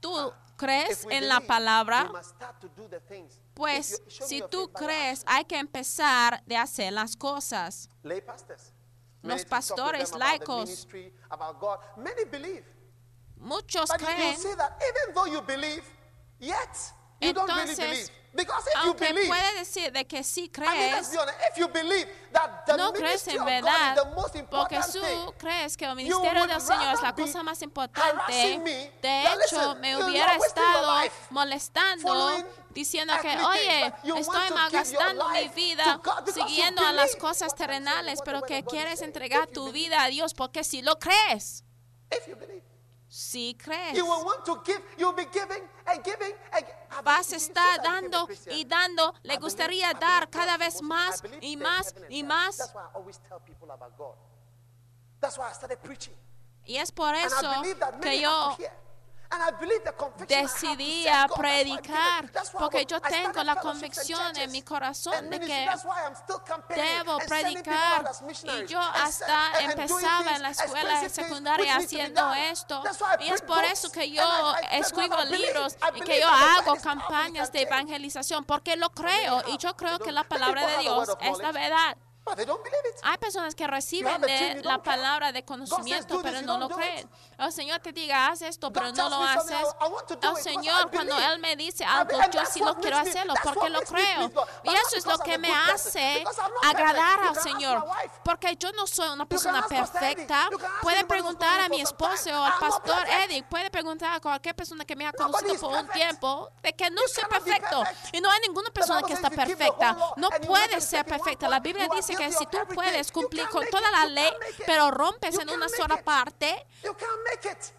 tú 0.00 0.32
crees 0.56 0.90
If 0.90 1.04
we 1.06 1.16
en 1.16 1.28
la 1.28 1.40
palabra, 1.40 2.10
pues 3.54 4.02
si 4.08 4.42
tú 4.50 4.70
crees, 4.72 5.22
hay 5.26 5.44
que 5.44 5.58
empezar 5.58 6.42
de 6.46 6.56
hacer 6.56 6.92
las 6.92 7.16
cosas. 7.16 7.88
Los 9.22 9.44
pastores 9.44 10.14
laicos. 10.14 10.86
Muchos 13.36 13.90
creen, 13.92 14.36
Entonces. 17.20 18.12
Because 18.32 18.64
if 18.68 18.74
you 18.84 18.90
aunque 18.90 19.08
believe, 19.08 19.28
puede 19.28 19.58
decir 19.58 19.92
de 19.92 20.04
que 20.06 20.22
sí 20.22 20.48
crees, 20.48 21.10
be 21.10 21.18
honest, 21.18 21.40
if 21.50 21.58
you 21.58 21.66
believe 21.68 22.08
that 22.32 22.64
the 22.64 22.76
no 22.76 22.92
crees 22.92 23.26
en 23.26 23.44
verdad, 23.44 23.96
is 23.96 24.02
the 24.04 24.10
most 24.10 24.36
porque 24.48 24.76
important 24.76 24.92
tú 24.92 25.00
thing, 25.00 25.32
crees 25.36 25.76
que 25.76 25.84
el 25.84 25.90
you 25.90 25.96
ministerio 25.96 26.46
del 26.46 26.60
Señor 26.60 26.94
es 26.94 27.02
la 27.02 27.12
cosa 27.12 27.42
más 27.42 27.60
importante. 27.62 28.58
me 28.58 28.92
De 29.02 29.22
hecho, 29.24 29.36
listen, 29.36 29.80
me 29.80 29.96
hubiera 29.96 30.36
estado 30.36 31.10
molestando 31.30 32.44
diciendo 32.72 33.12
que, 33.20 33.36
oye, 33.36 33.92
you 34.04 34.16
estoy 34.16 34.48
to 34.48 34.54
malgastando 34.54 35.28
mi 35.30 35.48
vida 35.48 36.00
you 36.24 36.32
siguiendo 36.32 36.86
a 36.86 36.92
las 36.92 37.16
cosas 37.16 37.52
terrenales, 37.56 38.20
pero 38.24 38.42
que 38.42 38.62
quieres 38.62 39.02
entregar 39.02 39.48
you 39.48 39.54
tu 39.54 39.64
believe. 39.66 39.88
vida 39.88 40.04
a 40.04 40.08
Dios 40.08 40.34
porque 40.34 40.62
si 40.62 40.82
lo 40.82 41.00
crees. 41.00 41.64
You. 42.28 42.36
Si 43.08 43.56
crees, 43.56 43.96
You 43.96 44.06
will 44.06 44.24
want 44.24 44.44
to 44.44 44.62
give, 44.64 44.80
you'll 44.96 45.12
be 45.12 45.26
giving 45.32 45.62
and 45.84 46.04
giving 46.04 46.32
and 46.52 46.64
became 46.90 47.78
a 47.78 47.82
dando 47.82 48.28
y 48.50 48.64
dando. 48.64 49.14
Le 49.22 49.36
gustaría 49.36 49.92
dar 49.94 50.28
cada 50.28 50.56
vez 50.56 50.82
más 50.82 51.22
y 51.40 51.56
más 51.56 51.94
y 52.08 52.22
más. 52.22 52.74
Y 56.64 56.76
es 56.76 56.92
por 56.92 57.14
eso 57.14 57.62
que 58.00 58.20
yo 58.20 58.56
decidí 60.26 61.06
a 61.08 61.28
predicar 61.28 62.30
porque 62.58 62.84
yo 62.84 63.00
tengo 63.00 63.42
la 63.44 63.56
convicción 63.56 64.36
en 64.36 64.50
mi 64.50 64.62
corazón 64.62 65.30
de 65.30 65.40
que 65.40 65.68
debo 66.74 67.18
predicar. 67.18 68.10
y 68.42 68.66
yo 68.66 68.80
hasta 68.80 69.60
empezaba 69.60 70.36
en 70.36 70.42
la 70.42 70.50
escuela 70.50 71.08
secundaria 71.08 71.76
haciendo 71.76 72.32
esto. 72.34 72.82
Y 73.20 73.28
es 73.28 73.42
por 73.42 73.64
eso 73.64 73.90
que 73.90 74.10
yo 74.10 74.54
escribo 74.72 75.16
libros 75.24 75.76
y 75.94 76.00
que 76.00 76.20
yo 76.20 76.28
hago 76.28 76.76
campañas 76.76 77.52
de 77.52 77.62
evangelización 77.62 78.44
porque 78.44 78.76
lo 78.76 78.90
creo 78.90 79.42
y 79.48 79.58
yo 79.58 79.76
creo 79.76 79.98
que 79.98 80.12
la 80.12 80.24
palabra 80.24 80.66
de 80.66 80.78
Dios 80.78 81.08
es 81.20 81.38
la 81.38 81.52
verdad. 81.52 81.96
But 82.24 82.36
they 82.36 82.44
don't 82.44 82.62
believe 82.62 82.84
it. 82.84 83.00
Hay 83.02 83.18
personas 83.18 83.54
que 83.54 83.66
reciben 83.66 84.20
de 84.20 84.62
la 84.62 84.82
palabra 84.82 85.32
de 85.32 85.44
conocimiento, 85.44 86.02
says, 86.02 86.06
"Do 86.06 86.22
pero 86.22 86.34
this", 86.34 86.40
you 86.42 86.46
no 86.46 86.58
lo 86.58 86.68
creen. 86.68 87.08
El 87.38 87.52
Señor 87.52 87.80
te 87.80 87.92
diga, 87.92 88.28
haz 88.28 88.42
esto, 88.42 88.70
pero 88.70 88.92
no 88.92 89.08
lo 89.08 89.22
haces. 89.24 89.66
El 90.22 90.36
Señor, 90.36 90.90
cuando. 90.90 91.18
Él 91.18 91.38
me 91.40 91.56
dice 91.56 91.84
algo, 91.84 92.18
yo 92.30 92.44
sí 92.46 92.60
lo 92.60 92.76
quiero 92.76 92.98
hacerlo 92.98 93.34
porque 93.42 93.70
lo 93.70 93.80
creo. 93.82 94.30
Y 94.64 94.68
eso 94.68 94.96
es 94.96 95.06
lo 95.06 95.18
que 95.18 95.38
me 95.38 95.52
hace 95.52 96.22
agradar 96.62 97.20
al 97.28 97.36
Señor. 97.36 97.84
Porque 98.24 98.56
yo 98.56 98.70
no 98.72 98.86
soy 98.86 99.08
una 99.08 99.26
persona 99.26 99.66
perfecta. 99.66 100.48
Puede 100.82 101.04
preguntar 101.04 101.60
a 101.60 101.68
mi 101.68 101.80
esposo 101.80 102.30
o 102.30 102.44
al 102.44 102.58
pastor. 102.58 103.08
Eddie. 103.08 103.42
Puede 103.44 103.70
preguntar 103.70 104.16
a 104.16 104.20
cualquier 104.20 104.54
persona 104.54 104.84
que 104.84 104.94
me 104.94 105.06
ha 105.06 105.12
conocido 105.12 105.54
por 105.58 105.76
un 105.76 105.88
tiempo 105.88 106.50
de 106.62 106.72
que 106.74 106.90
no 106.90 107.00
soy 107.08 107.24
perfecto. 107.24 107.82
perfect. 107.82 108.14
Y 108.14 108.20
no 108.20 108.30
hay 108.30 108.40
ninguna 108.40 108.70
persona 108.70 109.02
que 109.02 109.14
está 109.14 109.30
perfecta. 109.30 109.96
No 110.16 110.28
puedes 110.46 110.84
ser 110.84 111.04
perfecta. 111.04 111.48
La 111.48 111.60
Biblia 111.60 111.86
are 111.86 112.09
dice 112.10 112.24
que 112.24 112.32
si 112.32 112.46
tú 112.46 112.58
puedes 112.74 113.08
You 113.08 113.12
cumplir 113.14 113.42
can't 113.42 113.52
con 113.52 113.60
make 113.60 113.70
toda 113.70 113.88
it. 113.88 113.94
la 113.98 114.06
ley, 114.06 114.32
pero 114.66 114.90
rompes 114.90 115.38
en 115.38 115.50
una 115.50 115.68
sola 115.68 116.02
parte, 116.02 116.66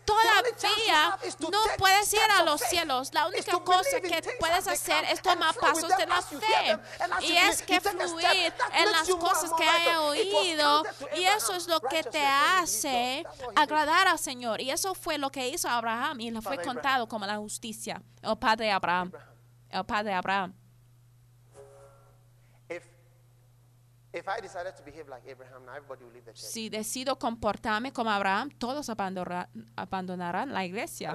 todavía 0.06 1.18
no 1.40 1.60
puedes 1.78 2.14
ir 2.14 2.32
a 2.40 2.44
los 2.44 2.62
cielos. 2.62 3.14
La 3.14 3.28
única 3.28 3.52
cosa 3.60 4.02
que 4.02 4.22
puedes 4.40 4.68
hacer 4.68 5.06
es 5.06 5.22
tomar 5.22 5.56
pasos 5.56 5.90
de 5.98 6.06
la 6.06 6.22
fe. 6.22 6.80
Y 7.22 7.38
es 7.38 7.62
que 7.62 7.80
fluir 7.82 8.54
en 8.74 8.92
las 8.92 9.10
cosas 9.10 9.52
que 9.58 9.66
was 9.66 9.98
oído. 9.98 10.84
Y 11.16 11.24
eso 11.24 11.56
es 11.56 11.68
lo 11.68 11.80
que 11.82 12.04
te 12.04 12.20
he 12.20 12.26
hace 12.26 12.92
he 12.92 13.24
agradar 13.56 14.08
al 14.08 14.20
Señor. 14.20 14.62
Y 14.62 14.72
eso 14.72 14.94
fue 14.94 15.18
lo 15.18 15.32
que 15.32 15.48
hizo 15.48 15.70
Abraham 15.70 16.20
y 16.20 16.32
le 16.32 16.42
fue 16.42 16.62
contado 16.62 17.08
como 17.08 17.26
la 17.26 17.38
justicia. 17.38 18.02
El 18.22 18.38
padre. 18.38 18.72
Abraham. 18.72 19.12
El 19.70 19.86
padre 19.86 20.14
Abraham. 20.14 20.54
Si 26.34 26.70
decido 26.70 27.18
comportarme 27.18 27.94
como 27.94 28.10
Abraham, 28.10 28.50
todos 28.50 28.90
abandonarán, 28.90 29.50
abandonarán 29.76 30.54
la 30.54 30.66
I 30.66 30.68
iglesia. 30.68 31.14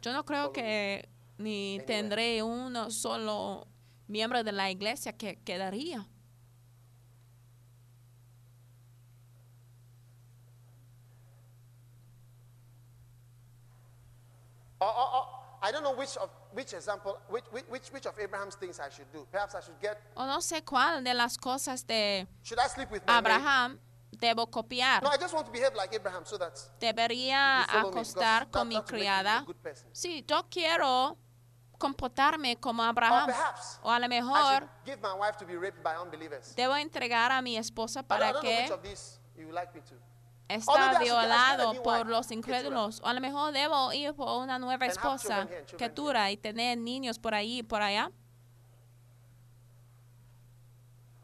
Yo 0.00 0.12
no 0.12 0.24
creo 0.24 0.52
que 0.52 1.08
ni 1.38 1.74
Anywhere. 1.74 1.86
tendré 1.86 2.42
uno 2.42 2.90
solo 2.90 3.66
miembro 4.06 4.44
de 4.44 4.52
la 4.52 4.70
iglesia 4.70 5.16
que 5.16 5.42
quedaría. 5.42 6.06
Or, 14.82 14.88
or, 14.88 15.08
or, 15.12 15.29
I 15.62 15.72
don't 15.72 15.82
know 15.82 15.92
which 15.94 16.16
of 16.16 16.30
which 16.52 16.72
example, 16.72 17.18
which, 17.28 17.44
which 17.68 17.90
which 17.92 18.06
of 18.06 18.18
Abraham's 18.18 18.54
things 18.56 18.80
I 18.80 18.88
should 18.90 19.10
do. 19.12 19.26
Perhaps 19.30 19.54
I 19.54 19.60
should 19.60 19.78
get. 19.80 19.98
O 20.16 20.24
no 20.26 20.40
sé 20.40 20.62
cuál 20.64 21.04
de 21.04 21.12
las 21.14 21.36
cosas 21.36 21.86
de 21.86 22.26
Should 22.42 22.58
I 22.58 22.68
sleep 22.68 22.90
with 22.90 23.02
maid? 23.06 23.18
Abraham 23.18 23.78
debo 24.12 24.46
copiar. 24.50 25.02
No, 25.02 25.10
I 25.10 25.16
just 25.18 25.34
want 25.34 25.46
to 25.46 25.52
behave 25.52 25.74
like 25.74 25.94
Abraham 25.94 26.24
so 26.24 26.38
that 26.38 26.54
Debería 26.80 27.66
me, 27.72 27.78
acostar 27.80 28.44
that- 28.44 28.50
con 28.50 28.68
mi 28.68 28.80
criada. 28.82 29.38
a 29.40 29.44
good 29.44 29.56
person. 29.62 29.88
Sí, 29.92 30.24
yo 30.26 30.44
quiero 30.50 31.16
comportarme 31.78 32.56
como 32.58 32.82
Abraham. 32.82 33.26
perhaps 33.26 33.78
O 33.82 33.90
a 33.90 33.98
lo 33.98 34.04
I 34.06 34.08
mejor 34.08 34.60
should 34.60 34.68
give 34.84 35.00
my 35.02 35.14
wife 35.14 35.36
to 35.38 35.46
be 35.46 35.56
raped 35.56 35.82
by 35.82 35.96
unbelievers. 35.96 36.54
debo 36.56 36.74
entregar 36.76 37.32
a 37.32 37.40
mi 37.42 37.56
esposa 37.56 38.00
I 38.00 38.02
don't, 38.02 38.12
I 38.12 38.18
para 38.18 38.32
don't 38.32 38.42
que 38.42 38.66
está 40.50 40.98
violado 40.98 41.82
por 41.82 42.06
los 42.06 42.30
incrédulos. 42.30 43.00
O 43.02 43.06
a 43.06 43.14
lo 43.14 43.20
mejor 43.20 43.52
debo 43.52 43.92
ir 43.92 44.14
por 44.14 44.42
una 44.42 44.58
nueva 44.58 44.86
esposa, 44.86 45.46
children 45.46 45.76
Ketura, 45.78 46.30
y 46.30 46.36
tener 46.36 46.76
niños 46.78 47.18
por 47.18 47.34
ahí 47.34 47.58
y 47.58 47.62
por 47.62 47.82
allá. 47.82 48.10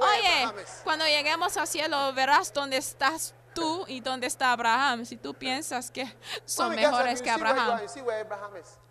Oye, 0.00 0.46
cuando 0.84 1.04
lleguemos 1.06 1.56
al 1.56 1.66
cielo 1.66 2.12
verás 2.14 2.52
dónde 2.52 2.76
estás 2.78 3.34
tú 3.54 3.84
y 3.88 4.00
dónde 4.00 4.26
está 4.26 4.52
Abraham. 4.52 5.04
Si 5.04 5.16
tú 5.16 5.34
piensas 5.34 5.90
que 5.90 6.04
son 6.44 6.74
mejores 6.74 7.22
que 7.22 7.30
Abraham. 7.30 7.80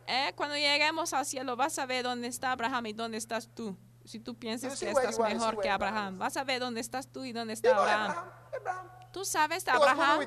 Eh, 0.08 0.34
cuando 0.36 0.56
lleguemos 0.56 1.14
al 1.14 1.26
cielo 1.26 1.56
vas 1.56 1.80
a 1.80 1.86
ver 1.86 2.04
dónde 2.04 2.28
está 2.28 2.52
Abraham 2.52 2.86
y 2.88 2.94
dónde 2.94 3.18
estás 3.18 3.48
tú. 3.56 3.76
Si 4.06 4.20
tú 4.20 4.36
piensas 4.38 4.80
que 4.80 4.92
estás 4.92 5.18
mejor 5.20 5.60
que 5.62 5.70
Abraham 5.70 6.20
vas 6.20 6.38
a 6.38 6.44
ver 6.44 6.60
dónde 6.60 6.80
estás 6.80 7.08
tú 7.08 7.24
y 7.24 7.32
dónde 7.34 7.54
está 7.54 7.70
Abraham. 7.76 8.32
Tú 9.16 9.24
sabes 9.24 9.64
Abraham, 9.66 10.20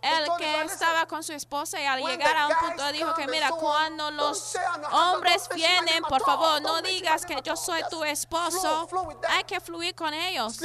Él 0.00 0.12
es 0.12 0.18
el 0.20 0.36
que 0.36 0.44
wife, 0.44 0.62
"Listen, 0.62 0.70
estaba 0.70 1.06
con 1.06 1.24
su 1.24 1.32
esposa 1.32 1.80
y 1.80 1.84
al 1.84 2.00
llegar 2.00 2.36
a 2.36 2.46
un 2.46 2.54
punto 2.54 2.92
dijo 2.92 3.12
que 3.14 3.26
mira, 3.26 3.50
cuando 3.50 4.08
los 4.12 4.56
hombres 4.92 5.48
vienen, 5.52 6.04
por 6.04 6.22
favor, 6.22 6.62
no 6.62 6.80
digas 6.80 7.26
que 7.26 7.40
yo 7.42 7.56
soy 7.56 7.82
tu 7.90 8.04
esposo. 8.04 8.88
Hay 9.30 9.42
que 9.42 9.60
fluir 9.60 9.96
con 9.96 10.14
ellos. 10.14 10.60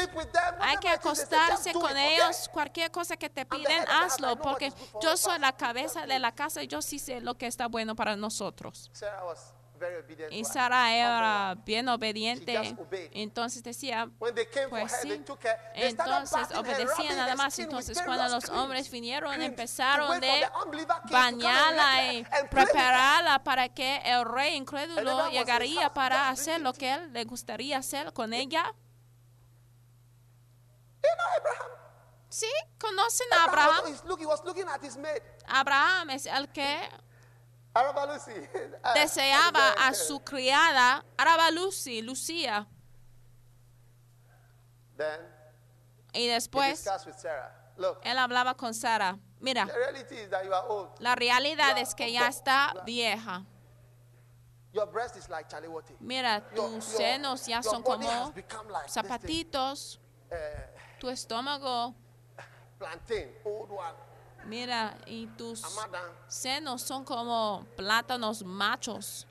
Hay 0.60 0.78
que 0.78 0.90
acostarse 0.90 1.74
con 1.74 1.98
ellos. 1.98 2.48
Cualquier 2.54 2.92
cosa 2.92 3.18
que 3.18 3.32
te 3.32 3.44
piden, 3.44 3.84
hazlo. 3.90 4.36
Porque 4.36 4.72
yo 5.02 5.18
soy 5.18 5.40
la 5.40 5.54
cabeza 5.54 6.06
de 6.06 6.20
la 6.20 6.32
casa 6.36 6.62
y 6.62 6.68
yo 6.68 6.84
sí 6.84 7.00
sé 7.00 7.20
lo 7.20 7.34
que 7.36 7.48
está 7.48 7.68
bueno 7.68 7.96
para 7.96 8.16
nosotros. 8.16 8.92
Y 10.32 10.46
Sara 10.46 10.94
era 10.94 11.56
bien 11.66 11.88
obediente. 11.90 12.76
Entonces 13.12 13.64
decía, 13.64 14.10
When 14.20 14.36
they 14.36 14.46
came 14.46 14.68
pues 14.68 14.92
sí. 15.02 15.24
Entonces 15.76 16.56
obedecía 16.56 17.16
nada 17.16 17.36
más. 17.36 17.58
Entonces 17.60 18.02
cuando 18.02 18.28
los 18.30 18.50
hombres 18.50 18.90
vinieron, 18.90 19.42
empezaron 19.42 20.20
de 20.20 20.48
bañarla 21.10 22.14
y 22.14 22.26
prepararla 22.50 23.44
para 23.44 23.70
que 23.70 24.02
el 24.06 24.26
rey 24.26 24.56
incrédulo 24.56 25.30
llegaría 25.30 25.94
para 25.94 26.30
hacer 26.30 26.62
lo 26.62 26.74
que 26.74 26.94
él 26.94 27.14
le 27.14 27.24
gustaría 27.26 27.78
hacer 27.78 28.14
con 28.14 28.34
ella. 28.34 28.74
Sí, 32.30 32.50
conocen 32.80 33.28
a 33.32 33.44
Abraham 33.44 33.94
Abraham. 35.46 36.10
es 36.10 36.26
el 36.26 36.50
que 36.50 36.90
deseaba 38.96 39.70
and 39.70 39.78
then, 39.78 39.92
a 39.92 39.94
su 39.94 40.20
criada, 40.20 41.04
Araba 41.18 41.50
Lucy, 41.52 42.02
Lucía. 42.02 42.68
Then 44.96 45.20
Y 46.14 46.28
después. 46.28 46.86
Look, 47.78 48.00
él 48.04 48.18
hablaba 48.20 48.56
con 48.56 48.74
Sara. 48.74 49.18
Mira, 49.40 49.68
la 51.00 51.16
realidad 51.16 51.78
es 51.80 51.96
que 51.96 52.12
ya 52.12 52.28
está 52.28 52.74
vieja. 52.86 53.44
Your 54.72 54.88
breast 54.88 55.16
is 55.18 55.28
like. 55.30 55.48
Mira, 56.00 56.44
Your- 56.56 56.76
tus 56.76 56.84
senos 56.86 57.46
ya 57.46 57.62
son 57.62 57.84
como 57.84 58.34
like 58.70 58.90
zapatitos, 58.90 60.00
Eh, 60.32 60.70
tu 61.00 61.10
estómago, 61.10 61.94
plantain, 62.80 63.36
old 63.44 63.70
one. 63.70 64.13
Mira, 64.46 64.98
y 65.06 65.28
tus 65.28 65.62
senos 66.28 66.82
son 66.82 67.04
como 67.06 67.66
plátanos 67.76 68.44
machos. 68.44 69.28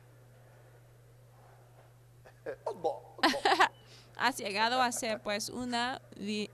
Has 4.16 4.36
llegado 4.38 4.80
a 4.80 4.90
ser 4.92 5.20
pues 5.22 5.48
una, 5.48 6.00
vie- 6.16 6.50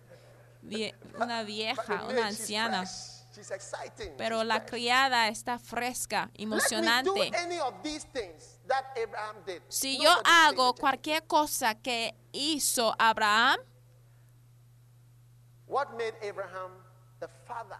vie- 0.62 0.94
una 1.16 1.38
But 1.40 1.46
the 1.46 1.52
vieja, 1.52 2.04
una 2.08 2.26
anciana. 2.28 2.84
pero 4.16 4.42
la 4.44 4.64
criada 4.66 5.28
está 5.28 5.58
fresca, 5.58 6.30
emocionante. 6.34 7.30
Si 9.68 9.98
yo 10.02 10.10
hago 10.24 10.74
cualquier 10.74 11.26
cosa 11.26 11.74
que 11.74 12.14
hizo 12.32 12.94
Abraham, 12.98 13.58
What 15.66 15.90
made 15.92 16.14
Abraham 16.26 16.82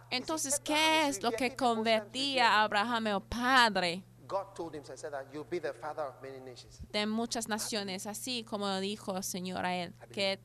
entonces, 0.09 0.59
¿qué 0.59 1.07
es 1.07 1.23
lo 1.23 1.31
que 1.31 1.55
convertía 1.55 2.49
a 2.49 2.63
Abraham 2.63 3.07
en 3.07 3.21
padre 3.21 4.03
God 4.29 4.53
told 4.53 4.75
him, 4.75 4.83
so 4.83 4.93
he 4.93 4.97
said 4.97 5.11
that 5.11 5.25
you'll 5.33 5.43
be 5.49 5.59
the 5.59 5.73
father 5.73 6.03
of 6.03 6.21
many 6.21 6.39
nations. 6.39 6.79
de 6.91 7.07
muchas 7.07 7.47
naciones, 7.47 8.05
así 8.05 8.43
como 8.43 8.79
dijo 8.79 9.17
el 9.17 9.23
Señor 9.23 9.65
a 9.65 9.75
él, 9.75 9.93
que 10.13 10.39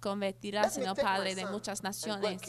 convertirás 0.00 0.76
en 0.78 0.88
el 0.88 0.96
padre 0.96 1.36
de 1.36 1.46
muchas 1.46 1.84
naciones. 1.84 2.42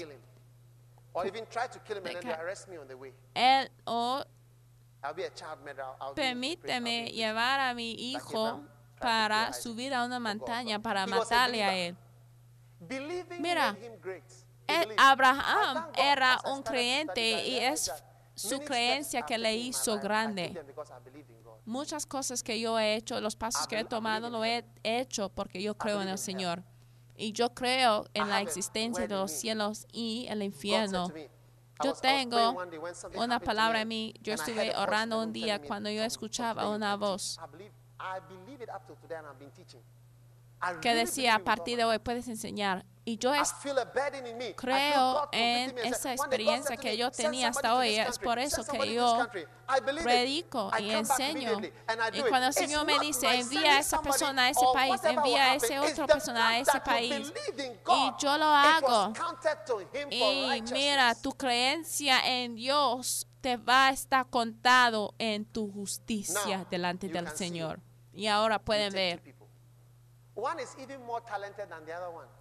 Él, 3.35 3.71
oh, 3.85 4.23
I'll 5.03 6.15
permíteme 6.15 7.11
llevar 7.11 7.59
a 7.59 7.75
mi 7.75 7.91
hijo 7.91 8.63
para 8.99 9.53
subir 9.53 9.93
a 9.93 10.03
una 10.03 10.17
God. 10.17 10.23
montaña 10.23 10.81
para 10.81 11.05
matarle 11.05 11.63
a 11.63 11.75
él. 11.75 11.95
Mira, 13.39 13.77
I 14.67 14.87
Abraham 14.97 15.87
era 15.95 16.39
un 16.45 16.61
creyente 16.63 17.47
y 17.47 17.57
es 17.57 17.91
su 18.35 18.59
creencia 18.61 19.21
que 19.21 19.37
le 19.37 19.55
hizo 19.55 19.99
grande. 19.99 20.49
them 20.53 20.65
because 20.65 20.91
I 20.91 20.99
believe 21.03 21.29
in 21.31 21.43
God. 21.43 21.53
Muchas 21.65 22.05
cosas 22.05 22.41
que 22.43 22.59
yo 22.59 22.77
he 22.79 22.95
hecho, 22.95 23.19
los 23.21 23.35
pasos 23.35 23.67
que 23.67 23.79
he 23.79 23.85
tomado, 23.85 24.29
lo 24.29 24.43
he 24.43 24.65
hecho 24.83 25.29
porque 25.29 25.61
yo 25.61 25.75
creo 25.77 26.01
en 26.01 26.07
el 26.09 26.17
Señor. 26.17 26.63
Y 27.15 27.31
yo 27.31 27.53
creo 27.53 28.05
en 28.13 28.25
I 28.25 28.29
la 28.29 28.41
existencia 28.41 29.07
de 29.07 29.15
los 29.15 29.31
cielos 29.31 29.85
y 29.91 30.25
el 30.29 30.41
infierno. 30.41 31.11
Yo 31.83 31.93
tengo 31.93 32.55
una 33.15 33.39
palabra 33.39 33.81
en 33.81 33.87
mí. 33.87 34.13
Yo 34.21 34.33
estuve 34.33 34.75
orando 34.75 35.19
un 35.21 35.31
día 35.33 35.61
cuando 35.61 35.89
yo 35.89 35.97
"From- 35.97 36.09
from 36.09 36.25
escuchaba 36.25 36.69
una 36.69 36.91
can 36.91 36.99
teach." 36.99 37.09
voz 37.09 37.39
que 40.81 40.95
decía, 40.95 41.39
de 41.75 41.83
hoy 41.83 41.99
puedes 41.99 42.27
enseñar. 42.27 42.85
Y 43.05 43.17
yo 43.17 43.33
creo 44.55 45.27
en 45.33 45.77
esa 45.79 45.97
said, 45.97 46.19
"One 46.19 46.29
day 46.29 46.45
God 46.45 46.63
experiencia 46.63 46.77
que 46.77 46.95
yo 46.95 47.11
"Send 47.11 47.17
tenía 47.17 47.49
hasta 47.49 47.75
hoy. 47.75 47.95
Es 47.95 48.17
por 48.17 48.39
eso 48.39 48.63
que 48.63 48.93
yo 48.93 49.17
country." 49.17 49.41
I 49.41 49.81
believe 49.81 49.99
it. 49.99 50.03
predico 50.03 50.71
y 50.79 50.91
enseño. 50.91 51.59
Y 52.13 52.21
cuando 52.21 52.47
el 52.47 52.53
Señor 52.53 52.85
me 52.85 52.99
dice, 52.99 53.27
envía 53.27 53.75
a 53.75 53.79
esa 53.79 54.01
persona 54.01 54.45
a 54.45 54.49
ese 54.51 54.65
país, 54.73 55.03
envía 55.03 55.51
a 55.51 55.55
otro 55.79 56.05
the 56.05 56.13
persona 56.13 56.47
a 56.47 56.59
ese 56.59 56.79
país. 56.79 57.33
Y 57.57 58.11
yo 58.19 58.37
lo 58.37 58.45
hago. 58.45 59.11
Y 60.09 60.63
mira, 60.71 61.13
tu 61.15 61.33
creencia 61.33 62.21
en 62.25 62.55
Dios 62.55 63.27
te 63.41 63.57
va 63.57 63.87
a 63.87 63.91
estar 63.91 64.29
contado 64.29 65.13
en 65.17 65.43
tu 65.43 65.69
justicia 65.69 66.65
delante 66.69 67.09
del. 67.09 67.27
Señor. 67.35 67.81
Y 68.15 68.27
ahora 68.27 68.59
pueden 68.59 68.93
ver, 68.93 69.32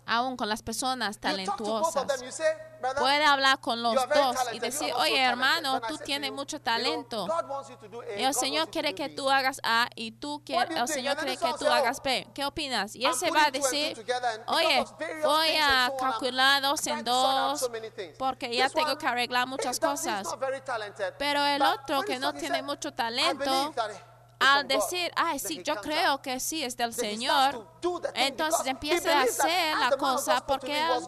aún 0.06 0.36
con 0.36 0.48
las 0.48 0.62
personas 0.62 1.16
You 1.16 1.44
talk 1.46 1.56
to 1.58 1.64
both 1.64 1.86
of 1.88 1.94
them, 1.94 2.06
talentuosas, 2.06 2.22
you 2.22 2.32
say, 2.32 2.46
brother, 2.80 3.00
puede 3.00 3.24
hablar 3.24 3.60
con 3.60 3.82
los 3.82 3.94
dos 3.94 4.36
y 4.52 4.58
decir, 4.58 4.92
oye 4.94 5.16
talented." 5.16 5.30
hermano, 5.30 5.80
tú 5.82 5.98
tienes 5.98 6.32
mucho 6.32 6.60
talento. 6.60 7.26
Y 8.16 8.22
el 8.22 8.34
Señor 8.34 8.70
quiere 8.70 8.94
que 8.94 9.08
tú 9.10 9.30
hagas 9.30 9.60
A 9.62 9.88
y 9.94 10.12
tú 10.12 10.42
you 10.44 10.54
el? 10.54 10.88
Señor 10.88 11.16
quiere 11.16 11.36
que 11.36 11.52
tú 11.58 11.66
hagas 11.66 11.98
"Oh, 11.98 12.02
B. 12.02 12.28
¿Qué 12.34 12.44
opinas? 12.44 12.96
Y 12.96 13.04
él 13.04 13.14
se 13.14 13.30
va 13.30 13.44
a 13.46 13.50
decir, 13.50 14.04
oye, 14.46 14.84
voy 15.22 15.56
a 15.62 15.92
calcular 15.98 16.62
dos 16.62 16.86
en 16.86 17.04
dos 17.04 17.70
porque 18.18 18.54
ya 18.54 18.68
tengo 18.70 18.96
que 18.96 19.06
arreglar 19.06 19.46
muchas 19.46 19.78
cosas. 19.78 20.26
Pero 21.18 21.44
el 21.44 21.62
otro 21.62 22.02
que 22.02 22.18
no 22.18 22.32
tiene 22.32 22.62
mucho 22.62 22.88
"I 22.88 22.92
talento, 22.92 23.74
al 24.42 24.66
from 24.66 24.68
God." 24.68 24.82
decir, 24.82 25.12
ay, 25.16 25.38
sí, 25.38 25.62
yo 25.62 25.76
creo 25.76 26.20
que 26.20 26.40
sí 26.40 26.62
es 26.62 26.76
del 26.76 26.92
Señor, 26.92 27.66
entonces 28.14 28.66
empieza 28.66 29.20
a 29.20 29.22
hacer 29.22 29.76
la 29.78 29.96
cosa 29.96 30.44
porque 30.46 30.80
él 30.80 31.02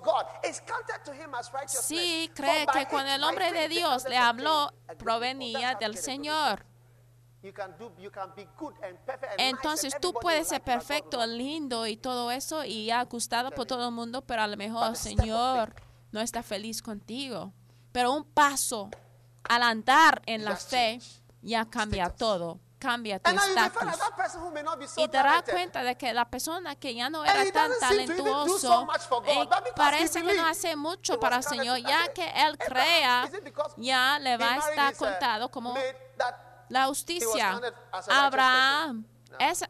sí 1.67 2.31
cree 2.35 2.67
que 2.67 2.87
cuando 2.87 3.13
el 3.13 3.23
hombre 3.25 3.53
de 3.53 3.69
Dios 3.69 4.05
le 4.09 4.17
habló, 4.17 4.73
provenía 4.99 5.75
del 5.75 5.97
Señor. 5.97 6.67
Entonces 9.37 9.95
tú 10.01 10.15
puedes 10.15 10.49
ser 10.49 10.63
perfecto, 10.63 11.25
lindo 11.27 11.87
y 11.87 11.97
todo 11.97 12.31
eso 12.31 12.65
y 12.65 12.87
ya 12.87 13.05
gustado 13.05 13.51
por 13.51 13.67
todo 13.67 13.89
el 13.89 13.95
mundo, 13.95 14.23
pero 14.23 14.43
a 14.43 14.47
lo 14.47 14.57
mejor 14.57 14.91
el 14.91 14.97
Señor 14.97 15.75
no 16.11 16.21
está 16.21 16.43
feliz 16.43 16.81
contigo. 16.81 17.53
Pero 17.93 18.13
un 18.13 18.25
paso 18.25 18.89
al 19.45 19.63
andar 19.63 20.23
en 20.27 20.45
la 20.45 20.57
fe 20.57 21.01
ya 21.43 21.67
cambia 21.67 22.09
todo, 22.09 22.59
cambia 22.85 23.19
tu 23.19 23.31
estatus. 23.31 23.83
Y 24.97 25.09
te 25.09 25.17
darás 25.17 25.43
cuenta 25.43 25.83
de 25.83 25.97
que 25.97 26.13
la 26.13 26.25
persona 26.27 26.77
que 26.77 26.95
ya 26.95 27.09
no 27.09 27.25
era 27.25 27.51
tan 27.51 27.71
talentuoso 27.81 28.87
eh, 29.27 29.49
parece 29.75 30.23
que 30.23 30.35
no 30.35 30.47
hace 30.47 30.77
mucho 30.77 31.19
para 31.19 31.37
el 31.37 31.45
Señor, 31.45 31.79
ya 31.79 32.13
que 32.13 32.31
él 32.47 32.59
crea, 32.59 33.31
ya 33.79 34.19
le 34.19 34.37
va 34.37 34.55
a 34.55 34.57
estar 34.59 34.93
uh, 34.93 34.97
contado 34.97 35.51
como 35.51 35.75
la 36.69 36.87
justicia. 36.87 37.61
Abraham, 38.09 39.07
es 39.39 39.65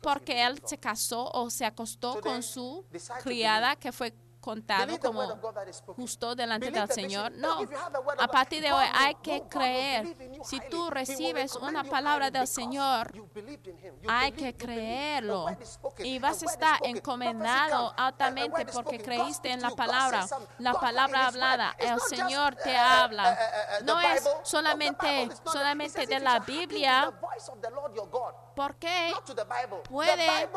porque 0.00 0.46
él 0.46 0.62
se 0.64 0.78
casó 0.78 1.30
o 1.32 1.50
se 1.50 1.66
acostó 1.66 2.20
con 2.20 2.42
su 2.42 2.86
criada 3.22 3.76
que 3.76 3.92
fue 3.92 4.14
contado 4.48 4.98
como 4.98 5.22
justo 5.94 6.34
delante 6.34 6.70
del 6.70 6.90
Señor. 6.90 7.32
No, 7.32 7.60
a 8.18 8.28
partir 8.28 8.62
de 8.62 8.72
hoy 8.72 8.86
hay 8.94 9.14
que 9.16 9.42
creer. 9.48 10.16
Si 10.42 10.58
tú 10.70 10.88
recibes 10.88 11.54
una 11.56 11.84
palabra 11.84 12.30
del 12.30 12.46
Señor, 12.46 13.12
hay 14.08 14.32
que 14.32 14.56
creerlo. 14.56 15.46
Y 15.98 16.18
vas 16.18 16.42
a 16.42 16.46
estar 16.46 16.78
encomendado 16.82 17.92
altamente 17.96 18.64
porque 18.72 18.98
creíste 18.98 19.50
en 19.50 19.60
la 19.60 19.70
palabra, 19.70 20.26
la 20.58 20.72
palabra 20.72 21.26
hablada. 21.26 21.76
El 21.78 22.00
Señor 22.00 22.54
te 22.56 22.72
uh, 22.72 22.78
habla. 22.78 23.24
uh, 23.24 23.32
uh, 23.32 23.82
uh, 23.82 23.86
No 23.86 24.00
es 24.00 24.28
solamente, 24.44 25.28
solamente 25.44 26.06
de 26.06 26.20
la 26.20 26.38
Biblia, 26.40 27.12
porque 28.58 29.14
puede 29.88 30.48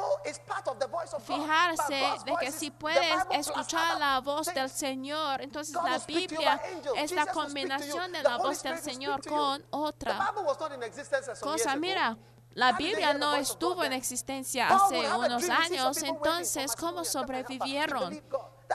fijarse 1.19 2.03
de 2.25 2.35
que 2.39 2.51
si 2.51 2.71
puedes 2.71 3.15
escuchar 3.29 3.99
la 3.99 4.19
voz 4.21 4.47
del. 4.47 4.71
Señor, 4.71 5.41
entonces 5.41 5.75
la 5.75 5.99
Biblia 5.99 6.59
es 6.95 7.11
la 7.11 7.27
combinación 7.27 8.11
de 8.11 8.23
la 8.23 8.37
voz 8.37 8.63
del 8.63 8.79
Señor 8.79 9.21
con 9.27 9.63
otra. 9.69 10.33
Cosa. 11.41 11.75
Mira, 11.75 12.17
la 12.53 12.71
Biblia 12.71 13.13
no 13.13 13.35
estuvo 13.35 13.83
en 13.83 13.93
existencia 13.93 14.69
hace 14.69 14.99
unos 15.13 15.47
años, 15.49 16.01
entonces, 16.01 16.75
¿cómo 16.75 17.03
sobrevivieron? 17.05 18.23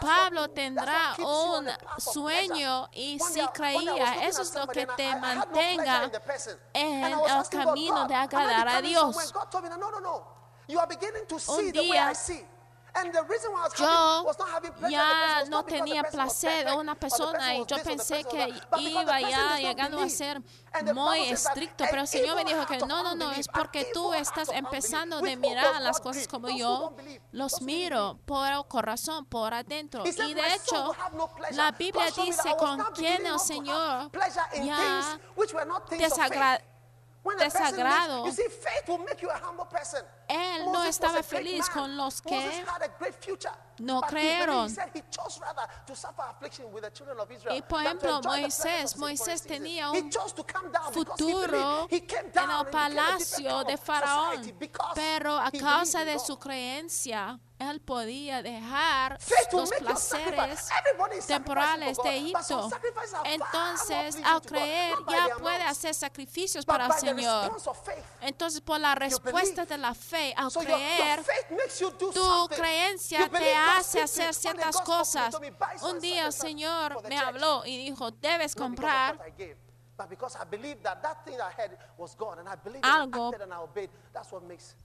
Pablo 0.01 0.49
tendrá 0.51 1.15
un 1.19 1.69
sueño 1.99 2.89
y 2.93 3.19
One 3.21 3.31
sí 3.33 3.41
day 3.41 3.45
I- 3.45 3.47
one 3.47 3.87
day 3.87 3.93
I 3.93 3.97
was 3.97 3.97
creía, 3.97 4.27
eso 4.29 4.43
es 4.43 4.55
lo 4.55 4.67
que 4.67 4.87
te 4.87 5.17
mantenga 5.17 6.11
en 6.73 7.05
el 7.05 7.49
camino 7.51 8.07
de 8.07 8.15
agradar 8.15 8.69
a 8.69 8.83
Dios. 8.83 9.35
Un 11.49 11.73
día, 11.73 12.13
Yo 13.79 14.89
ya 14.89 15.45
no 15.49 15.65
tenía 15.65 16.03
placer 16.05 16.67
en 16.67 16.75
una 16.75 16.95
persona 16.95 17.39
person 17.39 17.63
y 17.63 17.67
yo 17.67 17.83
pensé 17.83 18.25
que 18.25 18.55
iba 18.79 19.21
ya 19.21 19.59
llegando 19.59 20.01
a 20.01 20.09
ser 20.09 20.41
muy 20.95 21.29
estricto, 21.29 21.85
pero 21.91 22.03
el 22.03 22.09
Señor 22.09 22.37
me 22.37 22.45
dijo 22.45 22.67
que 22.67 22.79
no, 22.79 23.03
no, 23.03 23.15
no, 23.15 23.33
es 23.33 23.49
porque 23.49 23.91
tú 23.93 24.15
estás 24.15 24.49
empezando 24.49 25.21
de 25.21 25.37
mirar 25.37 25.81
las 25.81 26.01
cosas 26.01 26.27
como 26.29 26.49
yo 26.51 26.95
los 27.33 27.61
miro 27.63 28.19
por 28.25 28.47
corazón, 28.69 29.25
por 29.27 29.53
adentro. 29.53 30.05
Y 30.07 30.13
"My 30.13 30.35
de 30.35 30.55
hecho, 30.55 30.91
will 30.91 30.97
have 30.99 31.17
no 31.17 31.27
pleasure." 31.29 31.57
la 31.57 31.71
Biblia 31.73 32.07
dice 32.11 32.57
con 32.59 32.79
beginning 32.97 33.27
el 33.27 33.41
Señor 33.41 34.11
ya 34.63 34.77
things 34.77 35.21
which 35.37 35.53
were 35.53 35.67
not 35.67 35.89
things 35.89 36.03
of 36.03 36.19
desagra- 36.19 36.59
faith. 36.59 36.77
When 37.27 37.37
a 37.41 37.41
person 37.41 37.61
desagrado. 37.61 38.25
Él 40.29 40.73
no 40.73 40.85
estaba 40.85 41.23
feliz 41.23 41.69
con 41.71 41.97
los 41.97 42.21
que 42.21 42.65
no 43.79 44.01
creyeron. 44.01 44.67
He 44.67 44.75
said 44.75 44.91
he 44.95 45.03
chose 45.11 45.39
rather 45.41 45.69
to 45.87 45.95
suffer 45.95 46.23
affliction 46.23 46.73
with 46.73 46.83
the 46.83 46.91
children 46.91 47.19
of 47.21 47.31
Israel 47.31 47.57
Y 47.57 47.63
por 47.63 47.83
ejemplo, 47.83 48.21
Moisés, 48.23 48.97
Moisés 48.97 49.43
tenía 49.43 49.91
un 49.91 50.11
futuro 50.93 51.87
en 51.91 52.51
el 52.51 52.67
palacio 52.71 53.65
de 53.65 53.75
of 53.75 53.81
Faraón, 53.85 54.59
pero 54.95 55.39
a 55.39 55.51
causa 55.51 56.05
de 56.05 56.19
su 56.19 56.39
creencia 56.39 57.39
él 57.59 57.81
podía 57.81 58.43
dejar 58.43 59.19
los 59.53 59.71
placeres 59.71 60.69
temporales 61.27 61.97
de 62.03 62.17
Egipto. 62.17 62.71
Entonces, 63.25 64.17
al 64.25 64.43
creer, 64.43 64.95
ya 65.09 65.37
puede 65.39 65.63
hacer 65.63 65.95
sacrificios 65.95 66.67
para 66.67 66.87
el 66.87 66.93
Señor. 66.93 67.57
Entonces, 68.21 68.61
por 68.61 68.79
la 68.79 68.95
respuesta 68.95 69.65
de 69.65 69.79
la 69.79 69.95
fe, 69.95 70.16
al 70.37 70.51
So 70.51 70.61
creer, 70.61 71.25
tu 72.13 72.49
creencia 72.49 73.29
te 73.29 73.55
hace 73.55 74.01
hacer 74.01 74.35
ciertas 74.35 74.81
cosas. 74.81 75.31
told 75.31 75.43
me, 75.43 75.51
"Buy 75.51 75.79
so 75.79 75.91
Un 75.91 76.01
día 76.01 76.27
el 76.27 76.33
Señor 76.33 77.03
me 77.03 77.17
church." 77.17 77.29
habló 77.29 77.65
y 77.67 77.77
dijo, 77.77 78.11
debes 78.11 78.55
comprar 78.55 79.19
Algo. 82.83 83.33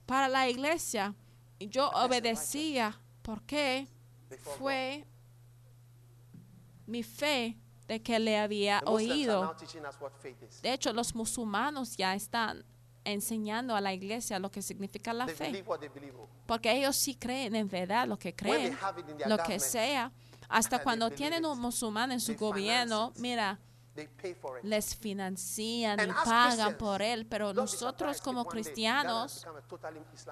para 0.06 0.28
la 0.28 0.48
iglesia. 0.48 1.14
Y 1.58 1.68
yo 1.68 1.90
obedecía. 1.90 2.98
¿Por 3.22 3.42
qué? 3.42 3.86
Before 4.28 4.56
Fue 4.58 5.06
mi 6.86 7.02
fe 7.02 7.56
de 7.86 8.02
que 8.02 8.18
le 8.18 8.38
había 8.38 8.82
oído. 8.86 9.54
De 10.62 10.72
hecho, 10.72 10.92
los 10.92 11.14
musulmanes 11.14 11.96
ya 11.96 12.14
están 12.14 12.64
enseñando 13.04 13.74
a 13.74 13.80
la 13.80 13.92
iglesia 13.92 14.38
lo 14.38 14.50
que 14.50 14.62
significa 14.62 15.12
la 15.12 15.26
fe. 15.26 15.64
Porque 16.46 16.72
ellos 16.72 16.96
sí 16.96 17.14
creen 17.14 17.54
en 17.54 17.68
verdad 17.68 18.06
lo 18.06 18.18
que 18.18 18.34
creen, 18.34 18.76
lo 19.26 19.38
que 19.38 19.60
sea. 19.60 20.12
Hasta 20.48 20.82
cuando 20.82 21.10
tienen 21.10 21.46
un 21.46 21.58
musulmán 21.58 22.12
en 22.12 22.20
su 22.20 22.36
gobierno, 22.36 23.12
mira, 23.16 23.58
Les 24.62 24.96
financian 24.96 26.00
y 26.00 26.12
pagan 26.24 26.78
por 26.78 27.02
él, 27.02 27.26
pero 27.26 27.52
nosotros 27.52 28.22
como 28.22 28.46
cristianos, 28.46 29.46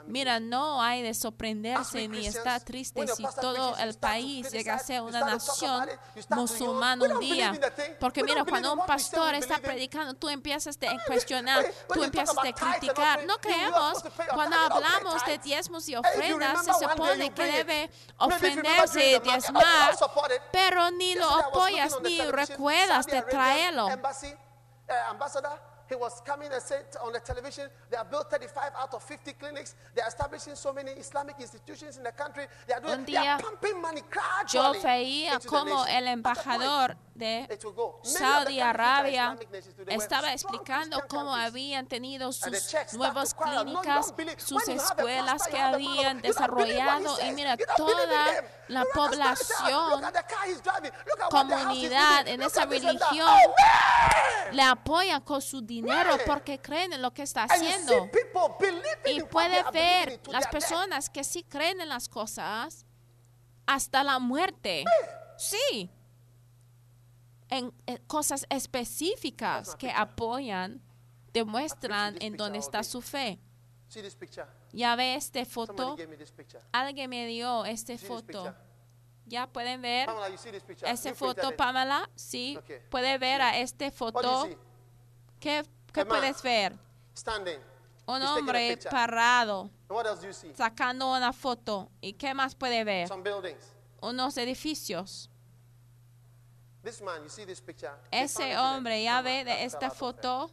mira, 0.07 0.41
no 0.41 0.81
hay 0.83 1.03
de 1.03 1.13
sorprenderse 1.13 2.09
ni 2.09 2.27
estar 2.27 2.63
triste 2.63 3.07
si 3.09 3.25
todo 3.41 3.77
el 3.77 3.95
país 3.99 4.51
llega 4.51 4.75
a 4.75 4.79
ser 4.79 5.03
una 5.03 5.21
nación 5.21 5.89
musulmana 6.31 7.05
un 7.05 7.21
día. 7.21 7.53
Porque 7.99 8.25
mira, 8.25 8.45
cuando 8.45 8.73
un 8.73 8.87
pastor 8.87 9.35
está 9.35 9.59
predicando, 9.59 10.15
tú 10.15 10.29
empiezas 10.31 10.79
a 10.83 11.05
cuestionar, 11.07 11.65
tú 11.93 12.03
empiezas 12.03 12.35
talk 12.35 12.47
a 12.47 12.53
criticar. 12.53 13.27
No 13.27 13.37
creemos, 13.39 14.03
cuando 14.33 14.57
hablamos 14.57 15.25
de 15.27 15.39
diezmos 15.39 15.87
y 15.89 15.97
ofrendas, 15.97 16.65
se 16.65 16.73
supone 16.73 17.31
que 17.35 17.45
debe 17.45 17.91
during 18.19 18.65
y 18.97 19.19
diezmar, 19.21 19.97
pero 20.51 20.91
ni 20.91 21.15
lo 21.15 21.29
apoyas 21.29 21.97
ni 22.03 22.21
recuerdas 22.23 23.07
de 23.07 23.19
Arabian 23.19 23.50
traerlo. 23.51 23.89
Embassy, 23.91 24.33
uh, 24.89 25.11
ambassador, 25.11 25.59
he 25.91 25.97
was 25.97 26.21
coming 26.25 26.51
and 26.53 26.63
said 26.63 26.87
on 27.03 27.13
the 27.13 27.19
television, 27.19 27.69
they 27.91 27.97
have 27.97 28.09
built 28.09 28.31
35 28.31 28.73
out 28.79 28.95
of 28.95 29.03
50 29.03 29.33
clinics. 29.33 29.75
They 29.95 30.03
are 30.03 30.09
establishing 30.09 30.55
so 30.55 30.73
many 30.73 30.93
Islamic 30.93 31.35
institutions 31.41 31.97
in 31.97 32.05
the 32.05 32.13
country. 32.13 32.45
They 32.69 32.75
are 32.75 32.81
doing, 32.81 32.95
Un 33.01 33.05
they 33.05 33.17
are 33.17 33.41
pumping 33.41 33.83
money 33.83 34.01
Yo 34.01 34.09
gradually 34.09 34.79
veía 34.81 35.33
into 35.35 35.43
the 35.43 35.49
como 35.49 35.85
el 35.87 36.07
embajador 36.07 36.97
de 37.13 37.49
Saudi 38.03 38.61
Arabia 38.61 39.37
estaba 39.89 40.33
explicando 40.33 41.03
cómo 41.09 41.35
habían 41.35 41.87
tenido 41.87 42.33
sus 42.33 42.73
nuevas 42.95 43.35
to 43.35 43.37
cry 43.43 43.57
out, 43.57 43.67
"No, 43.67 43.83
you 43.83 44.15
clínicas, 44.15 44.43
sus 44.45 44.69
escuelas 44.69 45.47
que 45.49 45.59
habían 45.59 46.23
desarrollado 46.23 47.19
y 47.21 47.33
mira, 47.33 47.57
toda. 47.77 48.45
La 48.71 48.85
población 48.95 50.03
comunidad 51.31 52.27
en 52.29 52.43
esa 52.43 52.65
religión 52.65 53.01
Oh, 53.23 54.53
le 54.53 54.63
apoyan 54.63 55.21
con 55.23 55.43
su 55.43 55.61
dinero 55.61 56.17
porque 56.27 56.61
creen 56.61 56.93
en 56.93 57.03
lo 57.03 57.13
que 57.13 57.23
está 57.23 57.45
haciendo. 57.45 58.09
Y 59.07 59.23
puede 59.23 59.63
ver 59.73 60.21
las 60.29 60.47
personas 60.49 61.11
que 61.11 61.25
sí 61.25 61.43
creen 61.45 61.81
en 61.81 61.89
las 61.89 62.09
cosas 62.09 62.87
hasta 63.67 64.03
la 64.03 64.19
muerte. 64.19 64.85
Sí. 65.37 65.91
En, 67.49 67.73
en 67.87 67.97
cosas 68.07 68.47
específicas 68.49 69.75
que 69.77 69.91
apoyan, 69.91 70.83
demuestran 71.33 72.17
en 72.21 72.37
dónde 72.37 72.59
está 72.59 72.83
su 72.85 73.03
fe. 73.03 73.41
Ya 74.73 74.97
ve 74.97 75.15
esta 75.15 75.45
Somebody 75.45 75.47
foto. 75.47 75.97
Alguien 76.73 77.11
me 77.11 77.27
dio 77.27 77.65
esta 77.65 77.93
this 77.95 78.07
foto. 78.07 78.55
Ya 79.27 79.47
pueden 79.47 79.81
ver 79.81 80.09
printed 80.85 81.15
foto. 81.15 81.57
Pamela. 81.57 82.09
Sí. 82.15 82.57
Okay. 82.59 82.81
Puede 82.91 83.19
ver 83.19 83.41
a 83.43 83.59
esta 83.59 83.91
you 83.91 83.91
foto. 83.91 84.49
¿Qué, 85.39 85.65
qué 85.93 86.05
puedes 86.05 86.43
ver? 86.43 86.77
Standing. 87.17 87.61
Un 88.07 88.23
hombre 88.23 88.77
parado, 88.91 89.71
And 89.89 89.91
what 89.91 90.05
else 90.05 90.21
do 90.21 90.27
you 90.27 90.33
see? 90.33 90.53
sacando 90.55 91.13
una 91.13 91.33
foto. 91.33 91.91
¿Y 92.01 92.15
qué 92.15 92.35
más 92.35 92.57
puede 92.57 92.83
ver? 92.83 93.09
Unos 94.01 94.37
edificios. 94.37 95.31
This 96.83 97.01
man, 97.03 97.23
you 97.23 97.29
see 97.29 97.45
this 97.45 97.61
picture? 97.61 97.93
They 98.11 98.23
Ese 98.25 98.57
hombre, 98.57 98.97
the 98.97 99.05
ya 99.05 99.23
ve 99.23 99.45
de 99.45 99.65
esta 99.65 99.91
foto, 99.91 100.51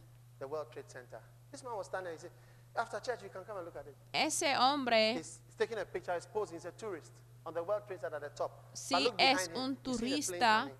"After 2.78 3.00
church, 3.00 3.22
you 3.22 3.28
can 3.30 3.44
come 3.44 3.58
and 3.58 3.66
look 3.66 3.76
at 3.76 3.86
it." 3.86 3.94
ese 4.12 4.54
hombre 4.56 5.14
He's, 5.14 5.40
taking 5.58 5.78
a 5.78 5.84
picture. 5.84 6.14
He's 6.14 6.26
posing. 6.26 6.56
He's 6.56 6.64
a 6.66 6.72
tourist 6.72 7.12
on 7.44 7.52
the 7.54 7.60
World 7.62 7.82
Trade 7.86 8.00
Center 8.00 8.16
at 8.16 8.22
the 8.22 8.30
top. 8.30 8.50
Sí, 8.74 8.94
But 8.94 9.02
look 9.02 9.16
behind 9.16 9.40
es 9.40 9.48
him, 9.48 9.56
un 9.56 9.78
you 9.84 9.94
see 9.94 9.98
the 9.98 9.98
plane 9.98 10.22
turista 10.22 10.70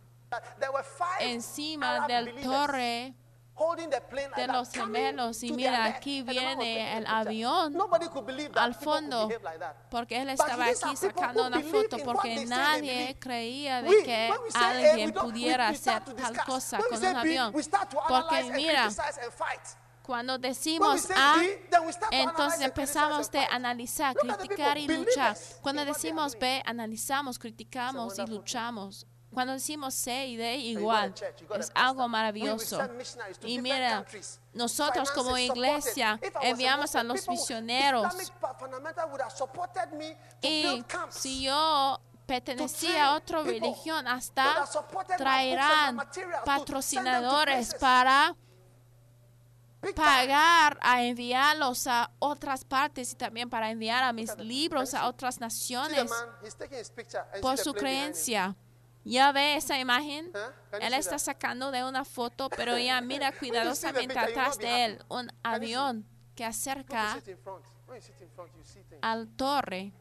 There 0.61 0.71
were 0.73 0.85
five 0.85 1.21
encima 1.23 1.97
Arab 1.97 2.09
del 2.09 2.25
believers 2.27 2.45
torre 2.45 3.15
holding 3.55 3.89
the 3.91 4.01
plane 4.03 4.29
like 4.31 4.47
de 4.47 4.53
los 4.53 4.69
coming 4.69 4.95
gemelos. 5.03 5.43
Y 5.43 5.49
to 5.49 5.55
mira, 5.55 5.85
aquí 5.87 6.23
death. 6.23 6.29
And 6.29 6.37
the 6.37 6.45
man 6.45 6.59
was 6.59 6.65
viene 6.67 6.75
taking 6.75 6.87
el 6.87 7.01
the 7.01 7.09
picture. 7.09 7.15
avión 7.17 7.73
Nobody 7.73 8.09
could 8.09 8.27
believe 8.27 8.53
that 8.53 8.63
al 8.63 8.73
people 8.75 8.85
could 8.93 9.01
fondo, 9.03 9.27
behave 9.29 9.43
like 9.45 9.59
that. 9.59 9.77
porque 9.91 10.21
él 10.23 10.29
estaba 10.29 10.65
these 10.67 10.85
aquí 10.85 10.97
sacando 10.97 11.47
una 11.47 11.57
believe 11.57 11.73
foto 11.83 11.97
in 11.99 12.05
porque 12.05 12.17
what 12.17 12.23
they 12.23 12.37
say 12.37 12.45
they 12.45 12.47
nadie 12.57 12.93
believe. 12.93 13.19
creía 13.19 13.83
de 13.83 13.89
We- 13.89 14.03
que 14.05 14.29
when 14.31 14.43
we 14.45 14.51
say 14.51 14.61
A, 14.61 14.69
we 14.81 14.91
alguien 14.91 15.11
don't- 15.13 15.25
we- 15.25 15.31
pudiera 15.33 15.69
we 15.71 15.75
start 15.77 16.03
hacer 16.03 16.15
to 16.15 16.23
tal 16.23 16.33
discuss. 16.35 16.47
cosa 16.47 16.77
When 16.77 16.85
we 16.85 16.91
con 16.91 17.01
say 17.01 17.11
un 17.11 17.17
avión. 17.17 17.55
we 17.55 17.63
start 17.63 17.91
to 17.91 17.97
Porque 18.07 18.37
and 18.37 18.51
mira, 18.55 18.83
criticize 18.83 19.19
and 19.25 19.33
fight. 19.33 19.61
Cuando 20.09 20.39
decimos 20.39 21.07
A, 21.15 21.37
entonces 22.11 22.63
empezamos 22.63 23.31
de 23.31 23.41
analizar, 23.41 24.17
criticar 24.17 24.79
y 24.79 24.89
luchar. 24.89 25.37
Cuando 25.61 25.85
decimos. 25.85 26.35
B, 26.39 26.63
analizamos, 26.65 27.39
criticamos 27.39 28.19
y 28.19 28.25
luchamos. 28.25 29.07
Cuando 29.31 29.53
decimos 29.53 29.93
C 29.93 30.29
y 30.29 30.37
D, 30.39 30.57
igual. 30.57 31.15
Es 31.59 31.71
algo 31.75 32.09
maravilloso. 32.09 32.81
Y 33.43 33.61
mira, 33.61 34.07
nosotros 34.55 35.11
como 35.11 35.37
iglesia 35.37 36.19
enviamos 36.41 36.95
a 36.95 37.03
los 37.03 37.29
misioneros. 37.29 38.11
Y 40.41 40.83
si 41.11 41.43
yo 41.43 42.01
pertenecía 42.25 43.09
a 43.09 43.15
otra 43.17 43.43
religión, 43.43 44.09
hasta 44.09 44.65
traerán 45.19 45.99
patrocinadores 46.47 47.75
para. 47.75 48.35
Pagar 49.95 50.79
a 50.81 51.03
enviarlos 51.03 51.87
a 51.87 52.11
otras 52.19 52.65
partes 52.65 53.13
y 53.13 53.17
también 53.17 53.49
para 53.49 53.71
enviar 53.71 54.05
a 54.05 54.13
mis 54.13 54.37
libros 54.39 54.95
a 54.95 55.07
otras 55.07 55.41
naciones. 55.41 56.11
And 56.11 57.43
por 57.43 57.59
su 57.59 57.73
creencia. 57.75 58.57
¿Ya 59.05 59.33
ve 59.33 59.57
esa 59.57 59.79
imagen? 59.79 60.31
Él 60.81 60.93
está 60.93 61.19
sacando 61.19 61.71
de 61.71 61.83
una 61.83 62.05
foto, 62.05 62.51
pero 62.51 62.77
ya 62.77 63.01
mira 63.01 63.33
cuidadosamente 63.33 64.19
atrás 64.19 64.59
de 64.59 64.85
él 64.85 65.05
un 65.09 65.31
avión 65.43 66.07
que 66.35 66.45
acerca 66.45 67.17
al 69.01 69.29
torre. 69.29 69.93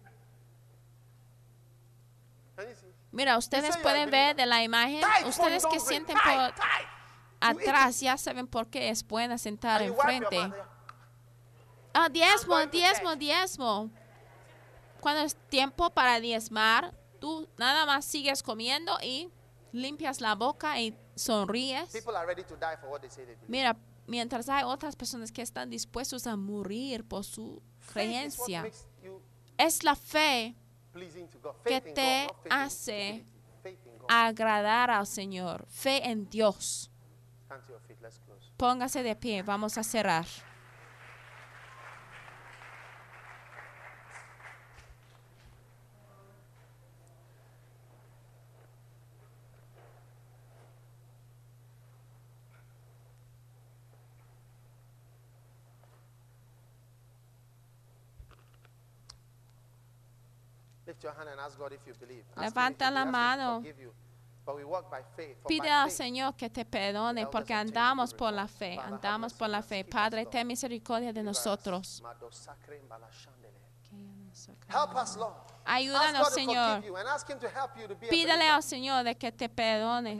Mira, 3.11 3.37
ustedes 3.37 3.77
pueden 3.77 4.09
ver 4.09 4.35
de 4.35 4.45
la 4.45 4.63
imagen, 4.63 5.01
ustedes 5.25 5.65
que 5.65 5.79
sienten 5.79 6.17
por 6.23 6.53
Atrás 7.39 7.99
ya 7.99 8.17
saben 8.17 8.47
por 8.47 8.67
qué 8.67 8.89
es 8.89 9.05
buena 9.05 9.37
sentar 9.37 9.81
enfrente. 9.81 10.35
yeah. 10.35 10.77
Ah, 11.93 12.09
diezmo, 12.09 12.65
diezmo, 12.67 13.15
diezmo. 13.15 13.89
Cuando 14.99 15.21
es 15.21 15.35
tiempo 15.49 15.89
para 15.89 16.19
diezmar, 16.19 16.93
tú 17.19 17.47
nada 17.57 17.85
más 17.85 18.05
sigues 18.05 18.43
comiendo 18.43 18.97
y 19.01 19.31
limpias 19.71 20.21
la 20.21 20.35
boca 20.35 20.79
y 20.79 20.95
sonríes. 21.15 21.91
Mira, 23.47 23.77
mientras 24.05 24.49
hay 24.49 24.63
otras 24.63 24.95
personas 24.95 25.31
que 25.31 25.41
están 25.41 25.69
dispuestos 25.69 26.27
a 26.27 26.35
morir 26.35 27.03
por 27.07 27.23
su 27.23 27.61
creencia. 27.91 28.69
Es 29.57 29.83
la 29.83 29.95
fe 29.95 30.55
que 31.65 31.81
te 31.81 32.27
hace 32.49 33.25
agradar 34.07 34.91
al 34.91 35.07
Señor. 35.07 35.65
Fe 35.67 36.09
en 36.09 36.29
Dios. 36.29 36.91
Póngase 38.57 39.03
de 39.03 39.15
pie, 39.15 39.41
vamos 39.43 39.77
a 39.77 39.83
cerrar. 39.83 40.25
Levanta 62.37 62.89
la 62.91 63.05
mano. 63.05 63.61
Pide 65.47 65.69
al 65.69 65.91
Señor 65.91 66.35
que 66.35 66.49
te 66.49 66.65
perdone 66.65 67.27
porque 67.27 67.53
andamos 67.53 68.13
por 68.13 68.31
la 68.31 68.47
fe, 68.47 68.79
andamos 68.79 69.33
por 69.33 69.49
la 69.49 69.61
fe. 69.61 69.83
Padre, 69.83 70.25
ten 70.25 70.47
misericordia 70.47 71.11
de 71.11 71.23
nosotros. 71.23 72.03
Ayúdanos, 75.65 76.33
Señor. 76.33 76.83
Pídele 78.09 78.47
al 78.47 78.63
Señor 78.63 79.03
de 79.03 79.17
que 79.17 79.31
te 79.31 79.49
perdone 79.49 80.17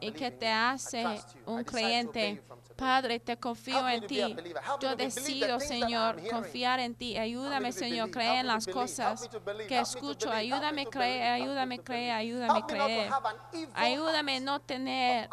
y 0.00 0.12
que 0.12 0.30
te 0.30 0.48
hace 0.48 1.04
un 1.46 1.64
today. 1.64 2.40
Padre, 2.76 3.20
te 3.20 3.36
confío 3.36 3.86
en 3.88 4.06
ti. 4.06 4.36
Yo 4.80 4.96
decido, 4.96 5.60
Señor, 5.60 6.16
confiar 6.28 6.80
en 6.80 6.94
ti. 6.94 7.16
Ayúdame, 7.16 7.72
Señor, 7.72 8.10
creer 8.10 8.40
en 8.40 8.46
las 8.46 8.66
cosas 8.66 9.28
que 9.68 9.78
escucho. 9.78 10.30
Ayúdame 10.30 10.82
a 10.82 10.86
creer, 10.86 11.42
ayúdame 11.42 11.74
a 11.76 11.78
creer, 11.78 12.12
ayúdame 12.12 12.58
a 12.58 12.66
creer. 12.66 13.10
Ayúdame 13.74 14.40
no 14.40 14.60
tener 14.60 15.28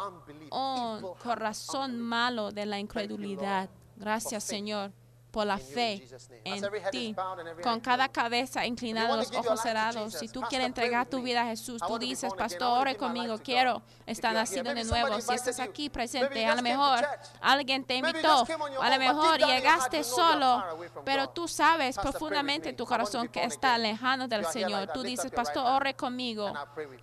un 0.50 1.14
corazón 1.22 1.98
malo 1.98 2.50
de 2.52 2.66
la 2.66 2.78
incredulidad. 2.78 3.70
Gracias, 3.96 4.44
Señor, 4.44 4.92
por 5.38 5.46
la 5.46 5.58
fe 5.58 6.04
en 6.42 6.90
ti. 6.90 7.14
Con 7.62 7.78
cada 7.78 8.08
cabeza 8.08 8.66
inclinada, 8.66 9.14
los 9.14 9.30
ojos 9.30 9.62
cerrados. 9.62 10.14
Si 10.14 10.26
tú 10.26 10.40
quieres 10.40 10.66
entregar 10.66 11.06
tu 11.06 11.22
vida 11.22 11.42
a 11.42 11.44
Jesús, 11.44 11.80
tú 11.86 11.96
dices, 11.96 12.34
Pastor, 12.34 12.80
ore 12.80 12.96
conmigo, 12.96 13.38
quiero 13.38 13.80
estar 14.04 14.34
nacido 14.34 14.74
de 14.74 14.82
nuevo. 14.82 15.20
Si 15.20 15.32
estás 15.32 15.60
aquí 15.60 15.90
presente, 15.90 16.44
a 16.44 16.56
lo 16.56 16.62
mejor 16.62 17.06
alguien 17.40 17.84
te 17.84 17.94
invitó, 17.94 18.44
a 18.80 18.90
lo 18.90 18.98
mejor 18.98 19.38
llegaste 19.38 20.02
solo, 20.02 20.64
pero 21.04 21.28
tú 21.28 21.46
sabes 21.46 21.96
profundamente 21.96 22.66
me. 22.66 22.70
en 22.70 22.76
tu 22.76 22.84
corazón 22.84 23.28
que 23.28 23.44
está 23.44 23.78
lejano 23.78 24.26
del 24.26 24.44
Señor. 24.46 24.88
Tú 24.92 25.04
dices, 25.04 25.30
Pastor, 25.30 25.64
ore 25.66 25.94
conmigo. 25.94 26.52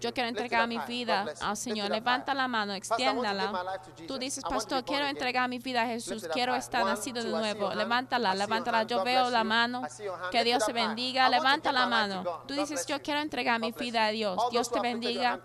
Yo 0.01 0.13
quiero 0.13 0.27
entregar 0.27 0.67
mi 0.67 0.79
vida 0.79 1.25
al 1.39 1.55
Señor. 1.55 1.89
Levanta 1.89 2.33
la 2.33 2.49
mano, 2.49 2.73
extiéndala. 2.73 3.79
Tú 4.05 4.17
dices, 4.17 4.43
Pastor, 4.43 4.83
quiero 4.83 5.05
entregar 5.05 5.47
mi 5.47 5.59
vida 5.59 5.83
a 5.83 5.85
Jesús. 5.85 6.27
Quiero 6.33 6.53
estar 6.53 6.83
nacido 6.83 7.23
de 7.23 7.29
nuevo. 7.29 7.71
hand. 7.95 8.24
Levántala, 8.33 8.83
levántala. 8.83 8.83
Yo 8.83 9.03
veo 9.03 9.29
la 9.29 9.43
mano. 9.43 9.83
Que 10.31 10.43
Dios 10.43 10.65
te 10.65 10.73
bendiga. 10.73 11.29
Levanta 11.29 11.71
la 11.71 11.87
mano. 11.87 12.43
Tú 12.47 12.53
dices, 12.53 12.85
yo 12.85 13.01
quiero 13.01 13.19
entregar 13.19 13.59
mi 13.59 13.71
vida 13.71 14.05
a. 14.05 14.09
Dios. 14.09 14.41
Dios 14.51 14.71
te 14.71 14.79
bendiga. 14.79 15.39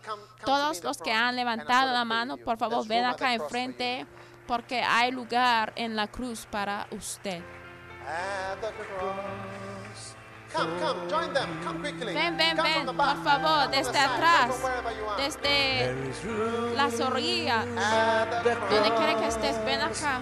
Todos 0.44 0.82
los 0.82 0.98
que 0.98 1.12
han 1.12 1.36
levantado 1.36 1.92
la 1.92 2.04
mano, 2.04 2.36
por 2.36 2.56
favor, 2.56 2.86
ven 2.86 3.04
acá 3.04 3.34
enfrente 3.34 4.06
porque 4.46 4.82
hay 4.82 5.12
lugar 5.12 5.72
en 5.76 5.94
la 5.94 6.08
cruz 6.08 6.46
para 6.50 6.86
usted. 6.90 7.40
At 8.04 8.60
the 8.60 8.72
cross. 8.72 10.16
Come, 10.52 10.80
come, 10.80 11.08
join 11.08 11.32
them. 11.32 11.48
Come 11.64 11.82
quickly. 11.82 12.14
Ven, 12.14 12.36
ven, 12.36 12.56
Come 12.56 12.68
ven, 12.68 12.86
por 12.96 13.22
favor, 13.22 13.70
desde 13.70 13.96
atrás, 13.96 14.50
desde 15.16 15.94
las 16.74 16.98
orillas, 16.98 17.64
donde 17.66 18.94
quiera 18.94 19.16
que 19.20 19.28
estés, 19.28 19.64
ven 19.64 19.80
acá. 19.80 20.20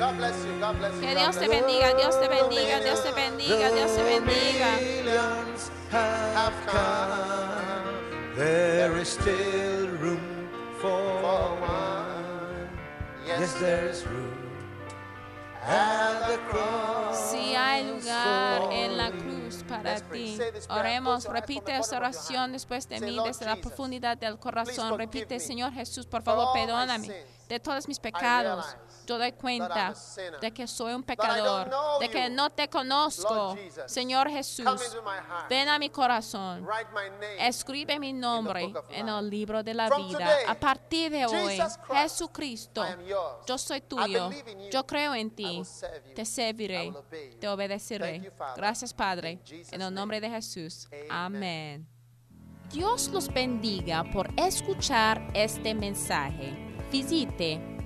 For 0.00 0.06
you. 0.06 0.10
God 0.10 0.16
bless 0.16 0.44
you. 0.44 0.60
God 0.60 0.78
bless 0.78 0.94
you. 0.94 1.00
Que 1.00 1.14
God 1.14 1.20
Dios 1.20 1.36
te 1.36 1.46
bless 1.46 1.58
you. 1.60 1.66
bendiga, 1.66 1.94
Dios 1.96 2.20
te 2.20 2.28
bendiga, 2.28 2.80
Dios 2.80 3.02
te 3.02 3.12
bendiga, 3.12 3.70
Dios 3.70 3.94
te 3.96 4.02
bendiga. 4.02 4.76
Millions 4.80 5.70
have 5.90 6.34
Have 6.36 6.66
come. 6.66 8.36
There 8.36 8.96
is 8.98 9.08
still 9.08 9.88
room 9.98 10.48
for 10.80 10.88
For 10.88 11.22
one. 11.22 11.60
one. 11.60 12.68
Yes, 13.26 13.40
Yes, 13.40 13.52
there 13.54 13.88
is 13.90 14.06
room 14.06 14.36
at 15.62 16.26
the 16.28 16.38
cross. 16.48 17.30
Si 17.30 17.54
hay 17.54 17.84
lugar 17.84 18.72
en 18.72 18.96
la 18.96 19.10
cruz 19.10 19.62
para 19.68 20.00
ti, 20.00 20.38
oremos, 20.70 21.26
repite 21.26 21.76
esta 21.76 21.98
oración 21.98 22.52
después 22.52 22.88
de 22.88 23.00
mí, 23.00 23.18
desde 23.24 23.44
la 23.44 23.56
profundidad 23.56 24.16
del 24.16 24.38
corazón. 24.38 24.96
Repite, 24.96 25.38
Señor 25.38 25.72
Jesús, 25.72 26.06
por 26.06 26.22
favor, 26.22 26.48
perdóname 26.54 27.08
de 27.48 27.60
todos 27.60 27.86
mis 27.88 27.98
pecados. 28.00 28.64
Yo 29.10 29.18
doy 29.18 29.32
cuenta 29.32 29.92
de 30.40 30.52
que 30.52 30.68
soy 30.68 30.94
un 30.94 31.02
pecador, 31.02 31.68
de 31.98 32.08
que 32.08 32.30
no 32.30 32.48
te 32.50 32.68
conozco. 32.68 33.56
Señor 33.86 34.30
Jesús, 34.30 34.64
ven 35.48 35.68
a 35.68 35.80
mi 35.80 35.90
corazón. 35.90 36.64
Escribe 37.36 37.98
mi 37.98 38.12
nombre 38.12 38.72
en 38.88 39.08
el 39.08 39.28
libro 39.28 39.64
de 39.64 39.74
la 39.74 39.90
vida. 39.90 40.28
A 40.46 40.54
partir 40.54 41.10
de 41.10 41.26
hoy, 41.26 41.60
Jesucristo, 41.88 42.84
yo 43.48 43.58
soy 43.58 43.80
tuyo. 43.80 44.30
Yo 44.70 44.86
creo 44.86 45.12
en 45.16 45.32
ti. 45.32 45.60
Te 46.14 46.24
serviré. 46.24 46.92
Te 47.40 47.48
obedeceré. 47.48 48.32
Gracias, 48.54 48.94
Padre. 48.94 49.40
En 49.72 49.82
el 49.82 49.92
nombre 49.92 50.20
de 50.20 50.30
Jesús. 50.30 50.88
Amén. 51.08 51.84
Dios 52.72 53.08
los 53.08 53.26
bendiga 53.26 54.04
por 54.12 54.30
escuchar 54.36 55.32
este 55.34 55.74
mensaje. 55.74 56.54
Visite 56.92 57.79